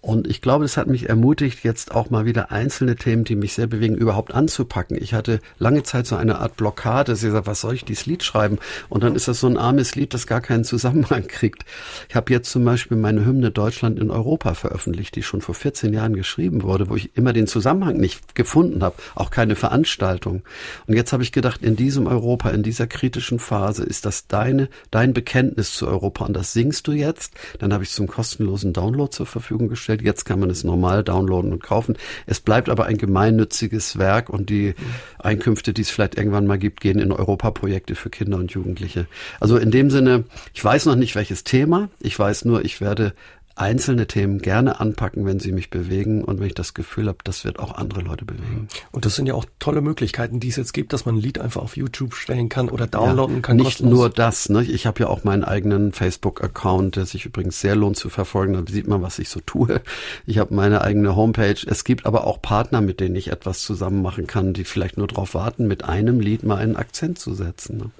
Und 0.00 0.26
ich 0.26 0.40
glaube, 0.40 0.64
es 0.64 0.76
hat 0.76 0.86
mich 0.86 1.08
ermutigt, 1.08 1.64
jetzt 1.64 1.94
auch 1.94 2.10
mal 2.10 2.26
wieder 2.26 2.52
einzelne 2.52 2.96
Themen, 2.96 3.24
die 3.24 3.34
mich 3.34 3.54
sehr 3.54 3.66
bewegen, 3.66 3.96
überhaupt 3.96 4.34
anzupacken. 4.34 4.96
Ich 5.00 5.14
hatte 5.14 5.40
lange 5.58 5.82
Zeit 5.82 6.06
so 6.06 6.16
eine 6.16 6.38
Art 6.38 6.56
Blockade. 6.56 7.16
Sie 7.16 7.30
sagt, 7.30 7.46
was 7.46 7.60
soll 7.60 7.74
ich 7.74 7.84
dieses 7.84 8.06
Lied 8.06 8.22
schreiben? 8.22 8.58
Und 8.88 9.02
dann 9.02 9.14
ist 9.14 9.28
das 9.28 9.40
so 9.40 9.46
ein 9.46 9.56
armes 9.56 9.94
Lied, 9.94 10.14
das 10.14 10.26
gar 10.26 10.40
keinen 10.40 10.64
Zusammenhang 10.64 11.26
kriegt. 11.28 11.64
Ich 12.08 12.14
habe 12.14 12.32
jetzt 12.32 12.50
zum 12.50 12.64
Beispiel 12.64 12.96
meine 12.96 13.24
Hymne 13.24 13.50
Deutschland 13.50 13.98
in 13.98 14.10
Europa 14.10 14.54
veröffentlicht, 14.54 15.16
die 15.16 15.22
schon 15.22 15.40
vor 15.40 15.54
14 15.54 15.92
Jahren 15.92 16.14
geschrieben 16.14 16.62
wurde, 16.62 16.88
wo 16.88 16.96
ich 16.96 17.16
immer 17.16 17.32
den 17.32 17.46
Zusammenhang 17.46 17.96
nicht 17.96 18.34
gefunden 18.34 18.82
habe, 18.82 18.96
auch 19.14 19.30
keine 19.30 19.56
Veranstaltung. 19.56 20.42
Und 20.86 20.94
jetzt 20.94 21.12
habe 21.12 21.22
ich 21.22 21.32
gedacht, 21.32 21.62
in 21.62 21.76
diesem 21.76 22.06
Europa, 22.06 22.50
in 22.50 22.62
dieser 22.62 22.86
kritischen 22.86 23.38
Phase, 23.38 23.82
ist 23.82 24.04
das 24.04 24.26
deine, 24.26 24.68
dein 24.90 25.12
Bekenntnis 25.12 25.74
zu 25.74 25.86
Europa 25.86 26.26
und 26.26 26.34
das 26.34 26.52
singst 26.52 26.86
du 26.86 26.92
jetzt. 26.92 27.32
Dann 27.58 27.72
habe 27.72 27.82
ich 27.82 27.90
es 27.90 27.96
zum 27.96 28.06
kostenlosen 28.06 28.72
Download 28.72 29.10
zur 29.10 29.26
Verfügung 29.26 29.68
gestellt 29.68 29.95
gestellt. 29.96 30.16
Jetzt 30.16 30.24
kann 30.24 30.40
man 30.40 30.50
es 30.50 30.64
normal 30.64 31.02
downloaden 31.02 31.52
und 31.52 31.62
kaufen. 31.62 31.96
Es 32.26 32.40
bleibt 32.40 32.68
aber 32.68 32.86
ein 32.86 32.96
gemeinnütziges 32.96 33.98
Werk 33.98 34.30
und 34.30 34.50
die 34.50 34.74
Einkünfte, 35.18 35.72
die 35.72 35.82
es 35.82 35.90
vielleicht 35.90 36.16
irgendwann 36.16 36.46
mal 36.46 36.58
gibt, 36.58 36.80
gehen 36.80 36.98
in 36.98 37.12
Europaprojekte 37.12 37.94
für 37.94 38.10
Kinder 38.10 38.38
und 38.38 38.52
Jugendliche. 38.52 39.06
Also 39.40 39.56
in 39.56 39.70
dem 39.70 39.90
Sinne, 39.90 40.24
ich 40.54 40.64
weiß 40.64 40.86
noch 40.86 40.96
nicht 40.96 41.14
welches 41.14 41.44
Thema. 41.44 41.88
Ich 42.00 42.18
weiß 42.18 42.44
nur, 42.44 42.64
ich 42.64 42.80
werde 42.80 43.12
einzelne 43.56 44.06
Themen 44.06 44.38
gerne 44.38 44.80
anpacken, 44.80 45.24
wenn 45.24 45.40
sie 45.40 45.50
mich 45.50 45.70
bewegen 45.70 46.22
und 46.22 46.38
wenn 46.38 46.46
ich 46.46 46.54
das 46.54 46.74
Gefühl 46.74 47.08
habe, 47.08 47.18
das 47.24 47.44
wird 47.44 47.58
auch 47.58 47.74
andere 47.74 48.02
Leute 48.02 48.26
bewegen. 48.26 48.68
Und 48.92 49.06
das 49.06 49.14
sind 49.16 49.26
ja 49.26 49.34
auch 49.34 49.46
tolle 49.58 49.80
Möglichkeiten, 49.80 50.40
die 50.40 50.48
es 50.48 50.56
jetzt 50.56 50.74
gibt, 50.74 50.92
dass 50.92 51.06
man 51.06 51.16
ein 51.16 51.20
Lied 51.20 51.38
einfach 51.38 51.62
auf 51.62 51.76
YouTube 51.76 52.14
stellen 52.14 52.50
kann 52.50 52.68
oder 52.68 52.86
downloaden 52.86 53.36
ja, 53.36 53.42
kann. 53.42 53.56
Nicht 53.56 53.64
kostenlos. 53.64 53.98
nur 53.98 54.10
das, 54.10 54.50
ne? 54.50 54.62
ich 54.62 54.86
habe 54.86 55.00
ja 55.00 55.08
auch 55.08 55.24
meinen 55.24 55.42
eigenen 55.42 55.92
Facebook-Account, 55.92 56.96
der 56.96 57.06
sich 57.06 57.24
übrigens 57.24 57.60
sehr 57.60 57.76
lohnt 57.76 57.96
zu 57.96 58.10
verfolgen, 58.10 58.52
da 58.52 58.70
sieht 58.70 58.88
man, 58.88 59.00
was 59.00 59.18
ich 59.18 59.30
so 59.30 59.40
tue. 59.40 59.80
Ich 60.26 60.38
habe 60.38 60.54
meine 60.54 60.82
eigene 60.82 61.16
Homepage. 61.16 61.56
Es 61.66 61.84
gibt 61.84 62.04
aber 62.04 62.26
auch 62.26 62.42
Partner, 62.42 62.80
mit 62.82 63.00
denen 63.00 63.16
ich 63.16 63.28
etwas 63.28 63.60
zusammen 63.60 64.02
machen 64.02 64.26
kann, 64.26 64.52
die 64.52 64.64
vielleicht 64.64 64.98
nur 64.98 65.06
darauf 65.06 65.34
warten, 65.34 65.66
mit 65.66 65.84
einem 65.84 66.20
Lied 66.20 66.42
mal 66.42 66.58
einen 66.58 66.76
Akzent 66.76 67.18
zu 67.18 67.34
setzen. 67.34 67.78
Ne? 67.78 67.90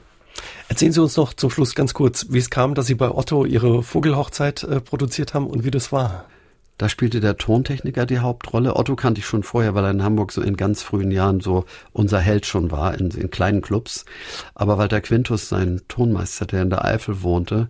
Erzählen 0.69 0.93
Sie 0.93 1.03
uns 1.03 1.17
noch 1.17 1.33
zum 1.35 1.51
Schluss 1.51 1.75
ganz 1.75 1.95
kurz, 1.95 2.27
wie 2.31 2.39
es 2.39 2.51
kam, 2.51 2.75
dass 2.75 2.87
Sie 2.87 2.95
bei 2.95 3.11
Otto 3.11 3.45
Ihre 3.45 3.83
Vogelhochzeit 3.83 4.63
äh, 4.65 4.81
produziert 4.81 5.35
haben 5.35 5.47
und 5.47 5.65
wie 5.65 5.71
das 5.71 5.93
war. 5.93 6.27
Da 6.79 6.91
spielte 6.91 7.21
der 7.21 7.39
Tontechniker 7.39 8.05
die 8.05 8.19
Hauptrolle. 8.19 8.77
Otto 8.77 8.97
kannte 8.97 9.21
ich 9.21 9.27
schon 9.27 9.43
vorher, 9.43 9.75
weil 9.75 9.85
er 9.85 9.91
in 9.91 10.03
Hamburg 10.03 10.33
so 10.33 10.43
in 10.43 10.59
ganz 10.59 10.83
frühen 10.83 11.11
Jahren 11.11 11.41
so 11.41 11.65
unser 11.93 12.21
Held 12.21 12.45
schon 12.45 12.71
war, 12.71 12.99
in, 12.99 13.11
in 13.11 13.31
kleinen 13.31 13.63
Clubs. 13.63 14.05
Aber 14.55 14.77
Walter 14.77 15.01
Quintus, 15.01 15.49
sein 15.49 15.81
Tonmeister, 15.89 16.45
der 16.45 16.63
in 16.63 16.71
der 16.71 16.85
Eifel 16.85 17.23
wohnte, 17.23 17.69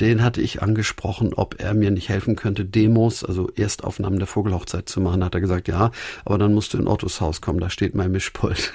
den 0.00 0.24
hatte 0.24 0.40
ich 0.40 0.62
angesprochen, 0.62 1.32
ob 1.34 1.60
er 1.60 1.74
mir 1.74 1.92
nicht 1.92 2.08
helfen 2.08 2.34
könnte, 2.34 2.64
Demos, 2.64 3.22
also 3.22 3.48
Erstaufnahmen 3.54 4.18
der 4.18 4.26
Vogelhochzeit 4.26 4.88
zu 4.88 5.00
machen. 5.00 5.22
Hat 5.22 5.34
er 5.34 5.40
gesagt, 5.40 5.68
ja, 5.68 5.92
aber 6.24 6.38
dann 6.38 6.54
musst 6.54 6.74
du 6.74 6.78
in 6.78 6.88
Ottos 6.88 7.20
Haus 7.20 7.40
kommen, 7.40 7.60
da 7.60 7.70
steht 7.70 7.94
mein 7.94 8.10
Mischpult. 8.10 8.72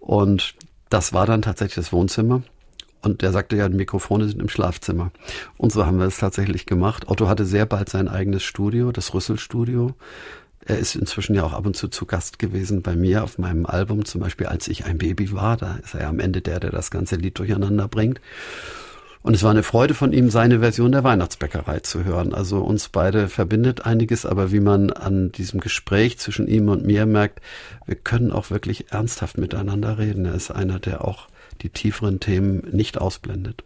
Und 0.00 0.54
das 0.88 1.12
war 1.12 1.26
dann 1.26 1.42
tatsächlich 1.42 1.74
das 1.74 1.92
Wohnzimmer. 1.92 2.42
Und 3.04 3.22
der 3.22 3.32
sagte 3.32 3.56
ja, 3.56 3.68
die 3.68 3.76
Mikrofone 3.76 4.28
sind 4.28 4.40
im 4.40 4.48
Schlafzimmer. 4.48 5.10
Und 5.56 5.72
so 5.72 5.84
haben 5.84 5.98
wir 5.98 6.06
es 6.06 6.18
tatsächlich 6.18 6.66
gemacht. 6.66 7.08
Otto 7.08 7.28
hatte 7.28 7.44
sehr 7.44 7.66
bald 7.66 7.88
sein 7.88 8.08
eigenes 8.08 8.42
Studio, 8.42 8.92
das 8.92 9.12
Rüsselstudio. 9.12 9.94
Er 10.66 10.78
ist 10.78 10.94
inzwischen 10.94 11.34
ja 11.34 11.44
auch 11.44 11.52
ab 11.52 11.66
und 11.66 11.76
zu 11.76 11.88
zu 11.88 12.06
Gast 12.06 12.38
gewesen 12.38 12.80
bei 12.80 12.96
mir 12.96 13.22
auf 13.22 13.38
meinem 13.38 13.66
Album, 13.66 14.06
zum 14.06 14.22
Beispiel 14.22 14.46
als 14.46 14.66
ich 14.68 14.86
ein 14.86 14.96
Baby 14.96 15.32
war. 15.32 15.58
Da 15.58 15.76
ist 15.76 15.94
er 15.94 16.02
ja 16.02 16.08
am 16.08 16.20
Ende 16.20 16.40
der, 16.40 16.60
der 16.60 16.70
das 16.70 16.90
ganze 16.90 17.16
Lied 17.16 17.38
durcheinander 17.38 17.86
bringt. 17.88 18.20
Und 19.20 19.34
es 19.34 19.42
war 19.42 19.50
eine 19.50 19.62
Freude 19.62 19.94
von 19.94 20.12
ihm, 20.12 20.28
seine 20.28 20.60
Version 20.60 20.92
der 20.92 21.02
Weihnachtsbäckerei 21.02 21.80
zu 21.80 22.04
hören. 22.04 22.34
Also 22.34 22.58
uns 22.58 22.90
beide 22.90 23.28
verbindet 23.28 23.86
einiges, 23.86 24.26
aber 24.26 24.52
wie 24.52 24.60
man 24.60 24.90
an 24.90 25.32
diesem 25.32 25.60
Gespräch 25.60 26.18
zwischen 26.18 26.46
ihm 26.46 26.68
und 26.68 26.84
mir 26.84 27.06
merkt, 27.06 27.40
wir 27.86 27.96
können 27.96 28.32
auch 28.32 28.50
wirklich 28.50 28.92
ernsthaft 28.92 29.38
miteinander 29.38 29.96
reden. 29.96 30.26
Er 30.26 30.34
ist 30.34 30.50
einer, 30.50 30.78
der 30.78 31.06
auch 31.06 31.28
die 31.62 31.68
tieferen 31.68 32.20
Themen 32.20 32.68
nicht 32.72 32.98
ausblendet. 33.00 33.64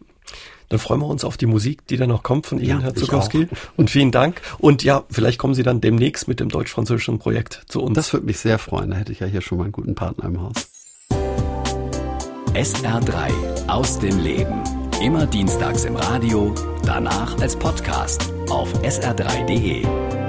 Dann 0.68 0.78
freuen 0.78 1.00
wir 1.00 1.06
uns 1.06 1.24
auf 1.24 1.36
die 1.36 1.46
Musik, 1.46 1.86
die 1.86 1.96
dann 1.96 2.10
noch 2.10 2.22
kommt 2.22 2.46
von 2.46 2.58
Ihnen, 2.58 2.68
ja, 2.68 2.78
Herr 2.80 2.94
Zukowski. 2.94 3.48
Und 3.76 3.90
vielen 3.90 4.10
Dank. 4.10 4.42
Und 4.58 4.84
ja, 4.84 5.04
vielleicht 5.10 5.38
kommen 5.38 5.54
Sie 5.54 5.62
dann 5.62 5.80
demnächst 5.80 6.28
mit 6.28 6.40
dem 6.40 6.50
deutsch-französischen 6.50 7.18
Projekt 7.18 7.62
zu 7.68 7.82
uns. 7.82 7.94
Das 7.94 8.12
würde 8.12 8.26
mich 8.26 8.38
sehr 8.38 8.58
freuen. 8.58 8.90
Da 8.90 8.96
hätte 8.96 9.12
ich 9.12 9.20
ja 9.20 9.26
hier 9.26 9.40
schon 9.40 9.58
mal 9.58 9.64
einen 9.64 9.72
guten 9.72 9.94
Partner 9.94 10.26
im 10.26 10.42
Haus. 10.42 10.70
SR3 12.52 13.68
aus 13.68 13.98
dem 13.98 14.18
Leben. 14.22 14.62
Immer 15.02 15.26
dienstags 15.26 15.84
im 15.84 15.96
Radio, 15.96 16.54
danach 16.84 17.38
als 17.40 17.56
Podcast 17.56 18.32
auf 18.50 18.72
sr3.de. 18.82 20.27